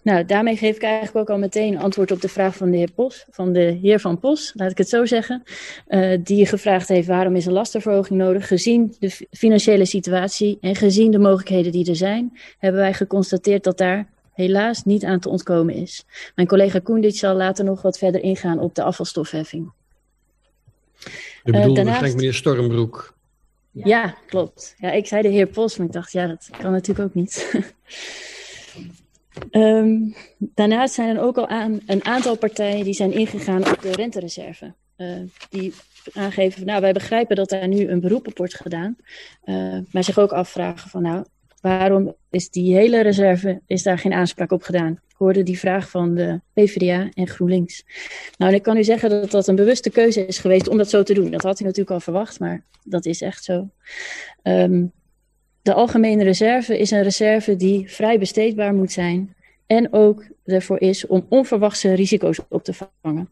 [0.04, 2.92] Nou, daarmee geef ik eigenlijk ook al meteen antwoord op de vraag van de heer
[2.92, 5.44] Pos, van de heer Van Pos, laat ik het zo zeggen,
[5.88, 8.48] uh, die gevraagd heeft waarom is een lastenverhoging nodig.
[8.48, 13.78] Gezien de financiële situatie en gezien de mogelijkheden die er zijn, hebben wij geconstateerd dat
[13.78, 16.06] daar helaas niet aan te ontkomen is.
[16.36, 19.72] Mijn collega Koendit zal later nog wat verder ingaan op de afvalstofheffing.
[21.44, 22.16] Je bedoelt uh, daarnaast...
[22.16, 23.14] meneer Stormbroek.
[23.72, 23.86] Ja.
[23.86, 24.76] ja, klopt.
[24.78, 27.52] Ja, ik zei de heer Pos, maar ik dacht, ja, dat kan natuurlijk ook niet.
[29.52, 33.92] Um, daarnaast zijn er ook al aan, een aantal partijen die zijn ingegaan op de
[33.92, 34.74] rentereserve.
[34.98, 35.18] Uh,
[35.50, 35.74] die
[36.14, 38.96] aangeven, nou wij begrijpen dat daar nu een beroep op wordt gedaan.
[39.46, 41.26] Uh, maar zich ook afvragen van nou,
[41.62, 44.92] waarom is die hele reserve, is daar geen aanspraak op gedaan?
[44.92, 47.86] Ik hoorde die vraag van de PvdA en GroenLinks.
[48.38, 50.90] Nou, en ik kan u zeggen dat dat een bewuste keuze is geweest om dat
[50.90, 51.32] zo te doen.
[51.32, 53.70] Dat had u natuurlijk al verwacht, maar dat is echt zo.
[54.44, 54.92] Um,
[55.62, 59.36] de algemene reserve is een reserve die vrij besteedbaar moet zijn
[59.68, 63.30] en ook ervoor is om onverwachte risico's op te vangen.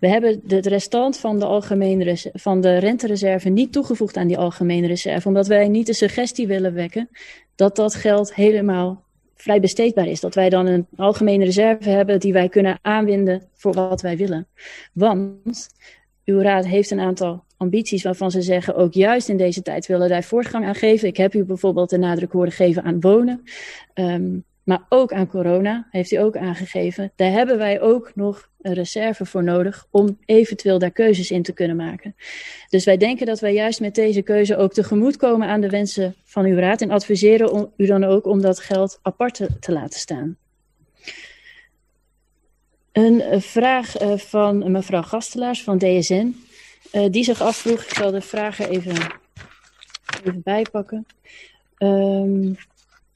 [0.00, 4.86] We hebben het restant van de, algemene van de rentereserve niet toegevoegd aan die algemene
[4.86, 7.08] reserve, omdat wij niet de suggestie willen wekken
[7.54, 9.04] dat dat geld helemaal
[9.34, 10.20] vrij besteedbaar is.
[10.20, 14.46] Dat wij dan een algemene reserve hebben die wij kunnen aanwenden voor wat wij willen.
[14.92, 15.68] Want
[16.24, 20.08] uw raad heeft een aantal ambities waarvan ze zeggen, ook juist in deze tijd willen
[20.08, 21.08] daar voortgang aan geven.
[21.08, 23.42] Ik heb u bijvoorbeeld de nadruk horen geven aan wonen,
[23.94, 27.12] um, maar ook aan corona, heeft u ook aangegeven.
[27.16, 31.52] Daar hebben wij ook nog een reserve voor nodig om eventueel daar keuzes in te
[31.52, 32.14] kunnen maken.
[32.68, 36.14] Dus wij denken dat wij juist met deze keuze ook tegemoet komen aan de wensen
[36.24, 40.00] van uw raad en adviseren u dan ook om dat geld apart te, te laten
[40.00, 40.36] staan.
[42.92, 46.34] Een vraag uh, van mevrouw Gastelaars van DSN.
[46.92, 48.96] Uh, die zich afvroeg, ik zal de vragen even,
[50.24, 51.06] even bijpakken.
[51.78, 52.56] Um,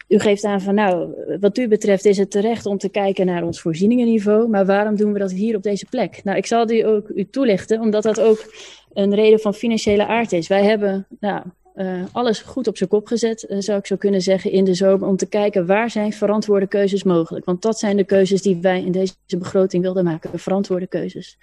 [0.09, 3.43] u geeft aan van, nou, wat u betreft is het terecht om te kijken naar
[3.43, 6.25] ons voorzieningenniveau, maar waarom doen we dat hier op deze plek?
[6.25, 8.55] Nou, ik zal die ook u toelichten, omdat dat ook
[8.93, 10.49] een reden van financiële aard is.
[10.49, 11.43] Wij hebben, nou,
[11.75, 14.75] uh, alles goed op zijn kop gezet, uh, zou ik zo kunnen zeggen, in de
[14.75, 15.09] zomer.
[15.09, 17.45] Om te kijken waar zijn verantwoorde keuzes mogelijk.
[17.45, 20.39] Want dat zijn de keuzes die wij in deze begroting wilden maken.
[20.39, 21.39] Verantwoorde keuzes.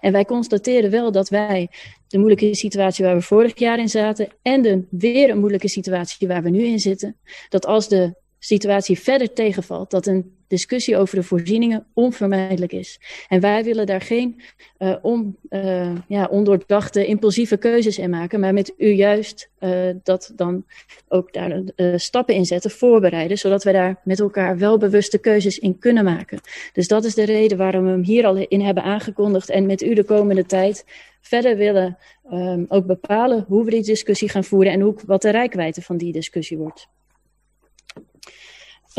[0.00, 1.68] En wij constateren wel dat wij
[2.08, 4.28] de moeilijke situatie waar we vorig jaar in zaten.
[4.42, 7.16] En de weer een moeilijke situatie waar we nu in zitten.
[7.48, 13.00] Dat als de situatie verder tegenvalt, dat een discussie over de voorzieningen onvermijdelijk is.
[13.28, 14.40] En wij willen daar geen
[14.78, 20.32] uh, on, uh, ja, ondoordachte, impulsieve keuzes in maken, maar met u juist uh, dat
[20.36, 20.64] dan
[21.08, 21.62] ook daar
[21.96, 26.40] stappen in zetten, voorbereiden, zodat wij daar met elkaar wel bewuste keuzes in kunnen maken.
[26.72, 29.82] Dus dat is de reden waarom we hem hier al in hebben aangekondigd en met
[29.82, 30.84] u de komende tijd
[31.20, 31.98] verder willen
[32.32, 35.96] um, ook bepalen hoe we die discussie gaan voeren en hoe, wat de rijkwijde van
[35.96, 36.88] die discussie wordt.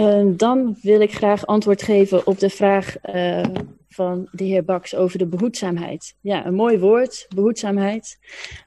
[0.02, 3.44] Uh, dan wil ik graag antwoord geven op de vraag uh,
[3.90, 6.16] van de heer Baks over de behoedzaamheid.
[6.22, 8.18] Ja, een mooi woord, behoedzaamheid.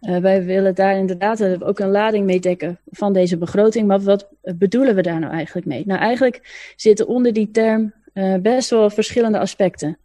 [0.00, 3.86] Uh, wij willen daar inderdaad ook een lading mee dekken van deze begroting.
[3.86, 5.82] Maar wat bedoelen we daar nou eigenlijk mee?
[5.86, 7.92] Nou, eigenlijk zitten onder die term
[8.42, 9.98] best wel verschillende aspecten.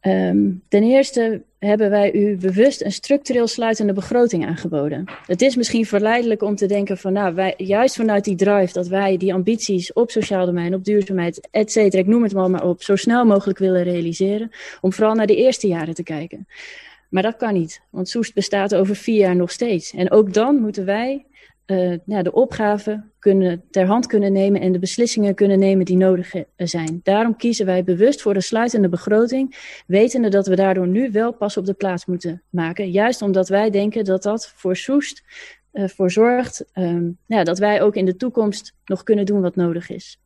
[0.00, 5.04] Um, ten eerste hebben wij u bewust een structureel sluitende begroting aangeboden.
[5.26, 8.88] Het is misschien verleidelijk om te denken van, nou, wij, juist vanuit die drive dat
[8.88, 12.64] wij die ambities op sociaal domein, op duurzaamheid, et cetera, ik noem het maar, maar
[12.64, 16.46] op, zo snel mogelijk willen realiseren, om vooral naar de eerste jaren te kijken.
[17.08, 19.92] Maar dat kan niet, want Soest bestaat over vier jaar nog steeds.
[19.92, 21.24] En ook dan moeten wij
[21.72, 25.96] uh, ja, de opgave kunnen, ter hand kunnen nemen en de beslissingen kunnen nemen die
[25.96, 27.00] nodig eh, zijn.
[27.02, 31.56] Daarom kiezen wij bewust voor de sluitende begroting, wetende dat we daardoor nu wel pas
[31.56, 32.90] op de plaats moeten maken.
[32.90, 35.22] Juist omdat wij denken dat dat voor Soest
[35.72, 36.64] uh, voor zorgt
[37.26, 40.20] ja, dat wij ook in de toekomst nog kunnen doen wat nodig is.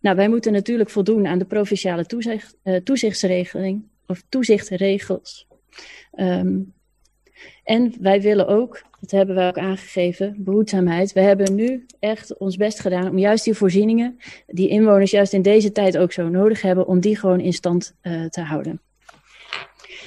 [0.00, 5.46] Nou, wij moeten natuurlijk voldoen aan de provinciale toezicht, toezichtsregeling of toezichtregels.
[6.14, 6.72] Um,
[7.64, 11.12] en wij willen ook, dat hebben we ook aangegeven, behoedzaamheid.
[11.12, 15.42] We hebben nu echt ons best gedaan om juist die voorzieningen, die inwoners juist in
[15.42, 18.80] deze tijd ook zo nodig hebben, om die gewoon in stand uh, te houden.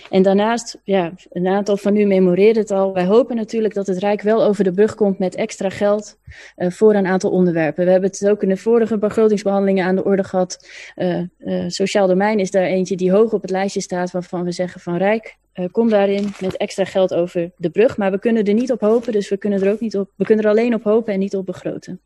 [0.10, 2.94] En daarnaast, ja, een aantal van u memoreert het al.
[2.94, 6.18] Wij hopen natuurlijk dat het Rijk wel over de brug komt met extra geld
[6.58, 7.86] uh, voor een aantal onderwerpen.
[7.86, 10.70] We hebben het ook in de vorige begrotingsbehandelingen aan de orde gehad.
[10.96, 14.52] Uh, uh, sociaal domein is daar eentje die hoog op het lijstje staat, waarvan we
[14.52, 15.38] zeggen van Rijk,
[15.72, 17.98] kom daarin met extra geld over de brug.
[17.98, 20.26] Maar we kunnen er niet op hopen, dus we kunnen er ook niet op, we
[20.26, 22.02] kunnen er alleen op hopen en niet op begroten.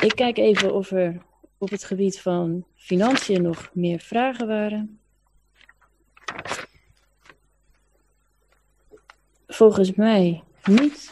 [0.00, 1.16] Ik kijk even of er
[1.58, 4.98] op het gebied van financiën nog meer vragen waren.
[9.46, 11.08] Volgens mij niet.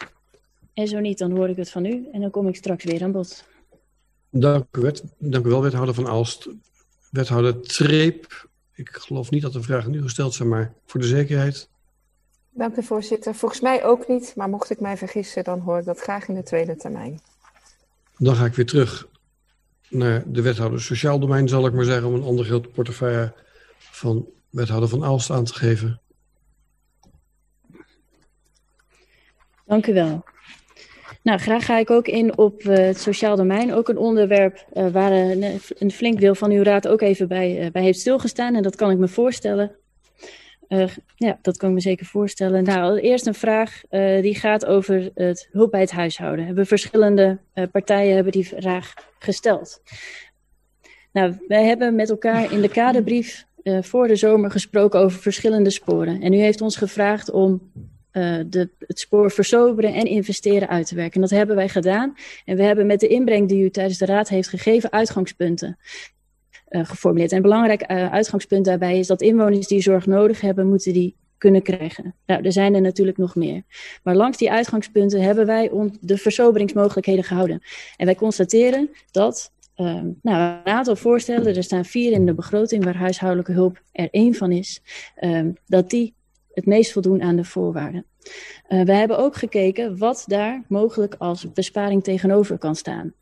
[0.73, 3.03] En zo niet, dan hoor ik het van u en dan kom ik straks weer
[3.03, 3.45] aan bod.
[4.29, 6.49] Dank u, wet, dank u wel, wethouder van Alst.
[7.11, 11.69] Wethouder Treep, ik geloof niet dat de vragen nu gesteld zijn, maar voor de zekerheid.
[12.49, 13.35] Dank u, voorzitter.
[13.35, 16.35] Volgens mij ook niet, maar mocht ik mij vergissen, dan hoor ik dat graag in
[16.35, 17.19] de tweede termijn.
[18.17, 19.07] Dan ga ik weer terug
[19.89, 23.33] naar de wethouder sociaal domein, zal ik maar zeggen, om een ander grote portefeuille
[23.77, 25.99] van wethouder van Aalst aan te geven.
[29.65, 30.23] Dank u wel.
[31.21, 33.73] Nou, graag ga ik ook in op uh, het sociaal domein.
[33.73, 37.69] Ook een onderwerp uh, waar een, een, flink deel van uw raad ook even bij,
[37.71, 38.55] bij heeft stilgestaan.
[38.55, 39.75] En dat kan ik me voorstellen.
[40.69, 42.63] Uh, ja, dat kan ik me zeker voorstellen.
[42.63, 46.45] Nou, eerst een vraag uh, die gaat over het hulp bij het huishouden.
[46.45, 49.81] Hebben verschillende uh, partijen hebben die vraag gesteld.
[51.11, 56.21] Nou, wij hebben met elkaar in de kaderbrief voor de zomer gesproken over verschillende sporen.
[56.21, 57.71] En u heeft ons gevraagd om
[58.11, 61.13] de, het spoor versoberen en investeren uit te werken.
[61.13, 62.15] En dat hebben wij gedaan.
[62.45, 65.77] En we hebben met de inbreng die u tijdens de raad heeft gegeven uitgangspunten
[66.83, 67.31] geformuleerd.
[67.31, 71.15] En een belangrijk uh, uitgangspunt daarbij is dat inwoners die zorg nodig hebben, moeten die
[71.37, 72.15] kunnen krijgen.
[72.25, 73.63] Nou, er zijn er natuurlijk nog meer.
[74.03, 75.71] Maar langs die uitgangspunten hebben wij
[76.01, 77.61] de versoberingsmogelijkheden gehouden.
[77.97, 82.83] En wij constateren dat uh, nou, een aantal voorstellen, er staan vier in de begroting
[82.83, 84.81] waar huishoudelijke hulp er één van is,
[85.15, 86.13] ehm, dat die
[86.53, 88.05] het meest voldoen aan de voorwaarden.
[88.69, 93.13] Uh, we hebben ook gekeken wat daar mogelijk als besparing tegenover kan staan.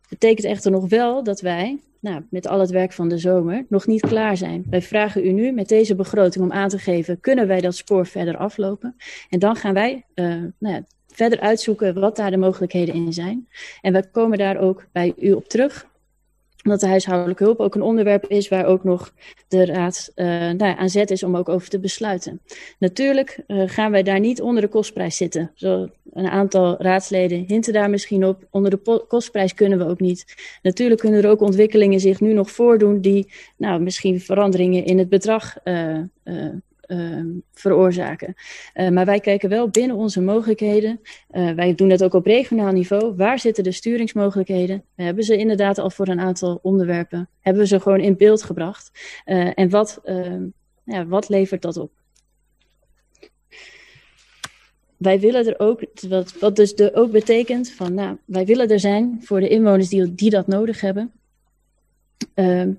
[0.00, 3.66] Dat betekent echter nog wel dat wij nou, met al het werk van de zomer
[3.68, 4.64] nog niet klaar zijn.
[4.70, 8.06] Wij vragen u nu met deze begroting om aan te geven, kunnen wij dat spoor
[8.06, 8.96] verder aflopen?
[9.28, 10.24] En dan gaan wij uh,
[10.58, 13.48] nou ja, verder uitzoeken wat daar de mogelijkheden in zijn.
[13.80, 15.86] En we komen daar ook bij u op terug
[16.64, 19.12] omdat de huishoudelijke hulp ook een onderwerp is waar ook nog
[19.48, 22.40] de raad uh, nou, aan zet is om ook over te besluiten.
[22.78, 25.50] Natuurlijk uh, gaan wij daar niet onder de kostprijs zitten.
[25.54, 28.46] Zo een aantal raadsleden hinten daar misschien op.
[28.50, 30.34] Onder de kostprijs kunnen we ook niet.
[30.62, 35.08] Natuurlijk kunnen er ook ontwikkelingen zich nu nog voordoen die nou, misschien veranderingen in het
[35.08, 35.98] bedrag uh,
[36.88, 38.34] uh, veroorzaken.
[38.74, 41.00] Uh, maar wij kijken wel binnen onze mogelijkheden.
[41.30, 43.16] Uh, wij doen dat ook op regionaal niveau.
[43.16, 44.84] Waar zitten de sturingsmogelijkheden?
[44.94, 47.28] We hebben ze inderdaad al voor een aantal onderwerpen.
[47.40, 48.90] Hebben we ze gewoon in beeld gebracht.
[49.54, 50.42] en wat, ehm,
[50.84, 51.90] ja, wat levert dat op?
[54.96, 58.80] Wij willen er ook, wat, wat dus de, ook betekent van, nou, wij willen er
[58.80, 61.12] zijn voor de inwoners die, die dat nodig hebben.
[62.34, 62.72] Ehm,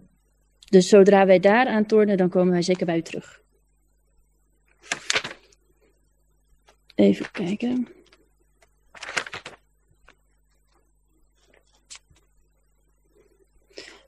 [0.69, 3.41] dus zodra wij daar aan tornen, dan komen wij zeker bij u terug.
[6.99, 7.87] Even kijken.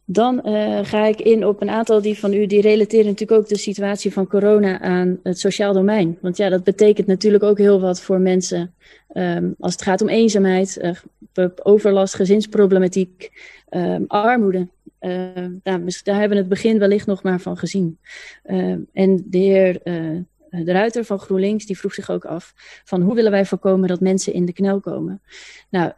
[0.06, 3.48] Dan uh, ga ik in op een aantal die van u, die relateren natuurlijk ook
[3.48, 6.18] de situatie van corona aan het sociaal domein.
[6.22, 8.74] Want ja, dat betekent natuurlijk ook heel wat voor mensen
[9.14, 10.96] um, als het gaat om eenzaamheid,
[11.36, 13.32] uh, overlast, gezinsproblematiek,
[13.70, 14.68] um, armoede.
[15.00, 17.98] Uh, daar, daar, hebben we het begin wellicht nog maar van gezien.
[18.94, 20.18] en de heer eh,
[20.52, 22.54] de Ruiter van GroenLinks, die vroeg zich ook af
[22.84, 25.22] van hoe willen wij voorkomen dat mensen in de knel komen.
[25.70, 25.92] Nou,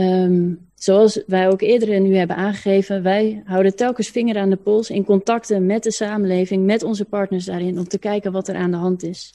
[0.00, 4.90] Ehm, zoals wij ook eerder nu hebben aangegeven, wij houden telkens vinger aan de pols
[4.90, 8.70] in contacten met de samenleving, met onze partners daarin, om te kijken wat er aan
[8.70, 9.34] de hand is.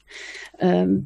[0.58, 0.98] Ehm,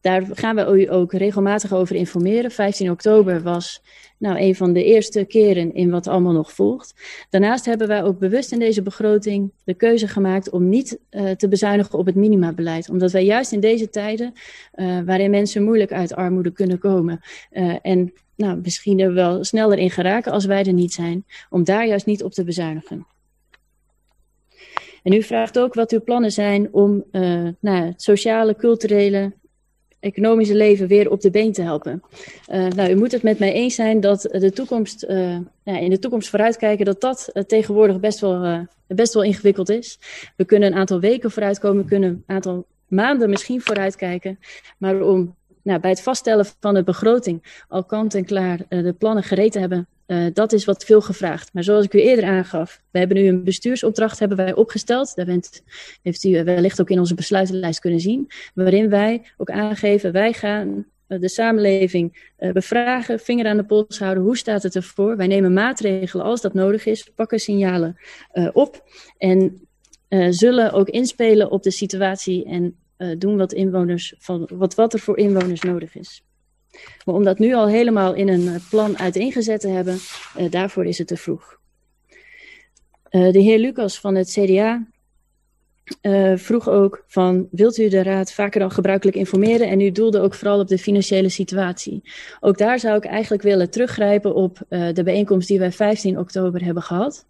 [0.00, 2.50] daar gaan we u ook regelmatig over informeren.
[2.50, 3.82] 15 oktober was
[4.18, 6.94] nou een van de eerste keren in wat allemaal nog volgt.
[7.30, 11.48] Daarnaast hebben wij ook bewust in deze begroting de keuze gemaakt om niet uh, te
[11.48, 12.88] bezuinigen op het minimabeleid.
[12.90, 14.32] Omdat wij juist in deze tijden,
[14.74, 17.20] uh, waarin mensen moeilijk uit armoede kunnen komen
[17.52, 21.64] uh, en nou, misschien er wel sneller in geraken als wij er niet zijn, om
[21.64, 23.06] daar juist niet op te bezuinigen.
[25.02, 29.32] En u vraagt ook wat uw plannen zijn om uh, nou, sociale, culturele,
[30.00, 32.02] economische leven weer op de been te helpen.
[32.52, 35.04] Uh, nou, u moet het met mij eens zijn dat de toekomst,
[35.62, 39.98] ja, in de toekomst vooruitkijken, dat dat uh, tegenwoordig best wel, best wel ingewikkeld is.
[40.36, 44.38] We kunnen een aantal weken vooruitkomen, we kunnen een aantal maanden misschien vooruitkijken.
[44.78, 49.22] Maar om nou, bij het vaststellen van de begroting al kant en klaar de plannen
[49.22, 51.52] gereed te hebben, uh, dat is wat veel gevraagd.
[51.52, 55.14] Maar zoals ik u eerder aangaf, we hebben nu een bestuursopdracht hebben wij opgesteld.
[55.14, 55.62] Daar bent,
[56.02, 58.30] heeft u wellicht ook in onze besluitenlijst kunnen zien.
[58.54, 64.22] Waarin wij ook aangeven, wij gaan de samenleving uh, bevragen, vinger aan de pols houden.
[64.22, 65.16] Hoe staat het ervoor?
[65.16, 67.96] Wij nemen maatregelen als dat nodig is, pakken signalen
[68.52, 68.84] op.
[69.18, 69.68] En
[70.30, 72.76] zullen ook inspelen op de situatie en
[73.18, 76.22] doen wat, inwoners van, wat, wat er voor inwoners nodig is.
[77.04, 79.98] Maar om dat nu al helemaal in een plan uiteengezet te hebben,
[80.38, 81.58] uh, daarvoor is het te vroeg.
[83.10, 84.86] Uh, de heer Lucas van het CDA
[86.34, 89.68] vroeg ook van, wilt u de raad vaker dan gebruikelijk informeren?
[89.68, 92.02] En u doelde ook vooral op de financiële situatie.
[92.40, 96.82] Ook daar zou ik eigenlijk willen teruggrijpen op de bijeenkomst die wij 15 oktober hebben
[96.82, 97.26] gehad.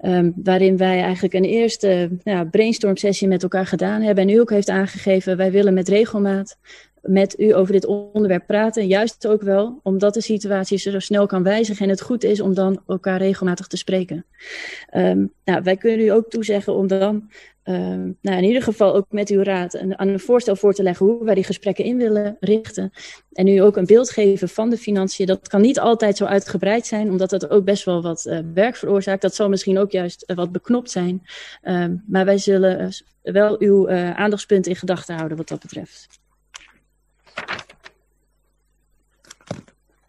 [0.00, 4.24] Um, waarin wij eigenlijk een eerste nou, brainstorm sessie met elkaar gedaan hebben.
[4.24, 6.58] En u ook heeft aangegeven, wij willen met regelmaat
[7.06, 8.86] met u over dit onderwerp praten.
[8.86, 12.54] Juist ook wel omdat de situatie zo snel kan wijzigen en het goed is om
[12.54, 14.24] dan elkaar regelmatig te spreken.
[14.94, 17.30] Um, nou, wij kunnen u ook toezeggen om dan
[17.64, 20.82] um, nou, in ieder geval ook met uw raad een, aan een voorstel voor te
[20.82, 22.90] leggen hoe wij die gesprekken in willen richten.
[23.32, 25.26] En u ook een beeld geven van de financiën.
[25.26, 28.76] Dat kan niet altijd zo uitgebreid zijn, omdat dat ook best wel wat uh, werk
[28.76, 29.22] veroorzaakt.
[29.22, 31.22] Dat zal misschien ook juist uh, wat beknopt zijn.
[31.62, 36.24] Um, maar wij zullen uh, wel uw aandachtspunt in gedachten houden wat dat betreft.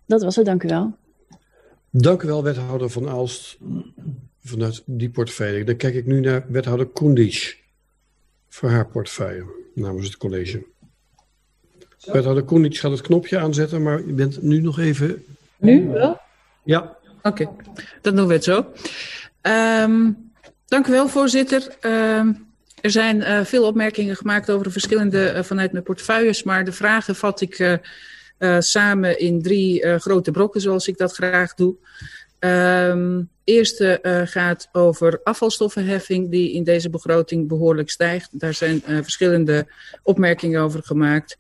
[0.06, 0.96] Dat was het, dank u wel.
[1.90, 3.58] Dank u wel, wethouder Van Aalst,
[4.44, 5.64] vanuit die portefeuille.
[5.64, 7.58] Dan kijk ik nu naar wethouder Koendisch
[8.50, 10.64] voor haar portefeuille namens het college.
[11.98, 12.12] Zo.
[12.12, 15.26] Wethouder Koendisch gaat het knopje aanzetten, maar u bent nu nog even...
[15.58, 16.20] Nu wel?
[16.64, 16.98] Ja.
[17.22, 17.50] Oké, okay.
[18.02, 18.66] dan doen we het zo.
[19.42, 20.32] Um,
[20.66, 21.78] dank u wel, voorzitter.
[21.82, 22.47] Um,
[22.82, 26.72] er zijn uh, veel opmerkingen gemaakt over de verschillende uh, vanuit mijn portefeuilles, maar de
[26.72, 31.76] vragen vat ik uh, samen in drie grote brokken, zoals ik dat graag doe.
[32.40, 34.00] Um, eerste
[34.30, 38.30] gaat over afvalstoffenheffing, die in deze begroting behoorlijk stijgt.
[38.40, 39.68] Daar zijn verschillende
[40.04, 41.38] opmerkingen over gemaakt.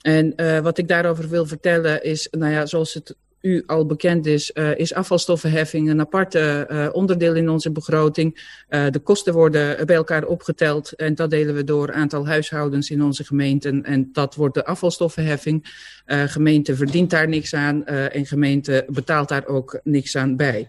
[0.00, 4.50] En wat ik daarover wil vertellen is, nou ja, zoals het u al bekend is,
[4.54, 8.62] uh, is afvalstoffenheffing een aparte uh, onderdeel in onze begroting.
[8.68, 13.02] Uh, de kosten worden bij elkaar opgeteld en dat delen we door aantal huishoudens in
[13.02, 13.84] onze gemeenten.
[13.84, 15.88] En dat wordt de afvalstoffenheffing.
[16.06, 20.68] gemeente verdient daar niks aan en gemeente betaalt daar ook niks aan bij.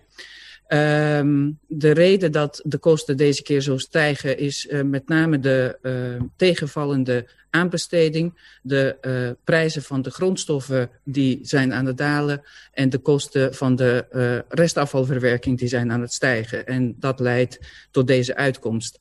[0.74, 5.78] Um, de reden dat de kosten deze keer zo stijgen is uh, met name de
[5.82, 12.42] uh, tegenvallende aanbesteding, de uh, prijzen van de grondstoffen die zijn aan het dalen
[12.74, 14.06] en de kosten van de
[14.50, 16.68] restafvalverwerking die zijn aan het stijgen.
[16.68, 17.60] En dat leidt
[17.92, 19.00] tot deze uitkomst.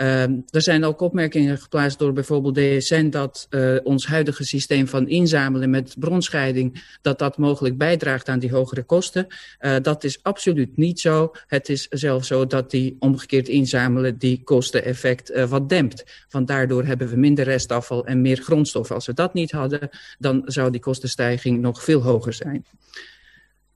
[0.00, 5.08] Um, er zijn ook opmerkingen geplaatst door bijvoorbeeld DSN dat uh, ons huidige systeem van
[5.08, 9.26] inzamelen met bronscheiding, dat dat mogelijk bijdraagt aan die hogere kosten.
[9.60, 11.32] Uh, dat is absoluut niet zo.
[11.46, 16.04] Het is zelfs zo dat die omgekeerd inzamelen die kosteneffect uh, wat dempt.
[16.30, 18.94] Want daardoor hebben we minder restafval en meer grondstoffen.
[18.94, 22.64] Als we dat niet hadden, dan zou die kostenstijging nog veel hoger zijn.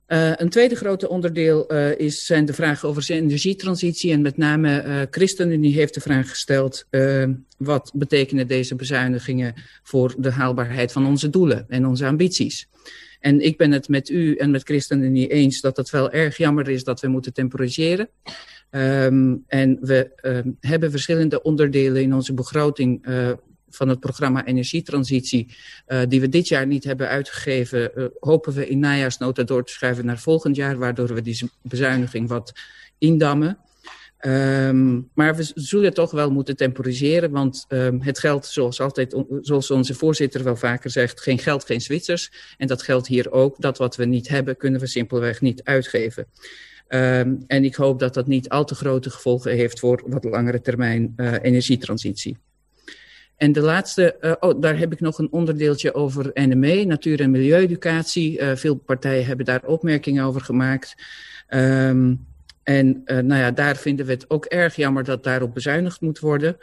[0.08, 4.12] Uh, een tweede grote onderdeel uh, is, zijn de vragen over de energietransitie.
[4.12, 6.86] En met name uh, ChristenUnie heeft de vraag gesteld...
[7.58, 12.68] wat betekenen deze bezuinigingen voor de haalbaarheid van onze doelen en onze ambities?
[13.20, 16.68] En ik ben het met u en met ChristenUnie eens dat het wel erg jammer
[16.68, 18.08] is dat we moeten temporiseren.
[18.70, 23.06] Um, en we um, hebben verschillende onderdelen in onze begroting
[23.74, 25.54] van het programma Energietransitie,
[25.88, 29.72] uh, die we dit jaar niet hebben uitgegeven, uh, hopen we in najaarsnota door te
[29.72, 32.52] schuiven naar volgend jaar, waardoor we die bezuiniging wat
[32.98, 33.58] indammen.
[34.24, 39.70] Ehm, maar we zullen toch wel moeten temporiseren, want um, het geldt zoals altijd, zoals
[39.70, 42.32] onze voorzitter wel vaker zegt, geen geld, geen Zwitsers.
[42.58, 43.60] En dat geldt hier ook.
[43.60, 46.26] Dat wat we niet hebben, kunnen we simpelweg niet uitgeven.
[46.88, 50.60] Um, en ik hoop dat dat niet al te grote gevolgen heeft voor wat langere
[50.60, 52.36] termijn uh, energietransitie.
[53.44, 57.30] En de laatste, uh, oh, daar heb ik nog een onderdeeltje over NME, natuur- en
[57.30, 58.40] milieueducatie.
[58.40, 60.94] Uh, veel partijen hebben daar opmerkingen over gemaakt.
[61.48, 62.26] Um,
[62.62, 66.18] en uh, nou ja, daar vinden we het ook erg jammer dat daarop bezuinigd moet
[66.18, 66.56] worden.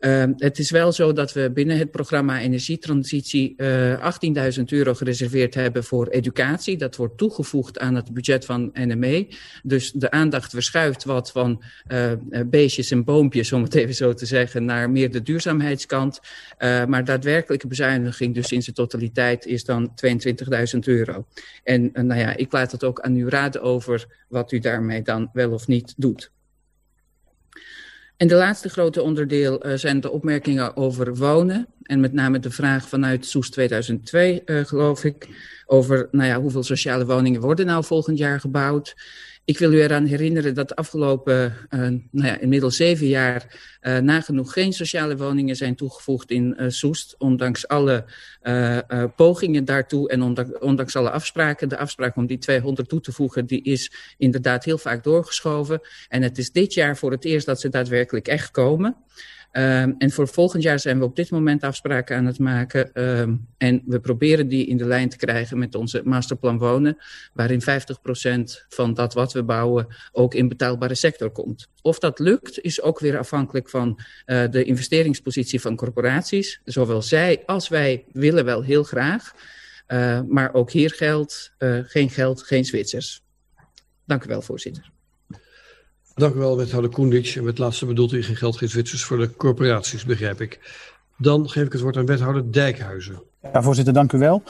[0.00, 4.12] Uh, het is wel zo dat we binnen het programma Energietransitie uh,
[4.58, 6.76] 18.000 euro gereserveerd hebben voor educatie.
[6.76, 9.28] Dat wordt toegevoegd aan het budget van NME.
[9.62, 12.12] Dus de aandacht verschuift wat van uh,
[12.46, 16.20] beestjes en boompjes, om het even zo te zeggen, naar meer de duurzaamheidskant.
[16.58, 21.26] Maar daadwerkelijke bezuiniging, dus in zijn totaliteit, is dan 22.000 euro.
[21.62, 25.30] En nou ja, ik laat het ook aan u raden over wat u daarmee dan
[25.32, 26.32] wel of niet doet.
[28.16, 31.66] En de laatste grote onderdeel uh, zijn de opmerkingen over wonen.
[31.94, 35.28] En met name de vraag vanuit Soes 2002, uh, geloof ik,
[35.66, 38.96] over nou ja, hoeveel sociale woningen worden nou volgend jaar gebouwd.
[39.44, 41.80] Ik wil u eraan herinneren dat de afgelopen, uh,
[42.10, 43.46] nou ja, inmiddels zeven jaar,
[43.82, 47.14] uh, nagenoeg geen sociale woningen zijn toegevoegd in uh, Soest.
[47.18, 48.04] Ondanks alle
[49.16, 50.22] pogingen daartoe en
[50.60, 51.68] ondanks alle afspraken.
[51.68, 55.80] De afspraak om die 200 toe te voegen, die is inderdaad heel vaak doorgeschoven.
[56.08, 58.96] En het is dit jaar voor het eerst dat ze daadwerkelijk echt komen.
[59.56, 63.02] Um, en voor volgend jaar zijn we op dit moment afspraken aan het maken.
[63.18, 66.96] Um, en we proberen die in de lijn te krijgen met onze masterplan wonen.
[67.32, 67.64] Waarin 50%
[68.68, 71.68] van dat wat we bouwen ook in betaalbare sector komt.
[71.82, 76.60] Of dat lukt is ook weer afhankelijk van uh, de investeringspositie van corporaties.
[76.64, 79.34] Zowel zij als wij willen wel heel graag.
[79.88, 83.22] Uh, maar ook hier geldt uh, geen geld, geen Zwitsers.
[84.06, 84.93] Dank u wel, voorzitter.
[86.14, 87.34] Dank u wel, wethouder Koendic.
[87.36, 90.60] En met laatste bedoelt u geen geld, Zwitsers voor de corporaties, begrijp ik.
[91.18, 93.22] Dan geef ik het woord aan wethouder Dijkhuizen.
[93.52, 94.42] Ja, voorzitter, dank u wel.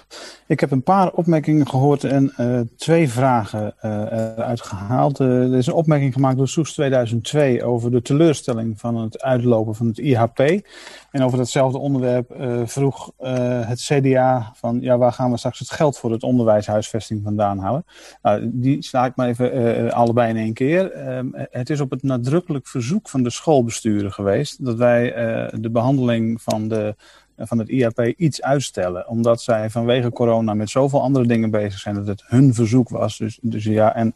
[0.46, 5.20] Ik heb een paar opmerkingen gehoord en uh, twee vragen uh, eruit gehaald.
[5.20, 9.74] Uh, er is een opmerking gemaakt door Soes 2002 over de teleurstelling van het uitlopen
[9.74, 10.38] van het IHP.
[11.10, 12.34] En over datzelfde onderwerp
[12.64, 13.10] vroeg
[13.66, 17.84] het CDA van ja, waar gaan we straks het geld voor het onderwijshuisvesting vandaan halen?
[18.22, 20.92] Nou, die sla ik maar even allebei in één keer.
[20.92, 25.12] Ehm, het is op het nadrukkelijk verzoek van de schoolbesturen geweest dat wij
[25.52, 26.94] de behandeling van de
[27.36, 29.08] van het IAP iets uitstellen.
[29.08, 33.18] Omdat zij vanwege corona met zoveel andere dingen bezig zijn dat het hun verzoek was.
[33.18, 34.14] Dus, dus ja, en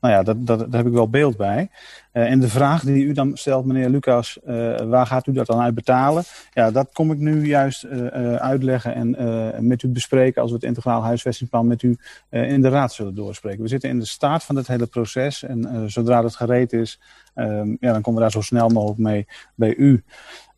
[0.00, 1.70] nou ja, dat, dat, daar heb ik wel beeld bij.
[2.12, 5.46] Uh, en de vraag die u dan stelt, meneer Lucas, uh, waar gaat u dat
[5.46, 6.22] dan uit betalen?
[6.52, 10.66] Ja, dat kom ik nu juist uh, uitleggen en met u bespreken als we het
[10.66, 11.98] integraal huisvestingsplan met u
[12.30, 13.62] in de raad zullen doorspreken.
[13.62, 17.00] We zitten in de start van het hele proces en zodra het gereed is,
[17.34, 20.04] um, ja, dan komen we daar zo snel mogelijk mee bij u.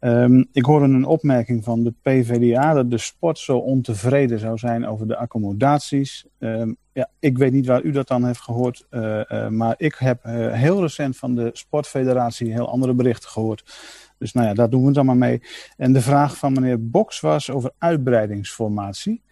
[0.00, 4.86] Um, ik hoorde een opmerking van de PvdA dat de sport zo ontevreden zou zijn
[4.86, 6.26] over de accommodaties.
[6.38, 9.94] Um, ja, ik weet niet waar u dat dan heeft gehoord, uh, uh, maar ik
[9.94, 13.64] heb uh, heel recent van de Sportfederatie heel andere berichten gehoord.
[14.18, 15.42] Dus nou ja, daar doen we het maar mee.
[15.76, 19.22] En de vraag van meneer Boks was over uitbreidingsformatie.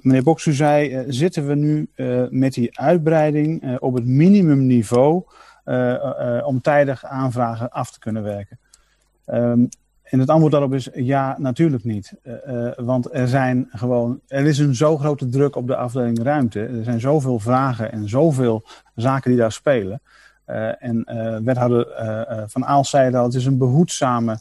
[0.00, 1.88] meneer Boks, u zei, zitten we nu
[2.30, 5.24] met die uitbreiding op het minimumniveau
[6.44, 8.58] om tijdig aanvragen af te kunnen werken?
[9.26, 9.68] Um,
[10.04, 12.14] en het antwoord daarop is ja, natuurlijk niet.
[12.22, 16.22] Uh, uh, want er zijn gewoon, er is een zo grote druk op de afdeling
[16.22, 16.60] ruimte.
[16.60, 18.64] Er zijn zoveel vragen en zoveel
[18.94, 20.00] zaken die daar spelen.
[20.46, 21.04] Uh, en
[21.44, 21.86] wethouder
[22.46, 24.38] Van Aal zei dat het is een behoedzame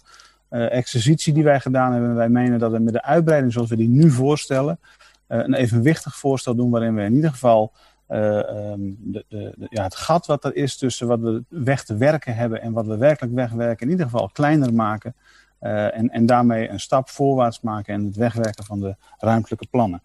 [0.50, 2.16] exercitie die wij gedaan hebben.
[2.16, 4.80] Wij menen dat we met de uitbreiding zoals we die nu voorstellen,
[5.28, 7.72] een evenwichtig voorstel doen waarin we in ieder geval
[8.08, 11.98] um, de, de, de, ja, het gat wat er is tussen wat we weg te
[11.98, 15.16] werken hebben en wat we werkelijk wegwerken, in ieder geval kleiner maken.
[15.62, 20.04] Uh, en, en daarmee een stap voorwaarts maken en het wegwerken van de ruimtelijke plannen.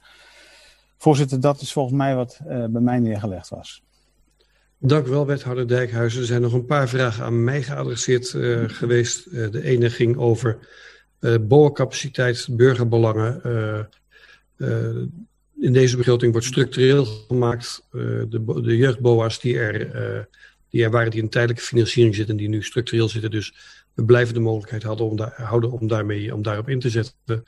[0.97, 3.83] Voorzitter, dat is volgens mij wat uh, bij mij neergelegd was.
[4.79, 6.20] Dank u wel, wethouder Dijkhuizen.
[6.20, 8.29] Er zijn nog een paar vragen aan mij geadresseerd
[8.66, 9.31] geweest.
[9.31, 10.69] de ene ging over
[11.41, 13.41] boorcapaciteit, burgerbelangen
[15.61, 17.87] in deze begroting wordt structureel gemaakt.
[17.93, 20.25] Uh, de, de jeugdboa's die er, uh,
[20.71, 23.31] die er waren, die in tijdelijke financiering zitten, die nu structureel zitten.
[23.31, 23.55] Dus
[23.95, 27.45] we blijven de mogelijkheid houden om, daar, houden om, daarmee, om daarop in te zetten.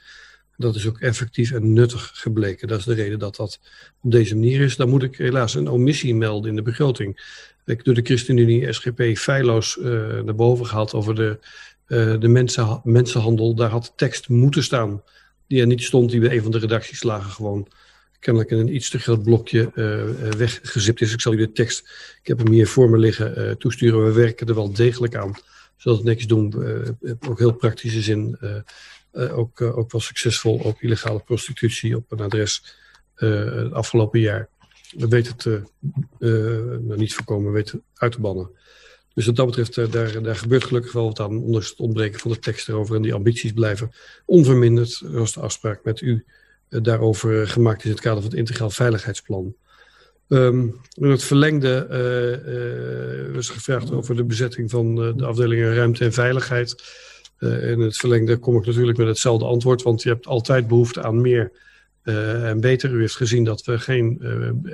[0.56, 2.68] Dat is ook effectief en nuttig gebleken.
[2.68, 3.60] Dat is de reden dat dat
[4.00, 4.76] op deze manier is.
[4.76, 7.38] Dan moet ik helaas een omissie melden in de begroting.
[7.64, 9.84] Ik door de ChristenUnie SGP feilloos uh,
[10.20, 11.38] naar boven gehaald over de,
[12.18, 13.54] de mensen, mensenhandel.
[13.54, 15.02] Daar had tekst moeten staan
[15.46, 17.68] die er niet stond, die bij een van de redacties lagen gewoon
[18.20, 21.12] kennelijk in een iets te groot blokje uh, weggezipt is.
[21.12, 21.80] Ik zal u de tekst,
[22.20, 24.04] ik heb hem hier voor me liggen, toesturen.
[24.04, 25.34] We werken er wel degelijk aan,
[25.76, 26.54] zodat het netjes doen.
[27.28, 28.38] ook heel praktische zin.
[29.12, 32.76] ook, ook wel succesvol op illegale prostitutie op een adres
[33.14, 34.48] het afgelopen jaar.
[34.90, 38.50] We weten het niet voorkomen, we weten uit te bannen.
[39.14, 42.20] Dus wat dat betreft, eh, daar, daar gebeurt gelukkig wel wat aan, onder het ontbreken
[42.20, 42.96] van de tekst erover.
[42.96, 43.92] En die ambities blijven
[44.24, 46.24] onverminderd, zoals de afspraak met u
[46.70, 49.54] daarover gemaakt is in het kader van het Integraal Veiligheidsplan.
[50.28, 51.86] Um, in het verlengde
[53.28, 56.74] uh, was gevraagd over de bezetting van de afdelingen ruimte en veiligheid.
[57.38, 61.20] in het verlengde kom ik natuurlijk met hetzelfde antwoord, want je hebt altijd behoefte aan
[61.20, 61.52] meer
[62.02, 62.90] en beter.
[62.90, 64.20] U heeft gezien dat we geen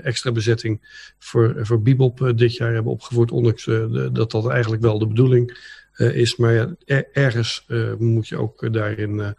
[0.02, 0.80] extra bezetting
[1.18, 3.64] voor, voor Bibop dit jaar hebben opgevoerd, ondanks
[4.12, 5.58] dat dat eigenlijk wel de bedoeling
[5.96, 6.36] is.
[6.36, 7.66] Maar ja, er, ergens
[7.98, 9.34] moet je ook daarin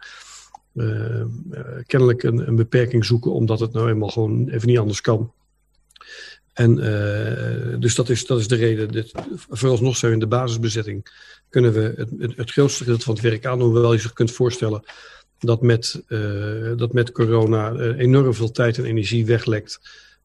[1.86, 5.32] kennelijk een, een, beperking zoeken, omdat het nou eenmaal gewoon even niet anders kan.
[6.52, 6.74] En
[7.80, 8.88] dus dat is, dat is de reden.
[8.88, 9.12] Dit,
[9.48, 11.06] vooralsnog we in de basisbezetting.
[11.48, 14.82] Kunnen we het, het, grootste gedeelte van het werk aan, hoewel je zich kunt voorstellen
[15.38, 16.02] dat met,
[16.76, 19.80] dat met corona enorm veel tijd en energie weglekt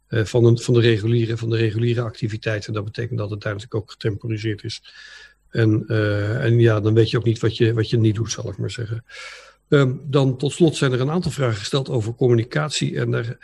[0.07, 2.73] van, van, de reguliere, van de reguliere activiteiten.
[2.73, 4.81] Dat betekent dat het daar natuurlijk ook getemporiseerd is.
[5.49, 5.87] En,
[6.39, 8.57] en ja, dan weet je ook niet wat je, wat je niet doet, zal ik
[8.57, 9.03] maar zeggen.
[9.73, 12.97] Um, dan tot slot zijn er een aantal vragen gesteld over communicatie.
[12.97, 13.37] En daar,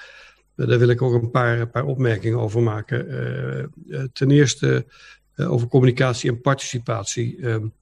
[0.56, 3.08] daar wil ik ook een paar, een paar opmerkingen over maken.
[4.14, 4.86] ten eerste
[5.36, 7.46] over communicatie en participatie.
[7.48, 7.74] Um,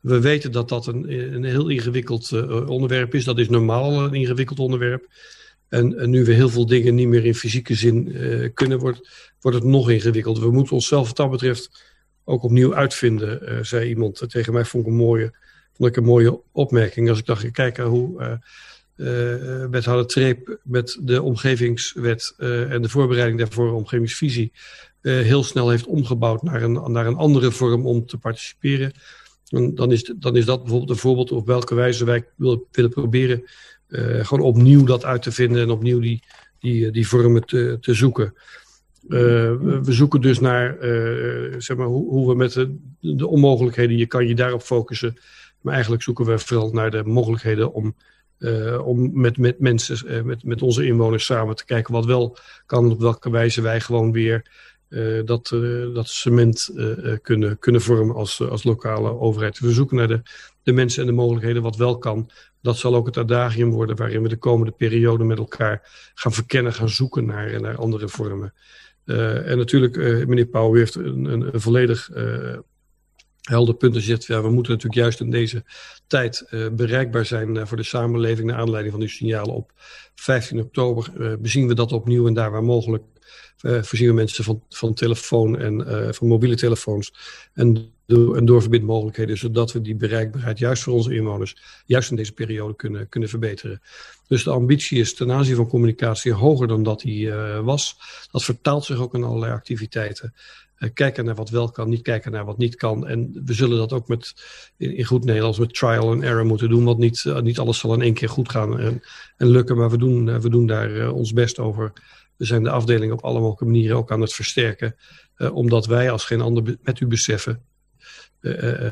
[0.00, 2.32] we weten dat dat een, een heel ingewikkeld
[2.66, 3.24] onderwerp is.
[3.24, 5.06] Dat is normaal een ingewikkeld onderwerp.
[5.68, 8.12] En, nu we heel veel dingen niet meer in fysieke zin
[8.54, 10.42] kunnen, wordt, wordt het nog ingewikkelder.
[10.42, 11.84] We moeten onszelf wat dat betreft
[12.24, 14.64] ook opnieuw uitvinden, zei iemand tegen mij.
[14.64, 15.32] Vond ik een mooie,
[15.76, 17.08] vond ik een mooie opmerking.
[17.08, 18.40] Als ik dacht, kijk hoe
[19.70, 24.52] wethouder Treep met de omgevingswet en de voorbereiding daarvoor, omgevingsvisie,
[25.00, 28.92] heel snel heeft omgebouwd naar een, naar een andere vorm om te participeren
[29.48, 32.90] dan, dan, is, dan is dat bijvoorbeeld een voorbeeld op welke wijze wij willen, willen
[32.90, 33.42] proberen
[33.88, 36.22] uh, gewoon opnieuw dat uit te vinden en opnieuw die,
[36.58, 38.34] die, die vormen te, te zoeken.
[39.08, 39.20] Uh,
[39.82, 44.06] we zoeken dus naar uh, zeg maar, hoe, hoe, we met de, de, onmogelijkheden, je
[44.06, 45.16] kan je daarop focussen.
[45.66, 47.94] Maar eigenlijk zoeken we vooral naar de mogelijkheden om,
[48.84, 52.36] om met, met mensen, met, met onze inwoners samen te kijken wat wel
[52.66, 54.50] kan, op welke wijze wij gewoon weer
[54.88, 55.48] uh, dat,
[55.94, 56.70] dat cement
[57.22, 59.58] kunnen, kunnen vormen als, als lokale overheid.
[59.58, 60.22] We zoeken naar de,
[60.62, 62.30] de mensen en de mogelijkheden wat wel kan.
[62.62, 66.72] Dat zal ook het adagium worden waarin we de komende periode met elkaar gaan verkennen,
[66.72, 68.54] gaan zoeken naar, naar andere vormen.
[69.04, 72.10] en natuurlijk, meneer Pauw, heeft een, een, een volledig
[73.46, 74.24] helder punt gezet.
[74.24, 75.64] Ja, we moeten natuurlijk juist in deze
[76.06, 79.72] tijd bereikbaar zijn voor de samenleving naar aanleiding van die signalen op
[80.14, 81.12] 15 oktober.
[81.40, 83.02] bezien we dat opnieuw en daar waar mogelijk
[83.62, 87.12] uh, voorzien we mensen van, van telefoon en uh, van mobiele telefoons
[87.54, 91.56] en, en doorverbindmogelijkheden, zodat we die bereikbaarheid juist voor onze inwoners,
[91.86, 93.82] juist in deze periode kunnen, kunnen verbeteren.
[94.28, 97.96] Dus de ambitie is ten aanzien van communicatie hoger dan dat die uh, was.
[98.30, 100.34] Dat vertaalt zich ook in allerlei activiteiten.
[100.78, 103.06] Uh, kijken naar wat wel kan, niet kijken naar wat niet kan.
[103.06, 104.34] En we zullen dat ook met,
[104.76, 106.84] in, goed Nederlands met trial and error moeten doen.
[106.84, 109.02] Want niet, uh, niet alles zal in één keer goed gaan en,
[109.36, 109.76] en lukken.
[109.76, 111.92] Maar we doen, we doen daar ons best over
[112.36, 114.96] we zijn de afdeling op alle mogelijke manieren ook aan het versterken.
[115.52, 117.62] Omdat wij als geen ander met u beseffen,
[118.40, 118.90] uh,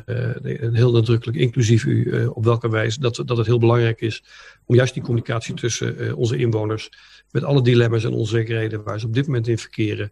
[0.71, 4.23] heel nadrukkelijk, inclusief u, op welke wijze, dat, dat het heel belangrijk is
[4.65, 6.89] om juist die communicatie tussen onze inwoners,
[7.31, 10.11] met alle dilemma's en onzekerheden waar ze op dit moment in verkeren,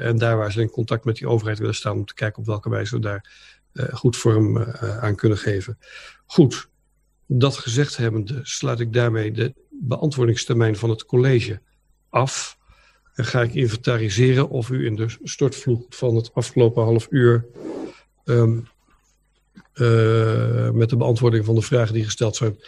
[0.00, 2.46] en daar waar ze in contact met die overheid willen staan, om te kijken op
[2.46, 3.30] welke wijze we daar
[3.92, 4.58] goed vorm
[5.00, 5.78] aan kunnen geven.
[6.26, 6.68] Goed,
[7.26, 11.60] dat gezegd hebbende sluit ik daarmee de beantwoordingstermijn van het college
[12.08, 12.58] af.
[13.14, 17.46] En ga ik inventariseren of u in de stortvloed van het afgelopen half uur
[18.26, 18.42] uh,
[20.70, 22.58] met de beantwoording van de vragen die gesteld zijn,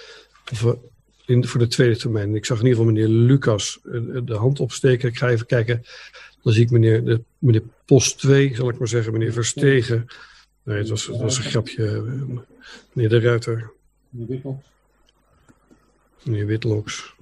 [1.27, 2.35] in, voor de tweede termijn.
[2.35, 5.09] Ik zag in ieder geval meneer Lucas uh, de hand opsteken.
[5.09, 5.85] Ik ga even kijken.
[6.43, 10.07] Dan zie ik meneer, de, meneer Post 2, zal ik maar zeggen, meneer Verstegen.
[10.63, 12.03] Nee, het was, het was een grapje.
[12.93, 13.73] Meneer De Ruiter.
[14.09, 14.67] Meneer Witloks.
[16.23, 17.15] Meneer Witloks.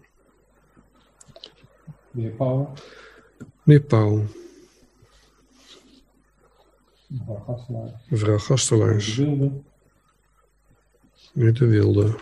[2.11, 2.73] Meneer Pauw.
[3.63, 4.25] Meneer Pauw.
[7.07, 7.93] Mevrouw Gastelaars.
[8.09, 9.15] Mevrouw Gastelaars.
[9.15, 9.53] De Wilde.
[11.33, 12.15] Meneer De Wilde.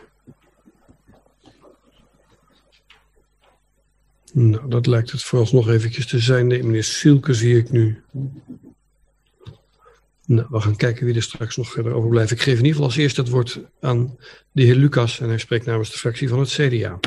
[4.38, 6.46] Nou, dat lijkt het vooralsnog eventjes te zijn.
[6.46, 8.02] Nee, meneer Silke zie ik nu.
[10.26, 12.30] Nou, we gaan kijken wie er straks nog verder overblijft.
[12.30, 14.16] Ik geef in ieder geval als eerste het woord aan
[14.52, 16.98] de heer Lucas en hij spreekt namens de fractie van het CDA.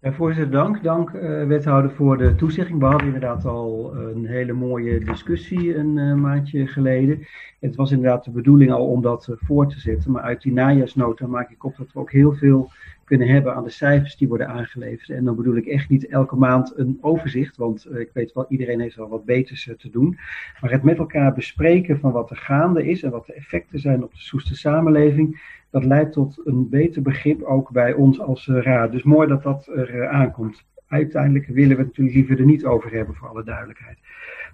[0.00, 0.82] Ja, voorzitter, dank.
[0.82, 2.78] Dank, uh, wethouder, voor de toezegging.
[2.78, 7.26] We hadden inderdaad al een hele mooie discussie een uh, maandje geleden.
[7.60, 10.10] Het was inderdaad de bedoeling al om dat uh, voor te zetten.
[10.10, 12.70] Maar uit die najaarsnota maak ik op dat we ook heel veel
[13.12, 15.10] kunnen hebben aan de cijfers die worden aangeleverd.
[15.10, 18.80] En dan bedoel ik echt niet elke maand een overzicht, want ik weet wel, iedereen
[18.80, 20.18] heeft wel wat beters te doen.
[20.60, 24.02] Maar het met elkaar bespreken van wat er gaande is en wat de effecten zijn
[24.02, 25.40] op de Soeste samenleving,
[25.70, 28.92] dat leidt tot een beter begrip ook bij ons als uh, raad.
[28.92, 30.64] Dus mooi dat dat er aankomt.
[30.86, 33.98] Uiteindelijk willen we het natuurlijk liever er niet over hebben, voor alle duidelijkheid.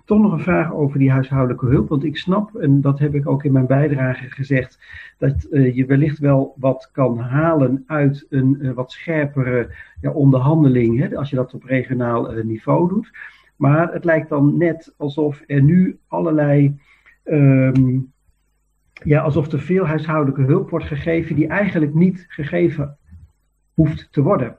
[0.09, 1.89] Toch nog een vraag over die huishoudelijke hulp.
[1.89, 4.79] Want ik snap, en dat heb ik ook in mijn bijdrage gezegd,
[5.19, 11.17] dat uh, je wellicht wel wat kan halen uit een wat scherpere ja, onderhandeling, hè,
[11.17, 13.11] als je dat op regionaal niveau doet.
[13.57, 16.79] Maar het lijkt dan net alsof er nu allerlei.
[17.25, 18.13] Um,
[18.93, 22.97] ja, alsof er veel huishoudelijke hulp wordt gegeven die eigenlijk niet gegeven
[23.75, 24.57] hoeft te worden.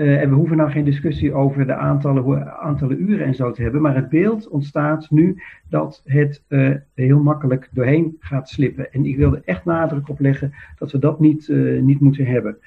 [0.00, 3.80] Uh, en we hoeven nou geen discussie over de aantallen, uren en zo te hebben,
[3.80, 8.92] maar het beeld ontstaat nu dat het uh, heel makkelijk doorheen gaat slippen.
[8.92, 12.58] En ik wilde echt nadruk op leggen dat we dat niet, uh, niet moeten hebben.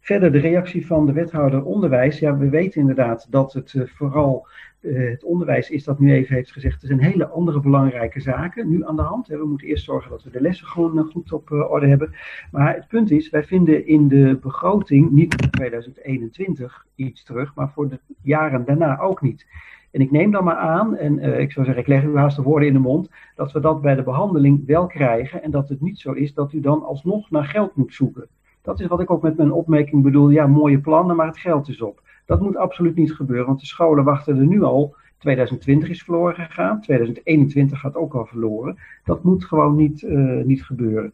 [0.00, 2.18] Verder de reactie van de wethouder onderwijs.
[2.18, 4.46] Ja, we weten inderdaad dat het vooral
[4.80, 8.86] het onderwijs is dat nu even heeft gezegd, er zijn hele andere belangrijke zaken nu
[8.86, 9.26] aan de hand.
[9.26, 12.14] We moeten eerst zorgen dat we de lessen gewoon uh, goed op uh, orde hebben.
[12.50, 17.70] Maar het punt is, wij vinden in de begroting niet voor 2021 iets terug, maar
[17.70, 19.46] voor de jaren daarna ook niet.
[19.90, 22.42] En ik neem dan maar aan, en ik zou zeggen, ik leg u haast de
[22.42, 25.80] woorden in de mond, dat we dat bij de behandeling wel krijgen en dat het
[25.80, 28.28] niet zo is dat u dan alsnog naar geld moet zoeken.
[28.62, 30.28] Dat is wat ik ook met mijn opmerking bedoel.
[30.28, 32.02] Ja, mooie plannen, maar het geld is op.
[32.30, 34.94] Dat moet absoluut niet gebeuren, want de scholen wachten er nu al.
[35.18, 38.78] 2020 is verloren gegaan, 2021 gaat ook al verloren.
[39.04, 41.12] Dat moet gewoon niet, uh, niet gebeuren.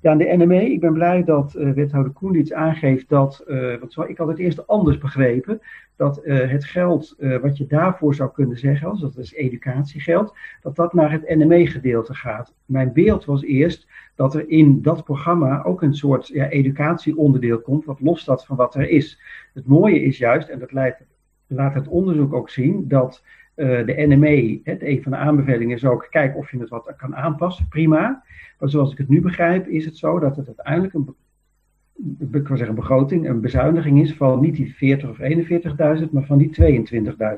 [0.00, 4.02] Ja, de NME, ik ben blij dat uh, wethouder iets aangeeft dat, uh, want zo
[4.02, 5.60] ik had het eerst anders begrepen,
[5.96, 10.76] dat uh, het geld wat je daarvoor zou kunnen zeggen, als dat is educatiegeld, dat
[10.76, 12.54] dat naar het NME-gedeelte gaat.
[12.64, 17.84] Mijn beeld was eerst dat er in dat programma ook een soort ja, educatieonderdeel komt,
[17.84, 19.20] wat los staat van wat er is.
[19.54, 20.72] Het mooie is juist, en dat
[21.46, 23.22] laat het onderzoek ook zien, dat
[23.58, 26.94] uh, de NME, het, een van de aanbevelingen is ook, kijk of je het wat
[26.96, 28.22] kan aanpassen, prima.
[28.58, 31.14] Maar zoals ik het nu begrijp, is het zo dat het uiteindelijk een,
[32.32, 35.18] ik wil zeggen, begroting, een bezuiniging is van niet die 40 of
[36.00, 36.82] 41.000, maar van die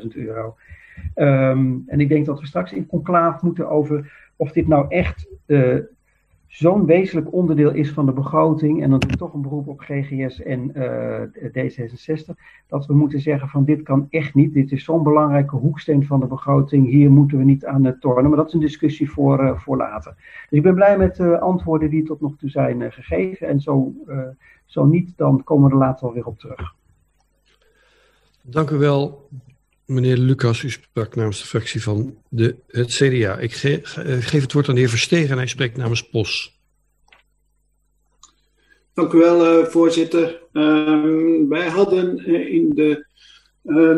[0.03, 0.57] 22.000 euro.
[1.15, 5.29] Um, en ik denk dat we straks in conclaaf moeten over of dit nou echt
[5.47, 5.77] uh,
[6.51, 9.81] zo'n wezenlijk onderdeel is van de begroting, en dan doe ik toch een beroep op
[9.81, 12.35] GGS en uh, D66,
[12.67, 16.21] dat we moeten zeggen van dit kan echt niet, dit is zo'n belangrijke hoeksteen van
[16.21, 19.43] de begroting, hier moeten we niet aan het tornen, maar dat is een discussie voor,
[19.43, 20.15] uh, voor later.
[20.17, 23.93] Dus ik ben blij met de antwoorden die tot nog toe zijn gegeven, en zo,
[24.65, 26.75] zo niet, dan komen we er later alweer op terug.
[28.43, 29.29] Dank u wel,
[29.91, 33.39] Meneer Lucas, u sprak namens de fractie van de, het CDA.
[33.39, 33.81] Ik ge,
[34.21, 36.61] geef het woord aan de heer Verstegen en hij spreekt namens POS.
[38.95, 40.43] Dank u wel, uh, voorzitter.
[40.53, 43.07] Um, wij hadden uh, in de,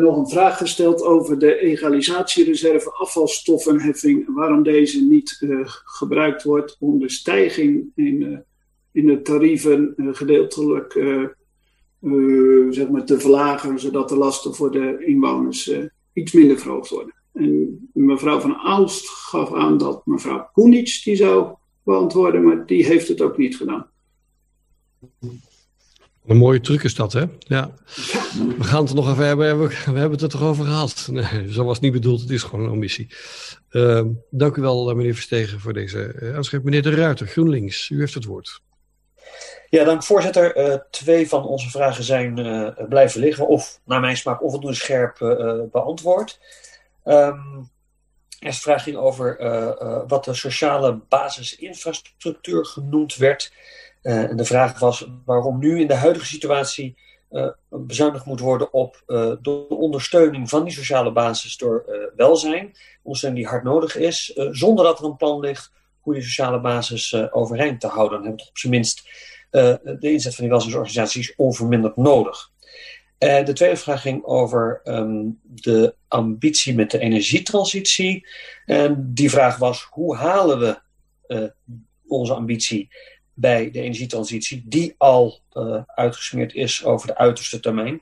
[0.01, 4.35] nog een vraag gesteld over de egalisatiereserve afvalstoffenheffing.
[4.35, 5.45] Waarom deze niet
[5.85, 8.43] gebruikt wordt om de stijging in,
[8.91, 10.93] in de tarieven gedeeltelijk
[12.69, 17.13] zeg maar te verlagen, zodat de lasten voor de inwoners uh, iets minder verhoogd worden.
[17.33, 23.07] En mevrouw van Aalst gaf aan dat mevrouw Koenits die zou beantwoorden, maar die heeft
[23.07, 23.87] het ook niet gedaan.
[26.25, 27.25] Een mooie truc is dat, hè?
[27.39, 27.73] Ja.
[28.57, 29.67] We gaan het er nog even hebben.
[29.67, 31.07] We hebben het er toch over gehad.
[31.11, 32.21] Nee, zo was het niet bedoeld.
[32.21, 33.07] Het is gewoon een omissie.
[33.71, 36.63] Uh, dank u wel, meneer Verstegen, voor deze aanschrijf.
[36.63, 38.61] Meneer De Ruiter, GroenLinks, u heeft het woord.
[39.73, 40.57] Ja, dank voorzitter.
[40.57, 45.19] Uh, twee van onze vragen zijn uh, blijven liggen of naar mijn smaak onvoldoende scherp
[45.19, 46.39] uh, beantwoord.
[47.05, 47.69] Um,
[48.39, 49.37] eerste vraag ging over
[50.07, 53.53] wat de sociale basisinfrastructuur genoemd werd.
[54.01, 56.97] en de vraag was waarom nu in de huidige situatie
[57.69, 59.03] bezuinigd moet worden op
[59.41, 61.85] de ondersteuning van die sociale basis door
[62.15, 62.75] welzijn.
[63.03, 67.31] Ondersteuning die hard nodig is, zonder dat er een plan ligt hoe die sociale basis
[67.31, 68.17] overeind te houden.
[68.17, 72.51] Dan hebben we op zijn minst de inzet van die welzijnsorganisaties onverminderd nodig.
[73.19, 78.27] Uh, de tweede vraag ging over um, de ambitie met de energietransitie.
[78.65, 80.81] En die vraag was: hoe halen we
[81.27, 81.49] uh,
[82.07, 82.89] onze ambitie
[83.33, 85.39] bij de energietransitie, die al
[85.85, 88.01] uitgesmeerd is over de uiterste termijn,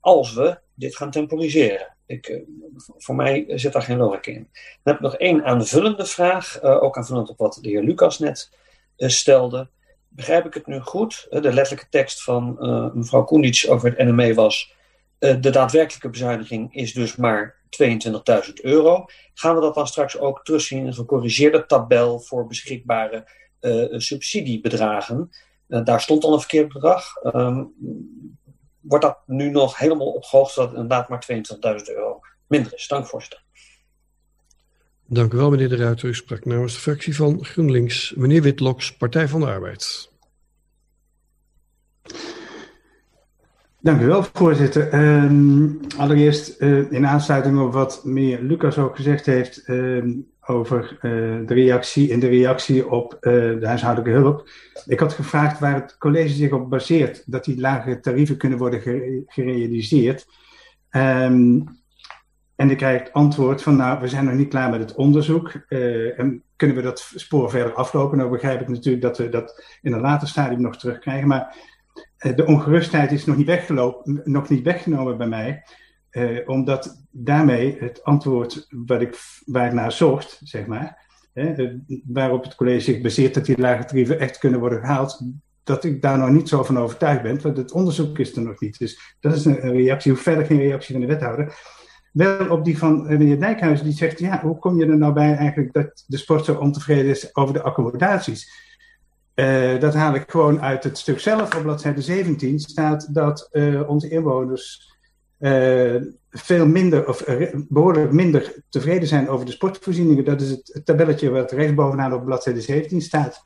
[0.00, 1.96] als we dit gaan temporiseren?
[2.06, 2.42] Ik,
[2.76, 4.48] voor mij zit daar geen logica in.
[4.82, 8.50] Dan heb ik nog één aanvullende vraag, ook aanvullend op wat de heer Lucas net
[8.96, 9.68] stelde
[10.16, 11.26] begrijp ik het nu goed?
[11.30, 14.74] De letterlijke tekst van uh, mevrouw Koenits over het NME was...
[15.18, 19.04] de daadwerkelijke bezuiniging is dus maar 22.000 euro.
[19.34, 23.24] Gaan we dat dan straks ook terugzien in een gecorrigeerde tabel voor beschikbare
[23.90, 25.30] subsidiebedragen?
[25.66, 27.16] daar stond al een verkeerd bedrag.
[27.16, 27.64] Ehm,
[28.80, 32.88] wordt dat nu nog helemaal opgehoogd zodat het inderdaad maar 22.000 euro minder is?
[32.88, 33.45] Dank voorzitter.
[35.08, 36.08] Dank u wel, meneer De Ruiter.
[36.08, 38.14] U sprak namens de fractie van GroenLinks.
[38.16, 40.10] Meneer Witloks, Partij van de Arbeid.
[43.80, 44.88] Dank u wel, voorzitter.
[44.88, 51.00] Ehm, allereerst uh, in aansluiting op wat meneer Lucas ook gezegd heeft ehm, over uh,
[51.46, 54.48] de reactie in de reactie op uh, de huishoudelijke hulp.
[54.86, 58.80] Ik had gevraagd waar het college zich op baseert dat die lage tarieven kunnen worden
[59.26, 60.26] gerealiseerd.
[60.90, 61.64] Um,
[62.56, 65.52] en ik krijg het antwoord van, nou, we zijn nog niet klaar met het onderzoek.
[65.68, 68.18] Uh, en kunnen we dat spoor verder aflopen?
[68.18, 71.28] Nou begrijp ik natuurlijk dat we dat in een later stadium nog terugkrijgen.
[71.28, 71.56] Maar
[72.20, 75.62] uh, de ongerustheid is nog niet, weggelopen, nog niet weggenomen bij mij.
[76.10, 82.44] Uh, omdat daarmee het antwoord wat ik, waar ik naar zocht, zeg maar, hè, waarop
[82.44, 85.20] het college zich baseert dat die lage tarieven echt kunnen worden gehaald,
[85.64, 88.60] dat ik daar nog niet zo van overtuigd ben, want het onderzoek is er nog
[88.60, 88.78] niet.
[88.78, 91.54] Dus dat is een reactie, hoe verder geen reactie van de wethouder
[92.16, 95.12] wel op die van eh, meneer Dijkhuizen, die zegt, ja, hoe kom je er nou
[95.12, 98.64] bij eigenlijk dat de sport zo ontevreden is over de accommodaties?
[99.34, 101.54] Uh, dat haal ik gewoon uit het stuk zelf.
[101.54, 104.94] Op bladzijde 17 staat dat uh, onze inwoners
[106.30, 107.24] veel minder, of
[107.68, 110.24] behoorlijk minder tevreden zijn over de sportvoorzieningen.
[110.24, 113.42] Dat is het, tabelletje wat rechtsbovenaan op bladzijde 17 staat.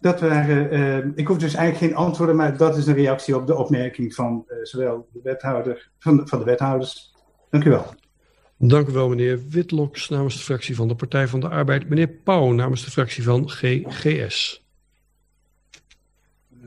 [0.00, 3.56] Dat waren, ik hoef dus eigenlijk geen antwoorden, maar dat is een reactie op de
[3.56, 7.09] opmerking van zowel de wethouder, van van de wethouders
[7.50, 7.94] Dank u wel.
[8.56, 11.88] Dank u wel, meneer Witloks namens de fractie van de Partij van de Arbeid.
[11.88, 14.64] Meneer Pauw namens de fractie van GGS.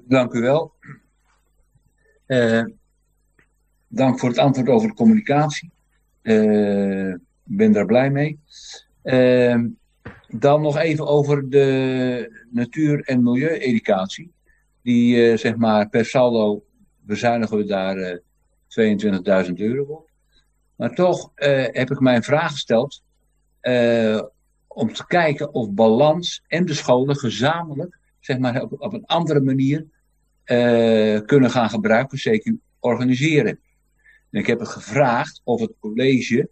[0.08, 0.74] Dank u wel.
[2.28, 2.64] Uh,
[3.88, 5.72] dank voor het antwoord over de communicatie.
[6.22, 8.40] Uh, ik ben daar blij mee.
[9.04, 9.64] Uh,
[10.28, 14.32] dan nog even over de natuur- en milieueducatie.
[14.82, 16.64] Die, zeg maar, per saldo
[17.00, 18.20] bezuinigen we daar
[19.48, 20.12] 22.000 euro op.
[20.76, 23.02] Maar toch uh, heb ik mijn vraag gesteld
[23.62, 24.22] uh,
[24.68, 29.86] om te kijken of balans en de scholen gezamenlijk, zeg maar op, een andere manier,
[30.46, 33.60] uh, kunnen gaan gebruiken, zeker organiseren.
[34.30, 36.50] En ik heb het gevraagd of het college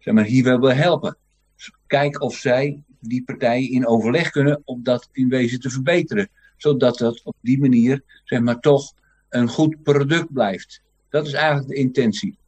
[0.00, 1.16] zeg maar, hier wel wil helpen.
[1.56, 6.28] Dus kijk of zij die partijen in overleg kunnen om dat in wezen te verbeteren.
[6.56, 8.92] Zodat dat op die manier zeg maar, toch
[9.28, 10.82] een goed product blijft.
[11.10, 12.38] Dat is eigenlijk de intentie.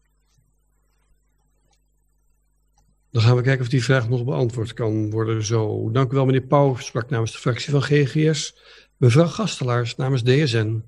[3.11, 5.91] Dan gaan we kijken of die vraag nog beantwoord kan worden zo.
[5.91, 8.57] Dank u wel, meneer Pauw, sprak namens de fractie van GGS.
[8.97, 10.83] Mevrouw Gastelaars namens DSN.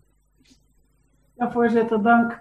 [1.37, 2.39] Ja, voorzitter, dank.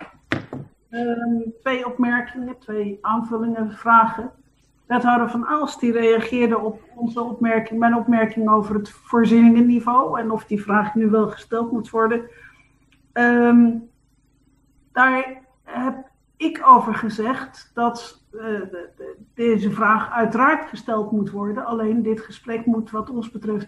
[0.89, 4.31] Um, twee opmerkingen, twee aanvullingen, vragen.
[4.85, 10.45] Wethouder Van Aalst die reageerde op onze opmerking, mijn opmerking over het voorzieningenniveau en of
[10.45, 12.21] die vraag nu wel gesteld moet worden.
[13.13, 13.89] Um,
[14.93, 18.89] daar heb ik over gezegd dat de,
[19.33, 21.65] deze vraag uiteraard gesteld moet worden.
[21.65, 23.67] Alleen dit gesprek moet wat ons betreft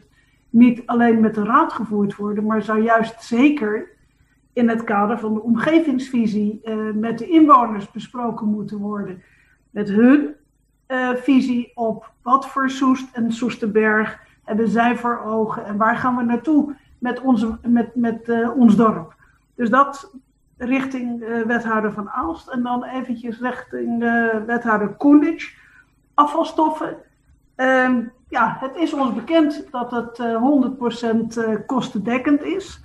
[0.49, 3.89] niet alleen met de raad gevoerd worden, maar zou juist zeker
[4.53, 9.23] in het kader van de omgevingsvisie uh, met de inwoners besproken moeten worden.
[9.69, 10.35] Met hun
[10.87, 16.15] uh, visie op wat voor Soest en Soesterberg hebben zij voor ogen en waar gaan
[16.15, 19.15] we naartoe met, onze, met, met ons dorp.
[19.55, 20.11] Dus dat
[20.57, 25.63] richting uh, wethouder van Aalst en dan eventjes richting uh, wethouder Koendic.
[26.13, 26.97] Afvalstoffen.
[27.57, 27.97] Uh,
[28.29, 32.83] ja, het is ons bekend dat het 100% eh, kostendekkend is.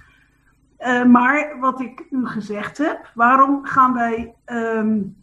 [1.06, 5.16] maar wat ik u gezegd heb, waarom gaan wij um,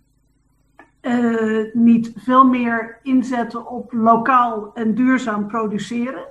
[1.73, 6.25] niet veel meer inzetten op lokaal en duurzaam produceren?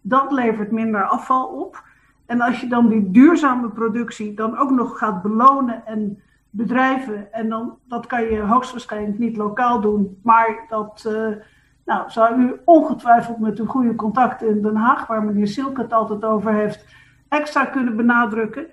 [0.00, 1.82] Dat levert minder afval op.
[2.28, 7.48] En als je dan die duurzame productie dan ook nog gaat belonen en bedrijven, en
[7.48, 11.36] dan, dat kan je hoogstwaarschijnlijk niet lokaal doen, maar dat uh,
[11.84, 15.92] nou, zou u ongetwijfeld met uw goede contacten in Den Haag, waar meneer Silke het
[15.92, 16.84] altijd over heeft,
[17.28, 18.66] extra kunnen benadrukken.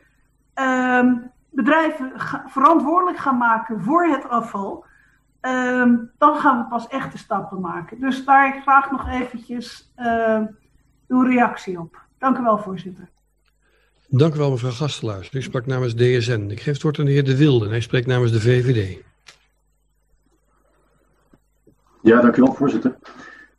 [0.59, 1.11] Uh,
[1.49, 2.11] bedrijven
[2.45, 4.85] verantwoordelijk gaan maken voor het afval.
[5.41, 7.99] Uh, dan gaan we pas echte stappen maken.
[7.99, 10.41] Dus daar graag nog eventjes uh,
[11.07, 12.01] uw reactie op.
[12.17, 13.13] Dank u wel, voorzitter.
[14.09, 15.33] Dank u wel, mevrouw Gastelaars.
[15.33, 16.47] U sprak namens DSN.
[16.49, 17.67] Ik geef het woord aan de heer De Wilde.
[17.67, 19.03] Hij spreekt namens de VVD.
[22.01, 22.95] Ja, dank u wel, voorzitter.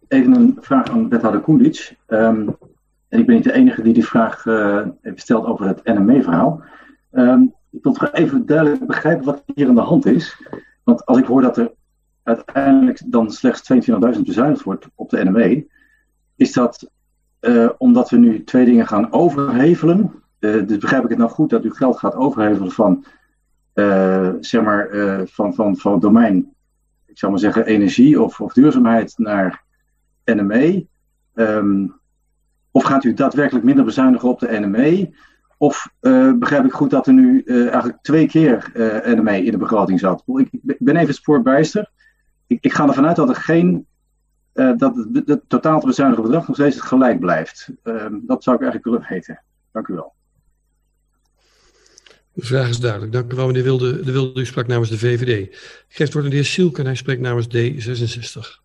[0.09, 1.97] Even een vraag aan wethouder Koendic.
[2.09, 2.57] Um,
[3.09, 6.63] en ik ben niet de enige die die vraag uh, heeft gesteld over het NME-verhaal.
[7.13, 10.43] Um, ik wil toch even duidelijk begrijpen wat hier aan de hand is.
[10.85, 11.73] Want als ik hoor dat er
[12.23, 15.67] uiteindelijk dan slechts 22.000 bezuinigd wordt op de NME,
[16.37, 16.91] is dat
[17.41, 20.25] uh, omdat we nu twee dingen gaan overhevelen.
[20.41, 23.05] Uh, dus begrijp ik het nou goed dat u geld gaat overhevelen van,
[23.75, 24.89] uh, zeg maar,
[25.27, 26.53] van, van, van het domein,
[27.07, 29.63] ik zou maar zeggen, energie of, of duurzaamheid naar
[30.25, 30.87] NME?
[31.35, 31.95] Um,
[32.71, 35.11] of gaat u daadwerkelijk minder bezuinigen op de NME?
[35.59, 35.89] Of
[36.39, 38.71] begrijp ik goed dat er nu eigenlijk twee keer
[39.05, 40.23] NME in de begroting zat?
[40.27, 41.91] Ik, ik ben even spoorbijster.
[42.47, 43.87] Ik, ik ga ervan uit dat er geen
[44.57, 47.73] dat het, totaal te bezuinigen bedrag nog steeds gelijk blijft.
[47.85, 49.43] Uh, dat zou ik eigenlijk willen weten.
[49.73, 50.15] Dank u wel.
[52.37, 53.13] De vraag is duidelijk.
[53.13, 54.01] Dank u wel, meneer Wilde.
[54.01, 55.47] De Wilde u sprak namens de VVD.
[55.49, 55.57] Ik
[55.89, 58.63] geef het woord aan de heer Sielke en hij spreekt namens D66.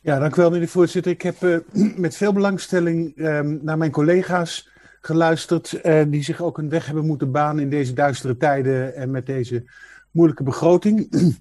[0.00, 1.12] Ja, dank u wel, meneer voorzitter.
[1.12, 1.58] Ik heb uh,
[2.06, 4.68] met veel belangstelling um, naar mijn collega's
[5.00, 9.10] geluisterd, uh, die zich ook een weg hebben moeten banen in deze duistere tijden en
[9.10, 9.64] met deze
[10.10, 11.08] moeilijke begroting.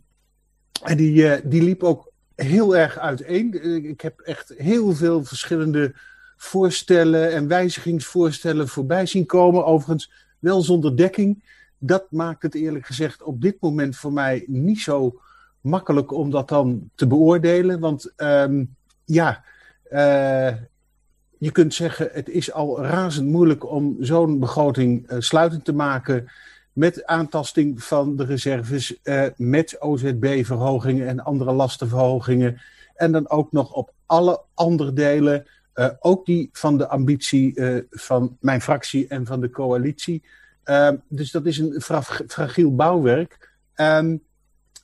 [0.84, 3.64] en die, uh, die liep ook heel erg uiteen.
[3.90, 5.94] Ik heb echt heel veel verschillende
[6.38, 9.66] voorstellen en wijzigingsvoorstellen voorbij zien komen.
[9.66, 11.44] Overigens wel zonder dekking.
[11.78, 15.20] Dat maakt het eerlijk gezegd op dit moment voor mij niet zo
[15.62, 17.80] makkelijk om dat dan te beoordelen.
[17.80, 19.44] Want um, ja,
[19.92, 20.54] uh,
[21.38, 26.28] je kunt zeggen het is al razend moeilijk om zo'n begroting uh, sluitend te maken
[26.74, 32.62] met aantasting van de reserves, eh, met OZB-verhogingen en andere lastenverhogingen.
[32.96, 35.46] En dan ook nog op alle andere delen,
[35.76, 40.24] uh, ook die van de ambitie uh, van mijn fractie en van de coalitie.
[41.08, 43.54] dus dat is een frag fragiel bouwwerk.
[43.76, 44.24] Um,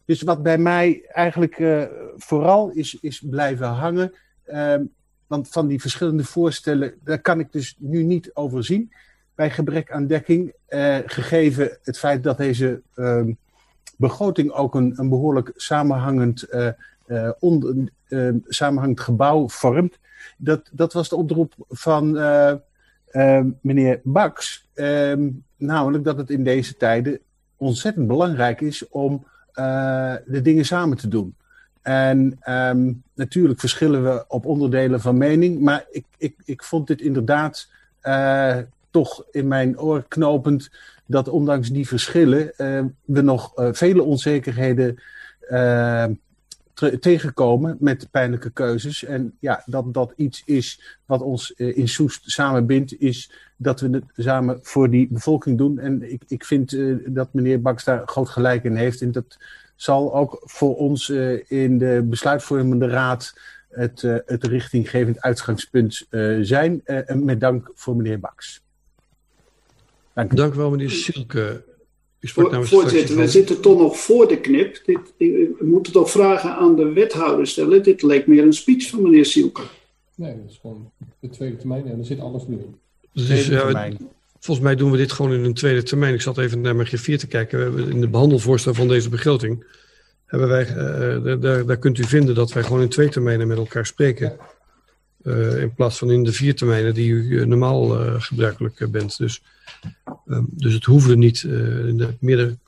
[0.05, 1.88] dus wat bij mij eigenlijk
[2.18, 4.13] vooral is, is blijven hangen.
[4.53, 4.91] Um,
[5.27, 8.91] want van die verschillende voorstellen, daar kan ik dus nu niet over zien
[9.35, 10.53] bij gebrek aan dekking.
[10.65, 12.81] Eh, gegeven het feit dat deze
[13.97, 16.45] begroting ook een, een behoorlijk samenhangend,
[17.39, 17.75] onder,
[18.47, 19.99] samenhangend gebouw vormt.
[20.38, 22.11] Dat, dat was de oproep van
[23.61, 24.67] meneer Baks.
[24.73, 27.19] Ehm, namelijk dat het in deze tijden
[27.57, 29.25] ontzettend belangrijk is om
[30.25, 31.35] de dingen samen te doen.
[31.81, 37.01] En um, natuurlijk verschillen we op onderdelen van mening, maar ik, ik, ik vond dit
[37.01, 37.69] inderdaad
[38.89, 40.69] toch in mijn oor knopend
[41.05, 42.53] dat ondanks die verschillen
[43.05, 44.99] we nog vele onzekerheden
[46.99, 49.03] tegenkomen met pijnlijke keuzes.
[49.03, 54.03] En ja, dat dat iets is wat ons in Soest samenbindt, is dat we het
[54.15, 55.79] samen voor die bevolking doen.
[55.79, 59.01] En ik, ik vind dat meneer Baks daar groot gelijk in heeft.
[59.01, 59.37] En dat
[59.75, 61.09] zal ook voor ons
[61.47, 63.39] in de besluitvormende raad
[63.69, 66.07] het, het richtinggevend uitgangspunt
[66.41, 66.81] zijn.
[67.13, 68.61] met dank voor meneer Baks.
[70.13, 70.35] Dank u.
[70.35, 71.63] Dank u wel, meneer Silke.
[72.22, 74.81] Voor, voorzitter, we zitten toch nog voor de knip.
[74.85, 77.84] Dit, we moeten toch vragen aan de wethouder stellen.
[77.84, 79.61] Dit leek meer een speech van meneer Silke.
[80.15, 82.76] Nee, dat is gewoon de tweede termijn en er zit alles nu in.
[83.14, 83.49] Dus,
[84.39, 86.14] volgens mij doen we dit gewoon in een tweede termijn.
[86.14, 87.57] Ik zat even naar mijn G4 te kijken.
[87.57, 89.65] We hebben in de behandelvoorstel van deze begroting...
[90.26, 93.57] Hebben wij, uh, daar, daar kunt u vinden dat wij gewoon in twee termijnen met
[93.57, 94.38] elkaar spreken.
[95.23, 97.88] Uh, in plaats van in de vier termijnen die u normaal
[98.19, 99.18] gebruikelijk bent.
[99.18, 99.41] Dus
[100.26, 102.60] Um, dus het hoefde niet in de midden.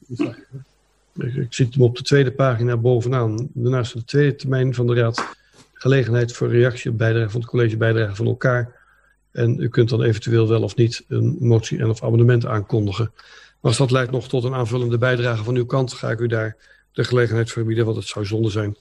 [1.17, 3.49] Ik, ik zit hem op de tweede pagina bovenaan.
[3.53, 5.35] Daarnaast de tweede termijn van de Raad.
[5.73, 8.75] Gelegenheid voor reactie op bijdrage van het college, bijdrage van elkaar.
[9.31, 13.11] En u kunt dan eventueel wel of niet een motie en of amendement aankondigen.
[13.13, 16.27] Maar als dat leidt nog tot een aanvullende bijdrage van uw kant, ga ik u
[16.27, 16.55] daar
[16.91, 17.85] de gelegenheid voor bieden.
[17.85, 18.77] Want het zou zonde zijn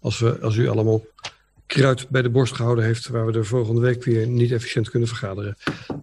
[0.00, 1.00] als, we, als u allemaal
[1.72, 5.08] kruid bij de borst gehouden heeft, waar we de volgende week weer niet efficiënt kunnen
[5.08, 5.56] vergaderen.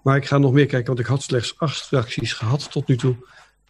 [0.03, 2.97] Maar ik ga nog meer kijken, want ik had slechts acht fracties gehad tot nu
[2.97, 3.15] toe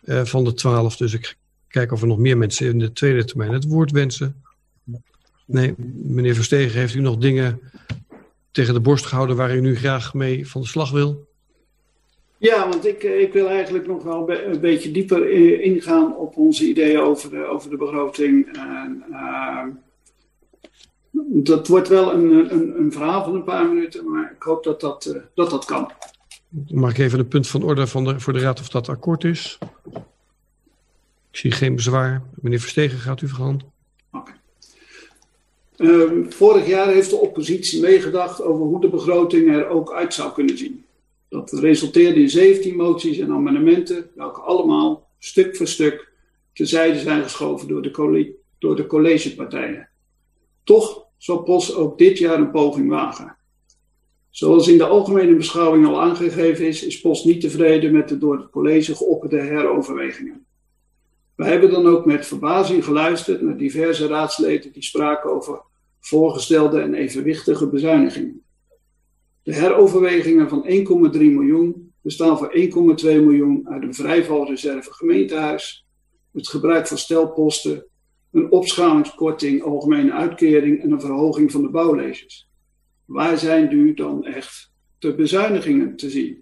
[0.03, 0.97] uh, van de twaalf.
[0.97, 1.35] Dus ik
[1.67, 4.43] kijk of er nog meer mensen in de tweede termijn het woord wensen.
[5.45, 7.59] Nee, meneer Verstegen, heeft u nog dingen
[8.51, 11.27] tegen de borst gehouden waar u nu graag mee van de slag wil?
[12.37, 15.29] Ja, want ik, ik wil eigenlijk nog wel een beetje dieper
[15.61, 18.57] ingaan op onze ideeën over de, over de begroting.
[18.57, 19.63] En, uh,
[21.27, 24.81] dat wordt wel een, een, een, verhaal van een paar minuten, maar ik hoop dat
[24.81, 25.91] dat, uh, dat, dat kan.
[26.67, 29.23] Mag ik even een punt van orde van de, voor de Raad of dat akkoord
[29.23, 29.57] is?
[31.31, 32.23] Ik zie geen bezwaar.
[32.41, 33.59] Meneer Verstegen, gaat u vergaan?
[34.11, 34.35] Okay.
[35.77, 40.33] Um, vorig jaar heeft de oppositie meegedacht over hoe de begroting er ook uit zou
[40.33, 40.85] kunnen zien.
[41.29, 46.11] Dat resulteerde in 17 moties en amendementen, welke allemaal stuk voor stuk
[46.53, 49.89] tezijde zijn geschoven door de, door de collegepartijen.
[50.63, 53.37] Toch zal POS ook dit jaar een poging wagen.
[54.29, 58.37] Zoals in de algemene beschouwing al aangegeven is, is Post niet tevreden met de door
[58.37, 60.45] het college geopperde heroverwegingen.
[61.35, 65.61] Wij hebben dan ook met verbazing geluisterd naar diverse raadsleden die spraken over
[65.99, 68.43] voorgestelde en evenwichtige bezuinigingen.
[69.43, 70.71] De heroverwegingen van 1,3
[71.11, 75.85] miljoen bestaan voor 1,2 miljoen uit een vrijvalreserve gemeentehuis,
[76.31, 77.85] het gebruik van stelposten,
[78.31, 82.49] een opschalingskorting, algemene uitkering en een verhoging van de bouwleges.
[83.05, 86.41] Waar zijn nu dan echt de bezuinigingen te zien?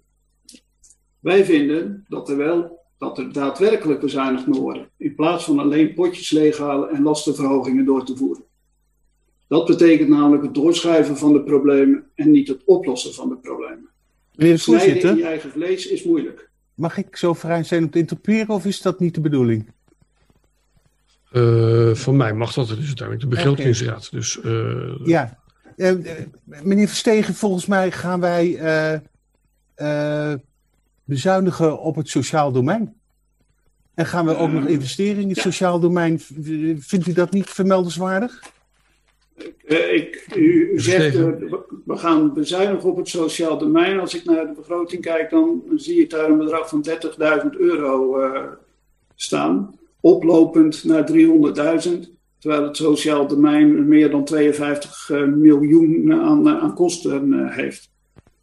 [1.20, 5.94] Wij vinden dat er wel dat er daadwerkelijk bezuinigd moet worden, in plaats van alleen
[5.94, 8.44] potjes leeghalen en lastenverhogingen door te voeren.
[9.48, 13.88] Dat betekent namelijk het doorschuiven van de problemen en niet het oplossen van de problemen.
[14.34, 16.50] Meneer de Snijden voorzitter, in je eigen vlees is moeilijk.
[16.74, 19.72] mag ik zo vrij zijn om te interpreteren of is dat niet de bedoeling?
[21.32, 24.08] Eh, van mij mag dat, het is uiteindelijk de begrotingsraad.
[24.10, 25.38] Dus eh, Ja,
[25.76, 25.92] Eh,
[26.44, 28.94] meneer Verstegen, volgens mij gaan wij eh,
[30.32, 30.38] eh,
[31.04, 32.94] bezuinigen op het sociaal domein.
[33.94, 36.20] En gaan we ook nog investeren in het sociaal domein.
[36.78, 38.42] Vindt u dat niet vermeldenswaardig?
[39.66, 44.00] Eh, ik, u, u zegt, we- we gaan bezuinigen op het sociaal domein.
[44.00, 48.20] Als ik naar de begroting kijk, dan zie ik daar een bedrag van 30.000 euro
[48.20, 48.42] eh,
[49.14, 49.78] staan.
[50.00, 52.16] Oplopend naar 300.000.
[52.38, 57.90] Terwijl het sociaal domein meer dan 52 eh, miljoen aan, eh, aan kosten eh, heeft.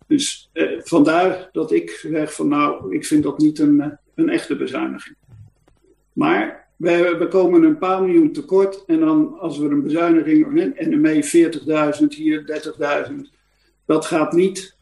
[0.08, 4.30] Dus eh, vandaar dat ik zeg van nou, ik vind dat niet een, eh, een
[4.30, 5.16] echte bezuiniging.
[6.14, 8.84] Maar we, we komen een paar miljoen tekort.
[8.86, 11.24] En dan als we een bezuiniging, en NME
[12.02, 12.46] 40.000, hier
[13.10, 13.30] 30.000.
[13.86, 14.78] Dat gaat niet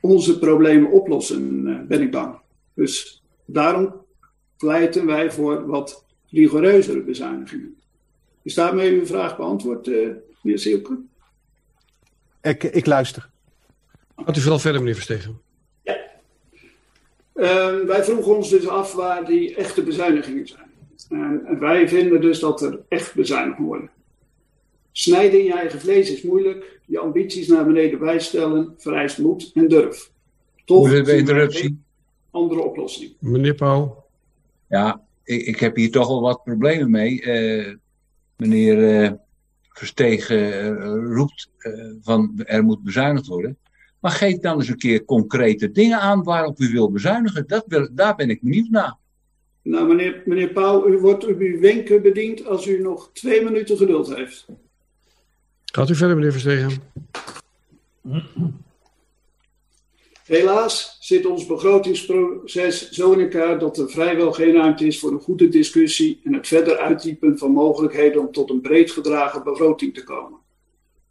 [0.00, 2.38] onze problemen oplossen, eh, ben ik bang.
[2.74, 4.01] Dus daarom
[4.62, 7.76] pleiten wij voor wat rigoureuzere bezuinigingen.
[8.42, 10.08] Is daarmee uw vraag beantwoord, eh
[10.42, 10.98] meneer Silke?
[12.42, 13.30] Ik, ik luister.
[14.16, 15.40] Gaat u vooral verder, meneer Verstegen.
[17.32, 20.70] Eh, wij vroegen ons dus af waar die echte bezuinigingen zijn.
[21.08, 23.90] En, en wij vinden dus dat er echt bezuinigd moet worden.
[24.92, 26.80] Snijden in je eigen vlees is moeilijk.
[26.86, 30.10] Je ambities naar beneden bijstellen vereist moed en durf.
[30.64, 31.60] Toch interruptie.
[31.60, 31.84] geen
[32.30, 33.12] andere oplossing.
[33.18, 34.01] Meneer Pauw.
[34.72, 37.22] Ja, ik, ik heb hier toch wel wat problemen mee.
[37.22, 37.74] Eh,
[38.36, 39.12] meneer eh,
[39.68, 41.72] Verstegen eh, roept eh,
[42.02, 43.56] van er moet bezuinigd worden.
[44.00, 47.46] Maar geef dan eens een keer concrete dingen aan waarop u wil bezuinigen.
[47.46, 48.96] Dat wil, daar ben ik benieuwd naar.
[49.62, 53.76] Nou, meneer, meneer Pauw, u wordt op uw wenken bediend als u nog twee minuten
[53.76, 54.46] geduld heeft.
[55.64, 56.72] Gaat u verder, meneer Verstegen.
[60.24, 65.20] Helaas zit ons begrotingsproces zo in elkaar dat er vrijwel geen ruimte is voor een
[65.20, 70.04] goede discussie en het verder uitdiepen van mogelijkheden om tot een breed gedragen begroting te
[70.04, 70.38] komen.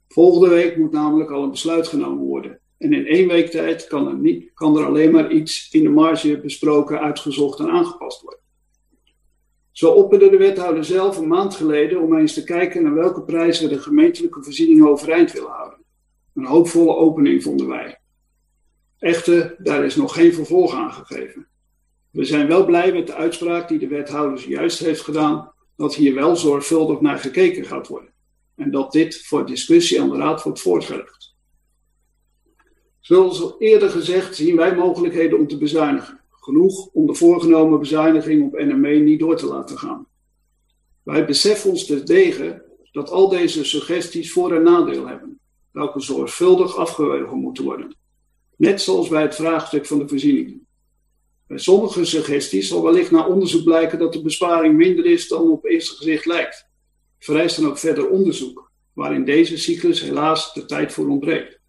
[0.07, 2.59] Volgende week moet namelijk al een besluit genomen worden.
[2.77, 5.89] En in één week tijd kan er, niet, kan er alleen maar iets in de
[5.89, 8.39] marge besproken, uitgezocht en aangepast worden.
[9.71, 13.69] Zo opperde de wethouder zelf een maand geleden om eens te kijken naar welke prijzen
[13.69, 15.79] we de gemeentelijke voorzieningen overeind willen houden.
[16.33, 18.00] Een hoopvolle opening vonden wij.
[19.01, 21.47] Echter, daar is nog geen vervolg aan gegeven.
[22.09, 26.13] We zijn wel blij met de uitspraak die de wethouder juist heeft gedaan, dat hier
[26.13, 28.13] wel zorgvuldig naar gekeken gaat worden.
[28.55, 31.35] En dat dit voor discussie aan de Raad wordt voortgelegd.
[32.99, 36.19] Zoals al eerder gezegd, zien wij mogelijkheden om te bezuinigen.
[36.29, 40.07] Genoeg om de voorgenomen bezuiniging op NME niet door te laten gaan.
[41.03, 45.39] Wij beseffen ons terdege dat al deze suggesties voor- en nadeel hebben,
[45.71, 47.99] welke zorgvuldig afgewogen moeten worden.
[48.61, 50.67] Net zoals bij het vraagstuk van de voorzieningen.
[51.47, 55.65] Bij sommige suggesties zal wellicht na onderzoek blijken dat de besparing minder is dan op
[55.65, 56.67] eerste gezicht lijkt.
[57.19, 61.59] Vereist dan ook verder onderzoek, waarin deze cyclus helaas de tijd voor ontbreekt.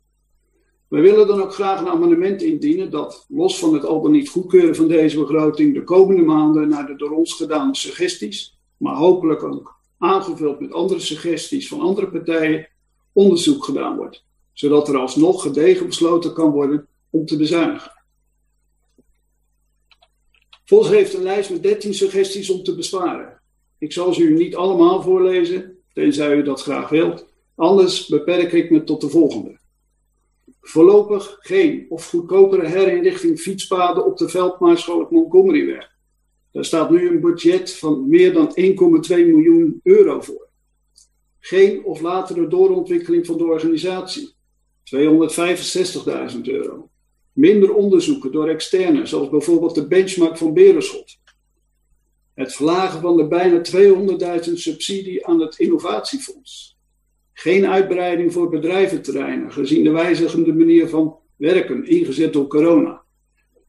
[0.89, 4.29] We willen dan ook graag een amendement indienen dat, los van het al dan niet
[4.29, 9.43] goedkeuren van deze begroting, de komende maanden naar de door ons gedane suggesties, maar hopelijk
[9.43, 12.69] ook aangevuld met andere suggesties van andere partijen,
[13.13, 17.93] onderzoek gedaan wordt, zodat er alsnog gedegen besloten kan worden om te bezuinigen.
[20.65, 23.41] Vos heeft een lijst met 13 suggesties om te besparen.
[23.79, 27.27] Ik zal ze u niet allemaal voorlezen, tenzij u dat graag wilt.
[27.55, 29.59] Anders beperk ik me tot de volgende.
[30.61, 35.91] Voorlopig geen of goedkopere herinrichting fietspaden op de Veldmaarschalk Montgomeryweg.
[36.53, 38.57] Daar staat nu een budget van meer dan 1,2
[39.09, 40.49] miljoen euro voor.
[41.39, 44.35] Geen of latere doorontwikkeling van de organisatie.
[46.35, 46.91] 265.000 euro.
[47.33, 51.19] Minder onderzoeken door externen, zoals bijvoorbeeld de benchmark van Berenschot.
[52.35, 53.61] Het verlagen van de bijna
[54.47, 56.79] 200.000 subsidie aan het innovatiefonds.
[57.33, 63.03] Geen uitbreiding voor bedrijventerreinen, gezien de wijzigende manier van werken, ingezet door corona.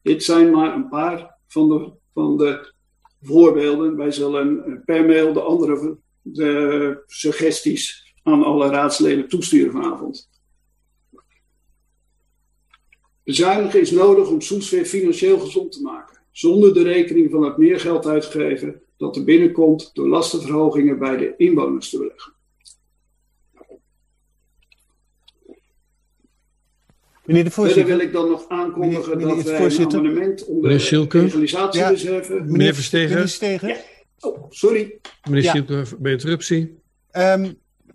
[0.02, 2.72] Dit zijn maar een paar van de, van de
[3.22, 3.96] voorbeelden.
[3.96, 10.28] Wij zullen per mail de andere de suggesties aan alle raadsleden toesturen vanavond.
[13.24, 17.56] Bezuinigen is nodig om Soes weer financieel gezond te maken, zonder de rekening van het
[17.56, 22.32] meer geld uitgegeven dat er binnenkomt door lastenverhogingen bij de inwoners te beleggen.
[27.24, 27.86] Meneer de voorzitter.
[27.86, 32.42] Verder wil ik dan nog aankondigen Meneer- meneer dat wij een amendement onder de legalisatiereserve...
[32.44, 33.08] Meneer Verstegen.
[33.08, 33.76] Meneer Verstegen.
[34.20, 35.00] Oh, sorry.
[35.24, 35.48] Meneer Ja.
[35.50, 36.78] Schielke, bij interruptie.
[37.10, 37.44] Ehm,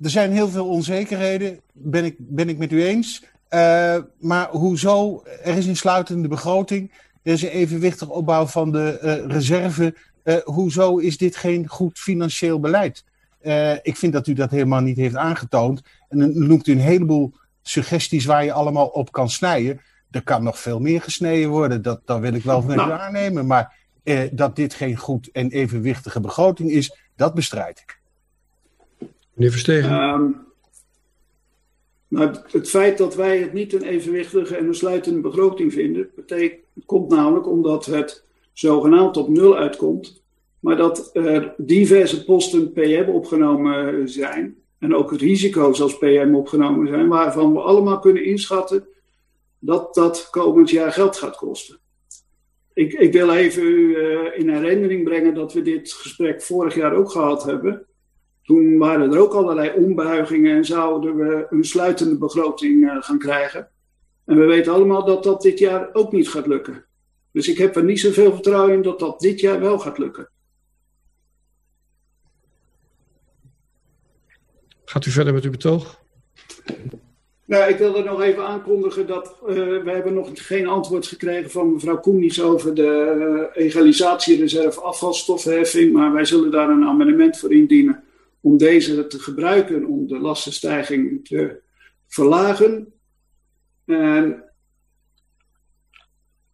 [0.01, 3.23] er zijn heel veel onzekerheden, ben ik, ben ik met u eens.
[3.49, 5.23] Eh, maar hoezo?
[5.43, 6.91] Er is een sluitende begroting.
[7.23, 9.95] Er is een evenwichtig opbouw van de eh, reserve.
[10.23, 13.03] Eh, hoezo is dit geen goed financieel beleid?
[13.39, 15.81] Eh, ik vind dat u dat helemaal niet heeft aangetoond.
[16.09, 19.81] En dan noemt u een heleboel suggesties waar je allemaal op kan snijden.
[20.11, 21.81] Er kan nog veel meer gesneden worden.
[21.81, 22.91] Dat, dat wil ik wel van u Nou.
[22.91, 23.45] aannemen.
[23.47, 27.99] Maar eh, dat dit geen goed en evenwichtige begroting is, dat bestrijd ik.
[29.33, 29.89] Meneer Verstegen.
[29.91, 30.21] Ehm,
[32.09, 36.61] het- het feit dat wij het niet een evenwichtige en een sluitende begroting vinden, betekent,
[36.85, 38.23] komt namelijk omdat het
[38.53, 40.23] zogenaamd op nul uitkomt,
[40.59, 47.07] maar dat er diverse posten PM opgenomen zijn en ook risico's als PM opgenomen zijn,
[47.07, 48.87] waarvan we allemaal kunnen inschatten
[49.59, 51.77] dat dat komend jaar geld gaat kosten.
[52.73, 56.93] Ik, ik wil even u eh, in herinnering brengen dat we dit gesprek vorig jaar
[56.93, 57.85] ook gehad hebben.
[58.49, 63.69] Toen waren er ook allerlei ombuigingen en zouden we een sluitende begroting eh, gaan krijgen.
[64.25, 66.85] En we weten allemaal dat dat dit jaar ook niet gaat lukken.
[67.31, 70.29] Dus ik heb er niet zoveel vertrouwen in dat dat dit jaar wel gaat lukken.
[74.85, 76.01] Gaat u verder met uw betoog?
[77.45, 81.73] Nou, ik wilde nog even aankondigen dat eh, we hebben nog geen antwoord gekregen van
[81.73, 85.93] mevrouw Koenies over de eh, egalisatiereserve afvalstoffenheffing.
[85.93, 88.03] Maar wij zullen daar een amendement voor indienen
[88.41, 91.61] om deze te gebruiken om de lastenstijging te
[92.07, 92.93] verlagen.
[93.85, 94.43] En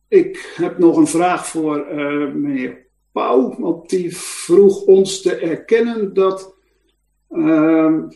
[0.07, 6.13] ik heb nog een vraag voor eh, meneer Pauw, want die vroeg ons te erkennen
[6.13, 6.55] dat
[7.35, 8.07] Ehm,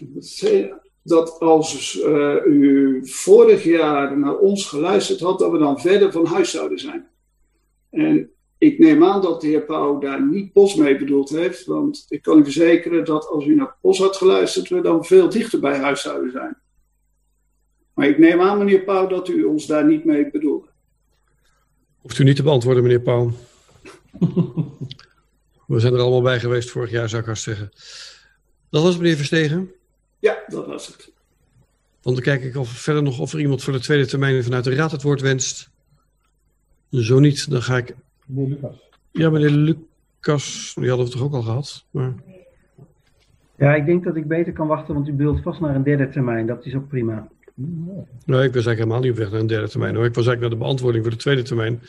[1.03, 6.25] dat als eh, u vorig jaar naar ons geluisterd had, dat we dan verder van
[6.25, 7.07] huis zouden zijn.
[7.89, 12.05] En ik neem aan dat de heer Pauw daar niet POS mee bedoeld heeft, want
[12.09, 15.59] ik kan u verzekeren dat als u naar POS had geluisterd, we dan veel dichter
[15.59, 16.57] bij huis zouden zijn.
[17.93, 20.67] Maar ik neem aan, meneer Pauw, dat u ons daar niet mee bedoelde.
[22.01, 23.31] Hoeft u niet te beantwoorden, meneer Pauw.
[25.67, 27.69] We zijn er allemaal bij geweest vorig jaar, zou ik haast zeggen.
[28.69, 29.71] Dat was het, meneer Verstegen.
[30.19, 31.11] Ja, dat was het.
[32.01, 34.63] Want dan kijk ik of verder nog of er iemand voor de tweede termijn vanuit
[34.63, 35.69] de raad het woord wenst.
[36.91, 37.95] Zo niet, dan ga ik.
[38.29, 38.89] Meneer Lucas.
[39.11, 41.85] Ja, meneer Lucas, die hadden we toch ook al gehad.
[41.91, 42.13] Maar...
[43.57, 46.09] Ja, ik denk dat ik beter kan wachten, want u bedoelt vast naar een derde
[46.09, 46.47] termijn.
[46.47, 47.27] Dat is ook prima.
[47.55, 50.05] Nee, ik was eigenlijk helemaal niet op weg naar een derde termijn hoor.
[50.05, 51.81] Ik was eigenlijk naar de beantwoording voor de tweede termijn.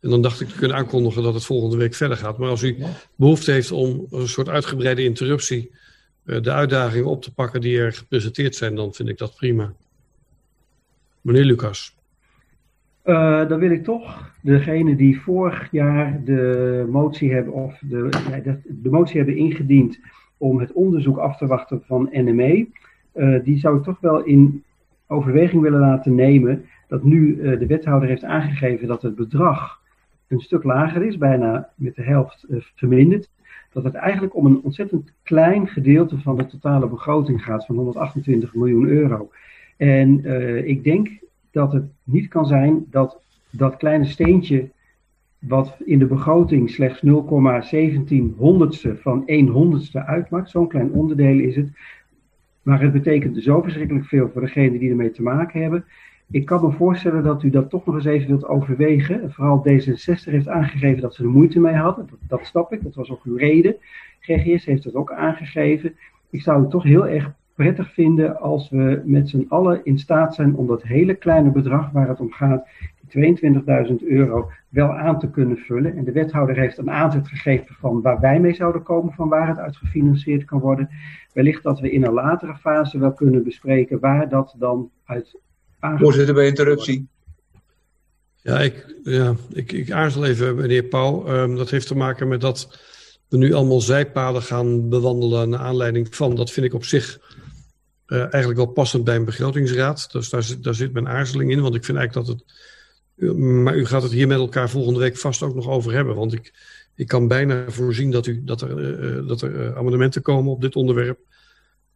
[0.00, 2.38] En dan dacht ik te kunnen aankondigen dat het volgende week verder gaat.
[2.38, 2.76] Maar als u
[3.14, 5.70] behoefte heeft om een soort uitgebreide interruptie
[6.24, 9.72] eh, de uitdagingen op te pakken die er gepresenteerd zijn, dan vind ik dat prima.
[11.20, 11.96] Meneer Lucas.
[13.04, 18.08] Eh, dan wil ik toch degene die vorig jaar de motie hebben, of de,
[18.68, 19.98] de, motie hebben ingediend
[20.36, 22.66] om het onderzoek af te wachten van NME,
[23.12, 24.62] eh, die zou ik toch wel in
[25.06, 29.80] overweging willen laten nemen dat nu eh, de wethouder heeft aangegeven dat het bedrag
[30.28, 33.30] een stuk lager is, bijna met de helft verminderd,
[33.72, 38.54] dat het eigenlijk om een ontzettend klein gedeelte van de totale begroting gaat van 128
[38.54, 39.30] miljoen euro.
[39.76, 40.24] En
[40.66, 41.08] ik denk
[41.54, 44.70] dat het niet kan zijn dat dat kleine steentje,
[45.38, 47.10] wat in de begroting slechts 0,17
[48.36, 51.68] honderdste van 1 honderdste uitmaakt, zo'n klein onderdeel is het,
[52.62, 55.84] maar het betekent zo verschrikkelijk veel voor degenen die ermee te maken hebben.
[56.30, 59.32] Ik kan me voorstellen dat u dat toch nog eens even wilt overwegen.
[59.32, 62.06] Vooral D66 heeft aangegeven dat ze er moeite mee hadden.
[62.10, 63.76] Dat, dat snap ik, dat was ook uw reden.
[64.20, 65.96] GGS heeft dat ook aangegeven.
[66.30, 70.34] Ik zou het toch heel erg prettig vinden als we met z'n allen in staat
[70.34, 72.66] zijn om dat hele kleine bedrag waar het om gaat,
[73.08, 73.38] die
[73.88, 75.96] 22.000 euro, wel aan te kunnen vullen.
[75.96, 79.48] En de wethouder heeft een aanzet gegeven van waar wij mee zouden komen, van waar
[79.48, 80.88] het uit gefinancierd kan worden.
[81.32, 85.36] Wellicht dat we in een latere fase wel kunnen bespreken waar dat dan uit
[85.80, 87.08] Voorzitter, bij interruptie.
[88.36, 91.26] Ja, ik, ja, ik, ik aarzel even, meneer Pauw.
[91.26, 92.80] Ehm, dat heeft te maken met dat
[93.28, 96.34] we nu allemaal zijpaden gaan bewandelen naar aanleiding van.
[96.34, 97.20] Dat vind ik op zich
[98.14, 100.12] eh, eigenlijk wel passend bij een begrotingsraad.
[100.12, 102.52] Dus daar, zit- daar zit mijn aarzeling in, want ik vind eigenlijk dat het.
[103.38, 106.14] Maar u gaat het hier met elkaar volgende week vast ook nog over hebben.
[106.14, 106.52] Want ik,
[106.94, 110.60] ik kan bijna voorzien dat, u, dat er, eh, eh, dat er amendementen komen op
[110.60, 111.18] dit onderwerp.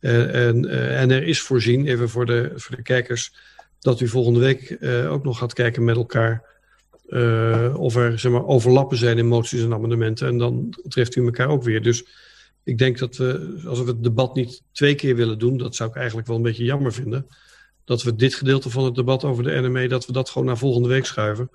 [0.01, 0.65] En,
[0.97, 3.35] en er is voorzien, even voor de, voor de kijkers,
[3.79, 4.79] dat u volgende week
[5.09, 6.43] ook nog gaat kijken met elkaar.
[7.09, 10.29] eh, of er zeg maar, overlappen zijn in moties en amendementen.
[10.29, 11.83] En dan treft u elkaar ook weer.
[11.83, 12.05] Dus
[12.69, 15.91] ik denk dat we, als we het debat niet twee keer willen doen, dat zou
[15.91, 17.27] ik eigenlijk wel een beetje jammer vinden.
[17.85, 20.59] Dat we dit gedeelte van het debat over de NME, dat we dat gewoon naar
[20.59, 21.51] volgende week schuiven.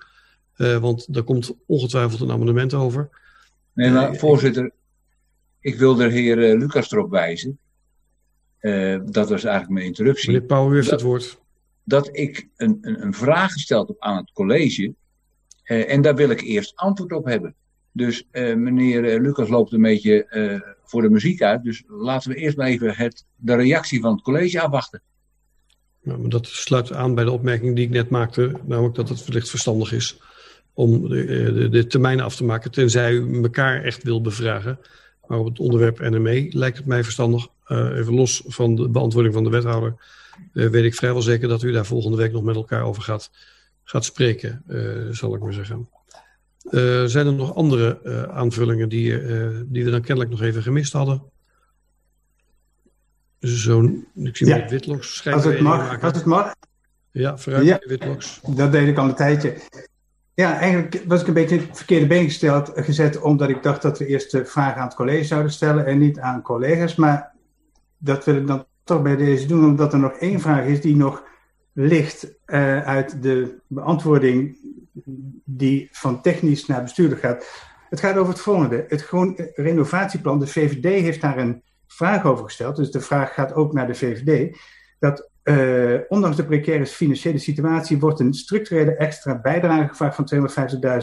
[0.53, 3.09] Eh, want daar komt ongetwijfeld een amendement over.
[3.73, 4.71] Nee, maar voorzitter,
[5.59, 7.57] ik wil de heer eh, Lucas erop wijzen.
[8.59, 10.31] eh, dat was eigenlijk mijn introductie.
[10.31, 11.39] Meneer Pauw, heeft dat, het woord.
[11.83, 14.93] Dat ik een, een, een vraag gesteld heb aan het college.
[15.63, 17.55] eh, en daar wil ik eerst antwoord op hebben.
[17.91, 21.63] Dus eh, meneer eh, Lucas loopt een beetje eh, voor de muziek uit.
[21.63, 25.01] Dus laten we eerst maar even het, de reactie van het college afwachten.
[26.01, 29.49] Nou, dat sluit aan bij de opmerking die ik net maakte, namelijk dat het wellicht
[29.49, 30.21] verstandig is
[30.73, 34.79] om de, eh, de, de termijnen af te maken, tenzij u elkaar echt wil bevragen.
[35.27, 39.33] Maar op het onderwerp NME lijkt het mij verstandig, eh, even los van de beantwoording
[39.33, 39.95] van de wethouder,
[40.53, 43.31] eh, weet ik vrijwel zeker dat u daar volgende week nog met elkaar over gaat,
[43.83, 44.63] gaat spreken,
[45.11, 45.89] zal ik maar zeggen.
[46.63, 50.61] Eh, zijn er nog andere eh, aanvullingen die, eh, die we dan kennelijk nog even
[50.61, 51.23] gemist hadden?
[53.39, 53.81] Zo,
[54.15, 54.67] ik zie Ja.
[54.67, 56.55] Witloks Als schijnt het mag, als het mag.
[57.11, 57.81] Ja, vooruit, Ja.
[57.85, 58.39] Witloks.
[58.55, 59.57] Dat deed ik al een tijdje.
[60.33, 63.81] Ja, eigenlijk was ik een beetje in het verkeerde been gesteld, gezet, omdat ik dacht
[63.81, 66.95] dat we eerst de vraag aan het college zouden stellen en niet aan collega's.
[66.95, 67.31] Maar
[67.97, 70.95] dat wil ik dan toch bij deze doen, omdat er nog één vraag is die
[70.95, 71.23] nog
[71.73, 74.57] ligt uit de beantwoording
[75.45, 77.45] die van technisch naar bestuurlijk gaat.
[77.89, 78.85] Het gaat over het volgende.
[78.87, 82.75] Het gewoon renovatieplan, de VVD heeft daar een vraag over gesteld.
[82.75, 84.57] Dus de vraag gaat ook naar de VVD.
[84.99, 90.49] Dat eh, ondanks de precaire financiële situatie wordt een structurele extra bijdrage gevraagd van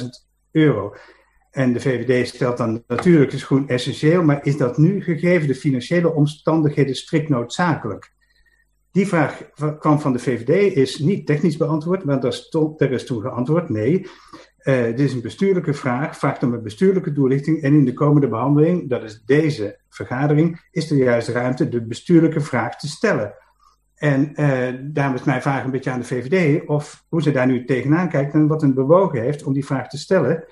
[0.01, 0.07] 250.000
[0.51, 0.95] euro.
[1.51, 5.55] En de VVD stelt dan natuurlijk, is gewoon essentieel, maar is dat nu gegeven de
[5.55, 8.13] financiële omstandigheden strikt noodzakelijk?
[8.93, 13.69] Die vraag kwam van de VVD, is niet technisch beantwoord, maar daar, is toen geantwoord,
[13.69, 14.07] nee.
[14.59, 18.29] Eh, dit is een bestuurlijke vraag, vraagt om een bestuurlijke doorlichting en in de komende
[18.29, 23.35] behandeling, dat is deze vergadering, is er juist ruimte de bestuurlijke vraag te stellen.
[23.95, 27.47] En eh, daarom is mijn vraag een beetje aan de VVD of hoe ze daar
[27.47, 30.45] nu tegenaan kijkt en wat hen bewogen heeft om die vraag te stellen.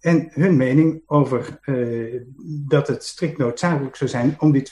[0.00, 2.20] En hun mening over eh,
[2.66, 4.68] dat het strikt noodzakelijk zou zijn om die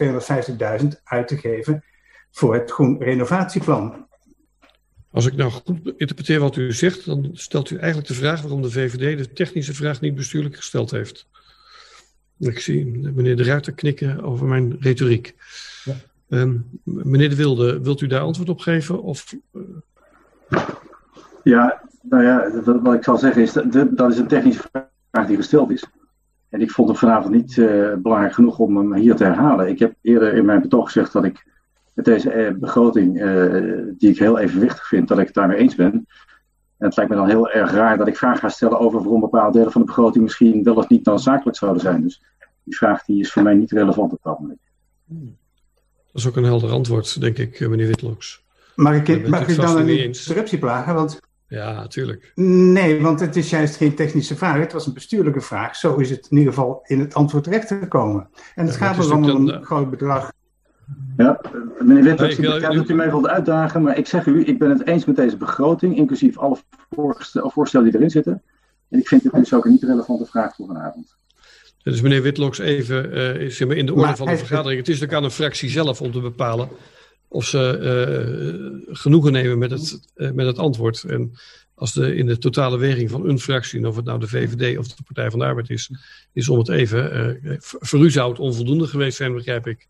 [0.82, 1.85] 250.000 uit te geven
[2.35, 4.06] voor het groen renovatieplan.
[5.11, 8.62] Als ik nou goed interpreteer wat u zegt, dan stelt u eigenlijk de vraag waarom
[8.62, 11.28] de VVD de technische vraag niet bestuurlijk gesteld heeft.
[12.39, 15.35] Ik zie meneer De Ruiter knikken over mijn retoriek.
[16.28, 19.02] Ehm, meneer De Wilde, wilt u daar antwoord op geven?
[19.02, 19.35] Of,
[21.43, 24.62] Ja, nou ja, dat- wat ik zal zeggen is, dat, dat is een technische
[25.11, 25.85] vraag die gesteld is.
[26.48, 29.69] En ik vond hem vanavond niet eh, belangrijk genoeg om hem hier te herhalen.
[29.69, 31.47] Ik heb eerder in mijn betoog gezegd dat ik
[31.95, 33.53] met deze eh, begroting, eh,
[33.99, 36.07] die ik heel evenwichtig vind, dat ik het daarmee eens ben.
[36.79, 39.21] En het lijkt me dan heel erg raar dat ik vragen ga stellen over waarom
[39.21, 42.03] bepaalde delen van de begroting misschien wel of niet noodzakelijk zouden zijn.
[42.03, 42.23] Dus
[42.62, 44.61] die vraag die is voor mij niet relevant op dat moment.
[45.07, 48.45] dat is ook een helder antwoord, denk ik, eh, meneer Witloks.
[48.75, 50.95] Mag ik, mag ik dan een interruptie plagen?
[50.95, 52.33] Want Ja, natuurlijk.
[52.35, 54.59] Nee, want het is juist geen technische vraag.
[54.59, 55.77] Het was een bestuurlijke vraag.
[55.77, 58.29] Zo is het in ieder geval in het antwoord terecht gekomen.
[58.55, 60.33] En het Ja, gaat erom om een groot bedrag.
[61.16, 61.40] Ja,
[61.78, 64.44] meneer Witters, Nee, ik wil- begrijp dat u mij wilt uitdagen, maar ik zeg u,
[64.44, 66.56] ik ben het eens met deze begroting, inclusief alle
[66.90, 68.43] voorstel- voorstellen die erin zitten.
[68.90, 71.16] En ik vind dit dus ook een niet relevante vraag voor vanavond.
[71.82, 74.78] Dus meneer Witloks, even eh, zeg maar in de orde Maar van de vergadering.
[74.78, 76.69] Het is natuurlijk aan een fractie zelf om te bepalen
[77.28, 81.02] of ze eh, genoegen nemen met het, eh, met het antwoord.
[81.02, 81.32] En
[81.74, 84.89] als de, in de totale weging van een fractie, of het nou de VVD of
[84.89, 85.90] de Partij van de Arbeid is,
[86.32, 87.12] is om het even.
[87.12, 89.86] eh, voor voor u zou het onvoldoende geweest zijn, begrijp ik.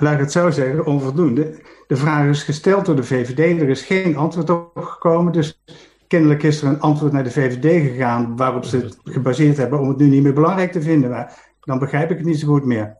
[0.00, 1.60] Laat ik het zo zeggen, onvoldoende.
[1.86, 3.60] De vraag is gesteld door de VVD.
[3.60, 5.32] Er is geen antwoord op gekomen.
[5.32, 5.62] Dus
[6.06, 9.88] kennelijk is er een antwoord naar de VVD gegaan waarop ze het gebaseerd hebben om
[9.88, 11.10] het nu niet meer belangrijk te vinden.
[11.10, 12.96] Maar dan begrijp ik het niet zo goed meer.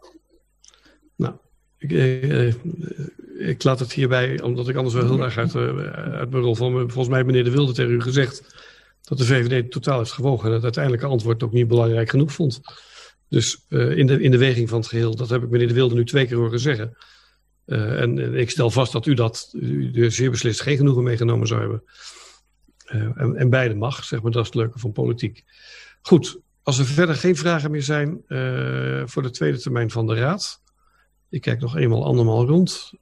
[1.16, 1.34] Nou,
[1.78, 2.54] ik, eh, eh,
[3.58, 5.78] laat het hierbij, omdat ik anders wel heel erg uit, eh,
[6.12, 6.72] uit van.
[6.72, 8.54] Volgens mij meneer De Wilde tegen u gezegd
[9.00, 12.60] dat de VVD totaal heeft gewogen en het uiteindelijke antwoord ook niet belangrijk genoeg vond.
[13.34, 15.74] Dus eh, in, de, in de weging van het geheel, dat heb ik meneer De
[15.74, 16.96] Wilde nu twee keer horen zeggen.
[17.64, 21.46] Eh, en, ik stel vast dat u dat u er zeer beslist geen genoegen meegenomen
[21.46, 21.82] zou hebben.
[22.84, 25.44] Eh, en, en beide mag, zeg maar, dat is het leuke van politiek.
[26.02, 28.22] Goed, als er verder geen vragen meer zijn
[29.08, 30.62] voor de tweede termijn van de Raad.
[31.28, 32.92] Ik kijk nog eenmaal andermaal rond.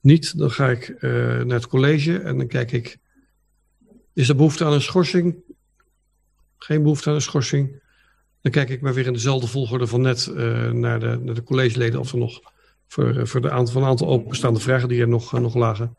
[0.00, 2.98] Niet, dan ga ik naar het college en dan kijk ik,
[4.12, 5.36] is er behoefte aan een schorsing?
[6.58, 7.81] Geen behoefte aan een schorsing.
[8.42, 11.42] Dan kijk ik maar weer in dezelfde volgorde van net uh, naar, de, naar de
[11.42, 12.40] collegeleden of er nog
[12.86, 15.96] voor, voor de aantal, van een aantal openstaande vragen die er nog, nog lagen.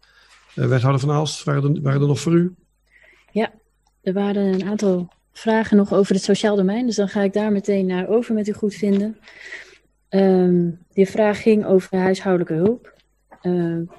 [0.53, 2.55] wethouder van Aalst, waren er, waren er nog voor u?
[3.31, 3.51] Ja,
[4.01, 7.51] er waren een aantal vragen nog over het sociaal domein, dus dan ga ik daar
[7.51, 9.17] meteen naar over met u goed vinden.
[10.09, 12.93] Um, die vraag ging over huishoudelijke hulp,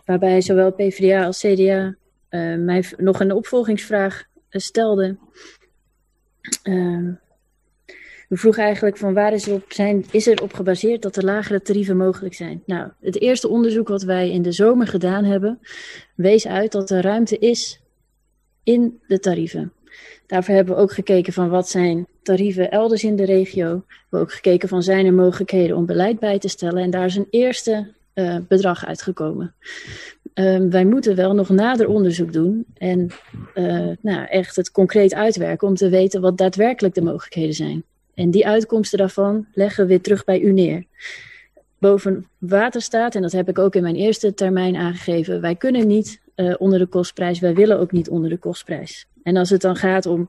[0.05, 1.95] waarbij zowel PvdA als CDA
[2.57, 5.17] mij nog een opvolgingsvraag uh, stelde.
[8.29, 11.63] U vroeg eigenlijk van waar is, op zijn, is er op gebaseerd dat er lagere
[11.63, 12.63] tarieven mogelijk zijn?
[12.67, 15.59] Nou, het eerste onderzoek wat wij in de zomer gedaan hebben,
[16.15, 17.81] wees uit dat er ruimte is
[18.63, 19.73] in de tarieven.
[20.27, 23.85] Daarvoor hebben we ook gekeken van wat zijn tarieven elders in de regio.
[23.87, 26.83] We hebben ook gekeken van zijn er mogelijkheden om beleid bij te stellen.
[26.83, 29.55] En daar is een eerste uh, bedrag uitgekomen.
[30.35, 33.11] Um, wij moeten wel nog nader onderzoek doen en
[33.55, 37.85] uh, nou, echt het concreet uitwerken om te weten wat daadwerkelijk de mogelijkheden zijn.
[38.15, 40.85] En die uitkomsten daarvan leggen we weer terug bij u neer.
[41.79, 45.87] Boven water staat, en dat heb ik ook in mijn eerste termijn aangegeven, wij kunnen
[45.87, 49.07] niet uh, onder de kostprijs, wij willen ook niet onder de kostprijs.
[49.23, 50.29] En als het dan gaat om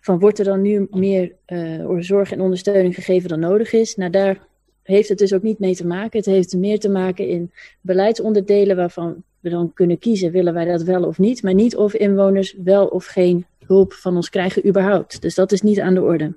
[0.00, 4.10] van wordt er dan nu meer uh, zorg en ondersteuning gegeven dan nodig is, nou
[4.10, 4.38] daar
[4.82, 6.18] heeft het dus ook niet mee te maken.
[6.18, 10.82] Het heeft meer te maken in beleidsonderdelen waarvan we dan kunnen kiezen, willen wij dat
[10.82, 15.22] wel of niet, maar niet of inwoners wel of geen hulp van ons krijgen überhaupt.
[15.22, 16.34] Dus dat is niet aan de orde.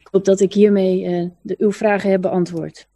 [0.00, 2.88] Ik hoop dat ik hiermee uh, de, uw vragen heb beantwoord.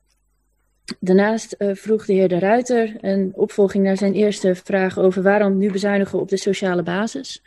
[1.00, 5.58] Daarnaast uh, vroeg de heer De Ruiter een opvolging naar zijn eerste vraag over waarom
[5.58, 7.42] nu bezuinigen op de sociale basis.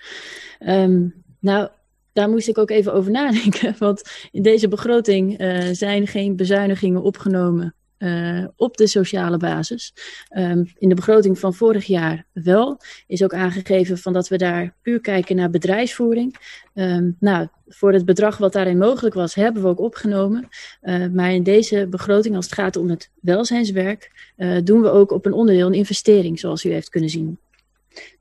[0.59, 1.69] Um, nou,
[2.13, 7.01] daar moest ik ook even over nadenken, want in deze begroting uh, zijn geen bezuinigingen
[7.01, 7.75] opgenomen
[8.05, 9.93] uh, op de sociale basis.
[10.37, 12.79] Um, in de begroting van vorig jaar wel.
[13.07, 16.35] Is ook aangegeven van dat we daar puur kijken naar bedrijfsvoering.
[16.73, 20.47] Um, nou, voor het bedrag wat daarin mogelijk was, hebben we ook opgenomen.
[20.83, 25.11] Uh, maar in deze begroting, als het gaat om het welzijnswerk, uh, doen we ook
[25.11, 27.37] op een onderdeel een investering, zoals u heeft kunnen zien.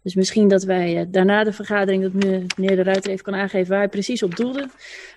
[0.02, 3.78] Dus misschien dat wij daarna de vergadering, dat meneer De Ruiter even kan aangeven waar
[3.78, 4.68] hij precies op doelde.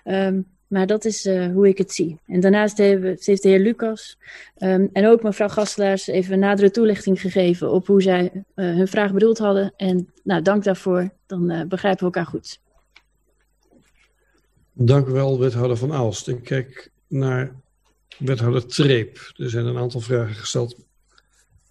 [0.06, 2.20] Um, maar dat is uh, hoe ik het zie.
[2.26, 4.18] En daarnaast heeft, heeft de heer Lucas
[4.58, 8.44] um, en ook mevrouw Gastelaars even een nadere toelichting gegeven op hoe zij uh,
[8.76, 9.74] hun vraag bedoeld hadden.
[9.78, 11.10] En nou, dank daarvoor.
[11.26, 12.60] Dan uh, begrijpen we elkaar goed.
[14.74, 16.28] Dank u wel, wethouder Van Aalst.
[16.28, 17.52] Ik kijk naar
[18.18, 19.32] wethouder Treep.
[19.36, 20.76] Er zijn een aantal vragen gesteld.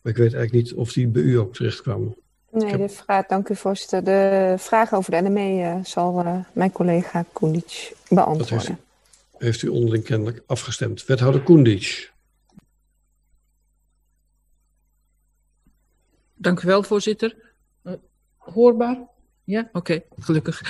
[0.03, 2.17] Maar ik weet eigenlijk niet of die bij u ook terechtkwamen.
[2.51, 2.79] Nee, heb...
[2.79, 4.05] de vraag, dank u voorzitter.
[4.05, 8.79] De vraag over de NME zal mijn collega Koenic beantwoorden
[9.39, 11.05] heeft u onderling kennelijk afgestemd.
[11.05, 12.13] Wethouder Koendic.
[16.35, 17.55] Dank u wel, voorzitter.
[17.83, 17.93] Uh,
[18.37, 19.09] hoorbaar?
[19.45, 20.63] Ja, oké, gelukkig.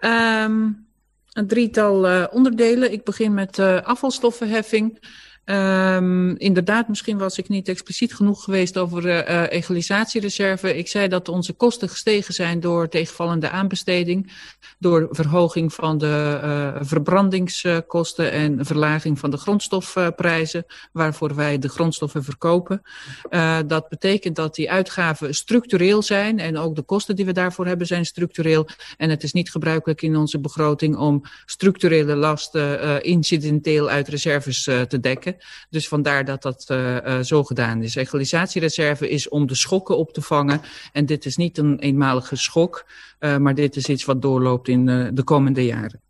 [0.00, 0.86] Um,
[1.32, 2.92] een drietal uh, onderdelen.
[2.92, 5.10] Ik begin met uh, afvalstoffenheffing.
[5.44, 10.76] Um, inderdaad, misschien was ik niet expliciet genoeg geweest over uh, egalisatiereserve.
[10.76, 14.32] Ik zei dat onze kosten gestegen zijn door tegenvallende aanbesteding,
[14.78, 22.24] door verhoging van de uh, verbrandingskosten en verlaging van de grondstofprijzen, waarvoor wij de grondstoffen
[22.24, 22.82] verkopen.
[23.30, 27.66] Uh, dat betekent dat die uitgaven structureel zijn en ook de kosten die we daarvoor
[27.66, 28.66] hebben zijn structureel.
[28.96, 34.98] En het is niet gebruikelijk in onze begroting om structurele lasten incidenteel uit reserves te
[35.00, 35.31] dekken.
[35.70, 37.94] Dus vandaar dat dat uh, uh, zo gedaan is.
[37.94, 40.60] Egalisatiereserve is om de schokken op te vangen.
[40.92, 42.86] En dit is niet een eenmalige schok,
[43.20, 46.00] uh, maar dit is iets wat doorloopt in de komende jaren.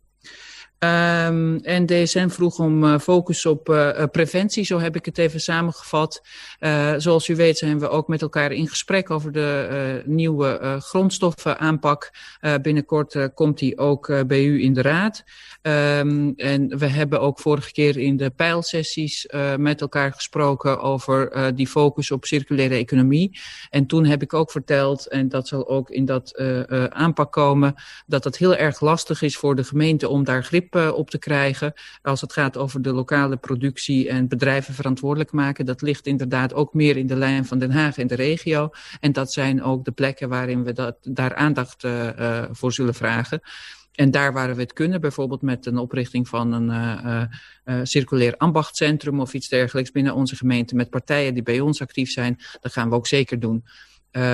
[0.83, 5.39] Um, en DSN vroeg om uh, focus op uh, preventie, zo heb ik het even
[5.39, 6.21] samengevat.
[6.59, 12.11] Uh, zoals u weet zijn we ook met elkaar in gesprek over de nieuwe grondstoffenaanpak.
[12.61, 15.23] binnenkort komt die ook bij u in de raad.
[15.61, 21.67] Um, en we hebben ook vorige keer in de pijlsessies met elkaar gesproken over die
[21.67, 23.39] focus op circulaire economie.
[23.69, 26.37] En toen heb ik ook verteld, en dat zal ook in dat
[26.89, 31.09] aanpak komen, dat het heel erg lastig is voor de gemeente om daar grip op
[31.09, 31.73] te krijgen.
[32.01, 35.65] Als het gaat over de lokale productie en bedrijven verantwoordelijk maken.
[35.65, 38.69] Dat ligt inderdaad ook meer in de lijn van Den Haag en de regio.
[38.99, 42.93] En dat zijn ook de plekken waarin we dat, daar aandacht uh, uh, voor zullen
[42.93, 43.41] vragen.
[43.93, 47.23] En daar waar we het kunnen, bijvoorbeeld met een oprichting van een uh,
[47.65, 52.11] uh, circulair ambachtcentrum of iets dergelijks binnen onze gemeente met partijen die bij ons actief
[52.11, 53.63] zijn, dat gaan we ook zeker doen.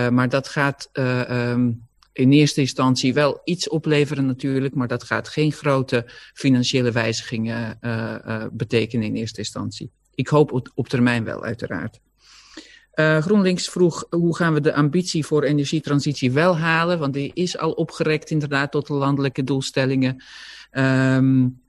[0.09, 5.51] Maar dat gaat um, in eerste instantie wel iets opleveren natuurlijk, maar dat gaat geen
[5.51, 9.91] grote financiële wijzigingen uh, uh, betekenen in eerste instantie.
[10.15, 11.99] Ik hoop op, termijn wel, uiteraard.
[12.95, 17.57] Uh, GroenLinks vroeg hoe gaan we de ambitie voor energietransitie wel halen, want die is
[17.57, 20.23] al opgerekt inderdaad tot de landelijke doelstellingen.
[20.71, 21.61] Um,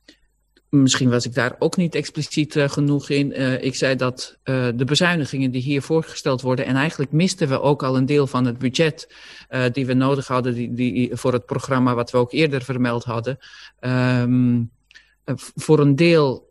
[0.70, 3.40] misschien was ik daar ook niet expliciet uh, genoeg in.
[3.40, 7.82] Uh, ik zei dat de bezuinigingen die hier voorgesteld worden, en eigenlijk misten we ook
[7.82, 9.15] al een deel van het budget
[9.73, 13.39] die we nodig hadden die, die, voor het programma wat we ook eerder vermeld hadden.
[13.81, 14.70] Um,
[15.31, 16.47] eh, voor een deel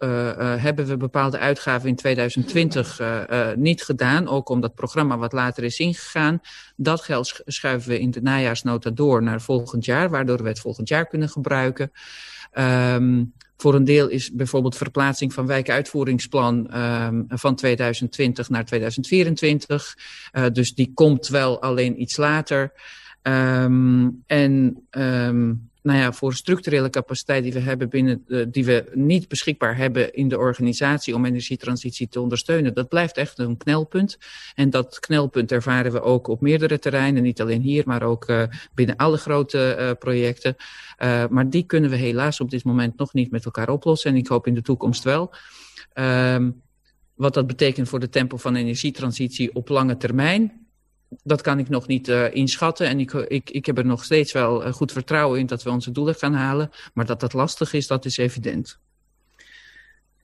[0.59, 5.63] hebben we bepaalde uitgaven in 2020 uh, niet gedaan, ook omdat het programma wat later
[5.63, 6.41] is ingegaan.
[6.75, 10.87] Dat geld schuiven we in de najaarsnota door naar volgend jaar, waardoor we het volgend
[10.87, 11.91] jaar kunnen gebruiken.
[12.53, 19.97] Um, voor een deel is bijvoorbeeld verplaatsing van wijkuitvoeringsplan um, van 2020 naar 2024.
[20.51, 22.71] dus die komt wel alleen iets later.
[23.23, 24.83] Um, en
[25.81, 30.27] nou ja, voor structurele capaciteit die we hebben binnen, die we niet beschikbaar hebben in
[30.27, 34.17] de organisatie om energietransitie te ondersteunen, dat blijft echt een knelpunt.
[34.55, 38.43] En dat knelpunt ervaren we ook op meerdere terreinen, niet alleen hier, maar ook uh,
[38.73, 40.55] binnen alle grote uh, projecten.
[41.29, 44.27] maar die kunnen we helaas op dit moment nog niet met elkaar oplossen en ik
[44.27, 45.33] hoop in de toekomst wel.
[45.93, 46.61] Um,
[47.15, 50.68] wat dat betekent voor de tempo van energietransitie op lange termijn
[51.23, 52.87] dat kan ik nog niet uh, inschatten.
[52.87, 55.69] En ik, ik, ik heb er nog steeds wel uh, goed vertrouwen in dat we
[55.69, 56.71] onze doelen gaan halen.
[56.93, 58.79] Maar dat dat lastig is, dat is evident.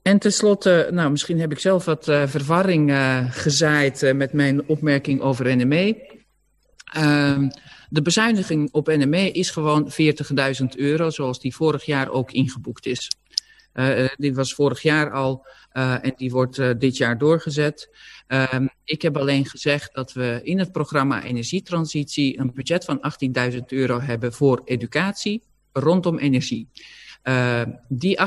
[0.02, 2.92] En tenslotte, nou, misschien heb ik zelf wat uh, verwarring
[3.30, 6.14] gezaaid met mijn opmerking over NME.
[6.92, 7.48] Ehm,
[7.88, 13.10] de bezuiniging op NME is gewoon 40.000 euro, zoals die vorig jaar ook ingeboekt is.
[14.16, 17.90] Die was vorig jaar al en die wordt dit jaar doorgezet.
[18.28, 23.00] Um, ik heb alleen gezegd dat we in het programma Energietransitie een budget van
[23.52, 26.68] 18.000 euro hebben voor educatie rondom energie.
[27.22, 28.18] Uh, die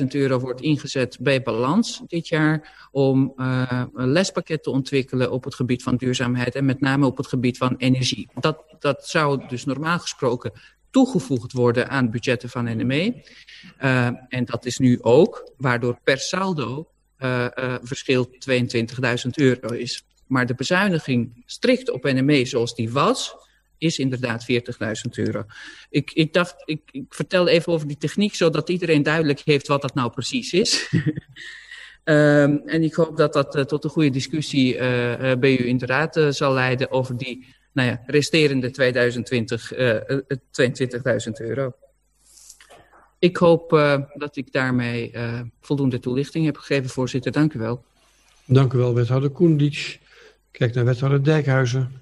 [0.00, 5.44] 18.000 euro wordt ingezet bij Balans dit jaar om uh, een lespakket te ontwikkelen op
[5.44, 8.28] het gebied van duurzaamheid en met name op het gebied van energie.
[8.34, 10.52] Dat, dat zou dus normaal gesproken
[10.94, 13.22] toegevoegd worden aan budgetten van NME.
[13.82, 18.30] Uh, en dat is nu ook, waardoor per saldo uh, uh, verschil 22.000
[19.34, 20.04] euro is.
[20.26, 23.34] Maar de bezuiniging strikt op NME zoals die was,
[23.78, 24.56] is inderdaad 40.000
[25.10, 25.44] euro.
[25.90, 29.82] Ik, ik dacht, ik, ik vertel even over die techniek, zodat iedereen duidelijk heeft wat
[29.82, 30.90] dat nou precies is.
[32.04, 34.76] um, en ik hoop dat dat tot een goede discussie
[35.38, 39.78] bij u inderdaad zal leiden over die nou ja, resterende 2020, 22.000
[41.32, 41.72] euro.
[43.18, 47.32] Ik hoop uh, dat ik daarmee uh, voldoende toelichting heb gegeven, voorzitter.
[47.32, 47.84] Dank u wel.
[48.44, 50.00] Dank u wel, wethouder Koendic.
[50.50, 51.92] Kijk naar wethouder Dijkhuizen.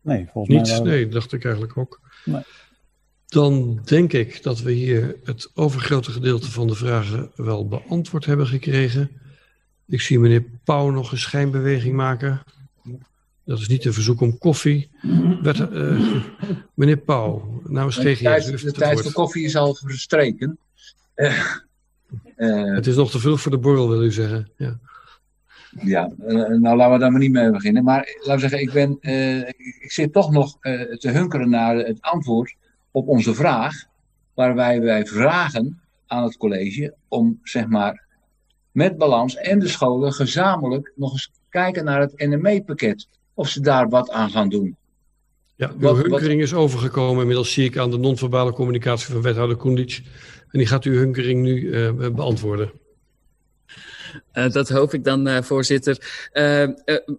[0.00, 0.70] Nee, volgens Niets?
[0.70, 0.88] mij wel.
[0.88, 2.00] Nee, dacht ik eigenlijk ook.
[2.24, 2.42] Nee.
[3.26, 8.46] Dan denk ik dat we hier het overgrote gedeelte van de vragen wel beantwoord hebben
[8.46, 9.10] gekregen.
[9.86, 12.42] Ik zie meneer Pauw nog een schijnbeweging maken.
[13.48, 14.90] Dat is niet een verzoek om koffie.
[15.42, 16.22] Uh,
[16.74, 18.18] meneer Pauw, namens GGS.
[18.18, 20.58] De tijd, de tijd voor koffie is al verstreken.
[21.16, 21.44] Uh,
[22.36, 24.50] uh, het is nog te vroeg voor de borrel, wil u zeggen.
[24.56, 24.78] Ja,
[25.70, 26.10] ja
[26.58, 27.84] nou laten we daar maar niet mee beginnen.
[27.84, 28.98] Maar laten we zeggen, ik, ben,
[29.80, 30.58] ik zit toch nog
[30.98, 32.54] te hunkeren naar het antwoord
[32.90, 33.84] op onze vraag.
[34.34, 38.04] Waarbij wij vragen aan het college om, zeg maar,
[38.72, 43.06] met balans en de scholen gezamenlijk nog eens kijken naar het NME-pakket
[43.38, 44.76] of ze daar wat aan gaan doen.
[45.56, 47.20] Ja, uw hunkering is overgekomen.
[47.20, 50.02] Inmiddels zie ik aan de non-verbale communicatie van wethouder Koendic.
[50.50, 52.70] En die gaat uw hunkering nu uh, beantwoorden.
[54.38, 56.28] Uh, dat hoop ik dan, uh, voorzitter.
[56.32, 56.68] Uh,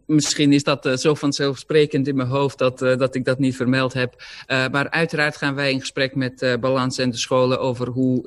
[0.05, 4.23] misschien is dat zo vanzelfsprekend in mijn hoofd dat, dat ik dat niet vermeld heb.
[4.47, 8.23] maar uiteraard gaan wij in gesprek met Balans en de scholen over hoe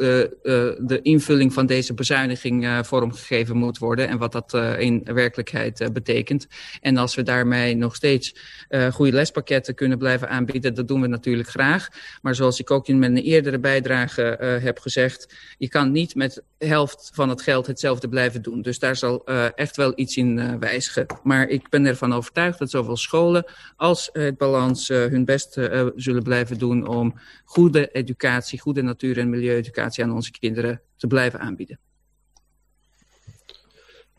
[0.80, 6.46] de invulling van deze bezuiniging vormgegeven moet worden en wat dat in werkelijkheid betekent.
[6.80, 8.34] En als we daarmee nog steeds
[8.92, 11.88] goede lespakketten kunnen blijven aanbieden, dat doen we natuurlijk graag.
[12.22, 14.22] Maar zoals ik ook in mijn eerdere bijdrage
[14.62, 18.61] heb gezegd, je kan niet met helft van het geld hetzelfde blijven doen.
[18.62, 21.06] Dus daar zal uh, echt wel iets in uh, wijzigen.
[21.22, 23.44] Maar ik ben ervan overtuigd dat zowel scholen
[23.76, 25.52] als het balans uh, hun best
[25.96, 31.40] zullen blijven doen om goede educatie, goede natuur- en milieueducatie aan onze kinderen te blijven
[31.40, 31.78] aanbieden.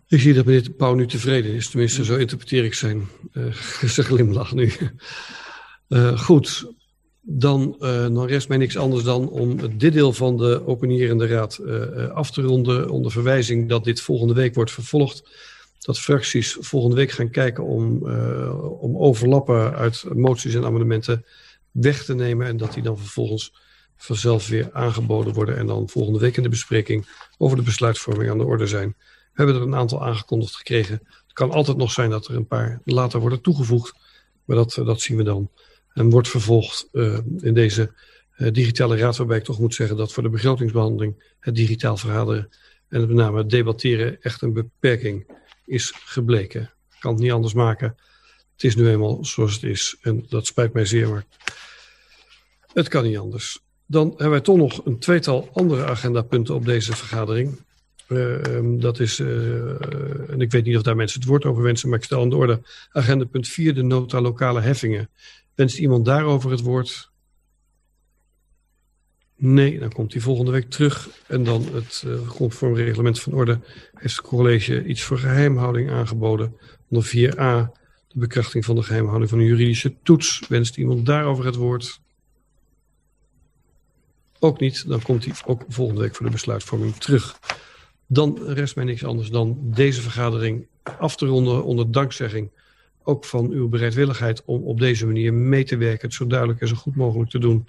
[0.08, 3.08] Ik zie dat meneer Pauw nu tevreden is, tenminste zo interpreteer ik zijn,
[3.86, 4.72] zijn glimlach nu.
[6.16, 6.74] goed,
[7.26, 11.60] dan, uh, dan rest mij niks anders dan om dit deel van de opinierende raad
[11.62, 15.30] uh, af te ronden onder verwijzing dat dit volgende week wordt vervolgd.
[15.80, 18.08] Dat fracties volgende week gaan kijken om,
[18.80, 21.26] om overlappen uit moties en amendementen
[21.72, 23.54] weg te nemen en dat die dan vervolgens
[23.96, 28.38] vanzelf weer aangeboden worden en dan volgende week in de bespreking over de besluitvorming aan
[28.38, 28.96] de orde zijn.
[28.98, 32.48] We hebben er een aantal aangekondigd gekregen, Het kan altijd nog zijn dat er een
[32.48, 33.94] paar later worden toegevoegd,
[34.46, 35.50] maar dat, dat zien we dan.
[35.94, 37.94] En wordt vervolgd uh, in deze
[38.38, 42.50] uh, digitale raad, waarbij ik toch moet zeggen dat voor de begrotingsbehandeling het digitaal vergaderen
[42.90, 45.28] en met name het debatteren echt een beperking
[45.66, 46.62] is gebleken.
[46.62, 47.96] Ik kan het niet anders maken.
[48.54, 51.26] Het is nu eenmaal zoals het is en dat spijt mij zeer, maar
[52.74, 53.60] het kan niet anders.
[53.86, 57.60] Dan hebben wij toch nog een tweetal andere agendapunten op deze vergadering.
[58.08, 61.98] Uh, dat is, en ik weet niet of daar mensen het woord over wensen, maar
[61.98, 65.10] ik stel aan de orde agenda punt 4, de nota lokale heffingen.
[65.56, 67.12] Wenst iemand daarover het woord?
[69.36, 71.10] Nee, dan komt hij volgende week terug.
[71.28, 73.60] En dan het uh, conform reglement van orde
[73.94, 76.58] heeft het college iets voor geheimhouding aangeboden.
[76.90, 80.44] Onder 4a, de bekrachting van de geheimhouding van een juridische toets.
[80.48, 82.00] Wenst iemand daarover het woord?
[84.40, 87.40] Ook niet, dan komt hij ook volgende week voor de besluitvorming terug.
[88.08, 92.52] Dan rest mij niks anders dan deze vergadering af te ronden onder dankzegging
[93.04, 96.68] ook van uw bereidwilligheid om op deze manier mee te werken, het zo duidelijk en
[96.68, 97.68] zo goed mogelijk te doen.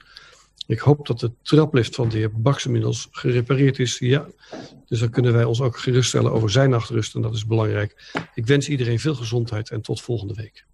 [0.67, 3.99] Ik hoop dat de traplift van de heer Baks inmiddels gerepareerd is.
[3.99, 4.27] Ja,
[4.87, 8.13] dus dan kunnen wij ons ook geruststellen over zijn nachtrust en dat is belangrijk.
[8.35, 10.65] Ik wens iedereen veel gezondheid en tot volgende week.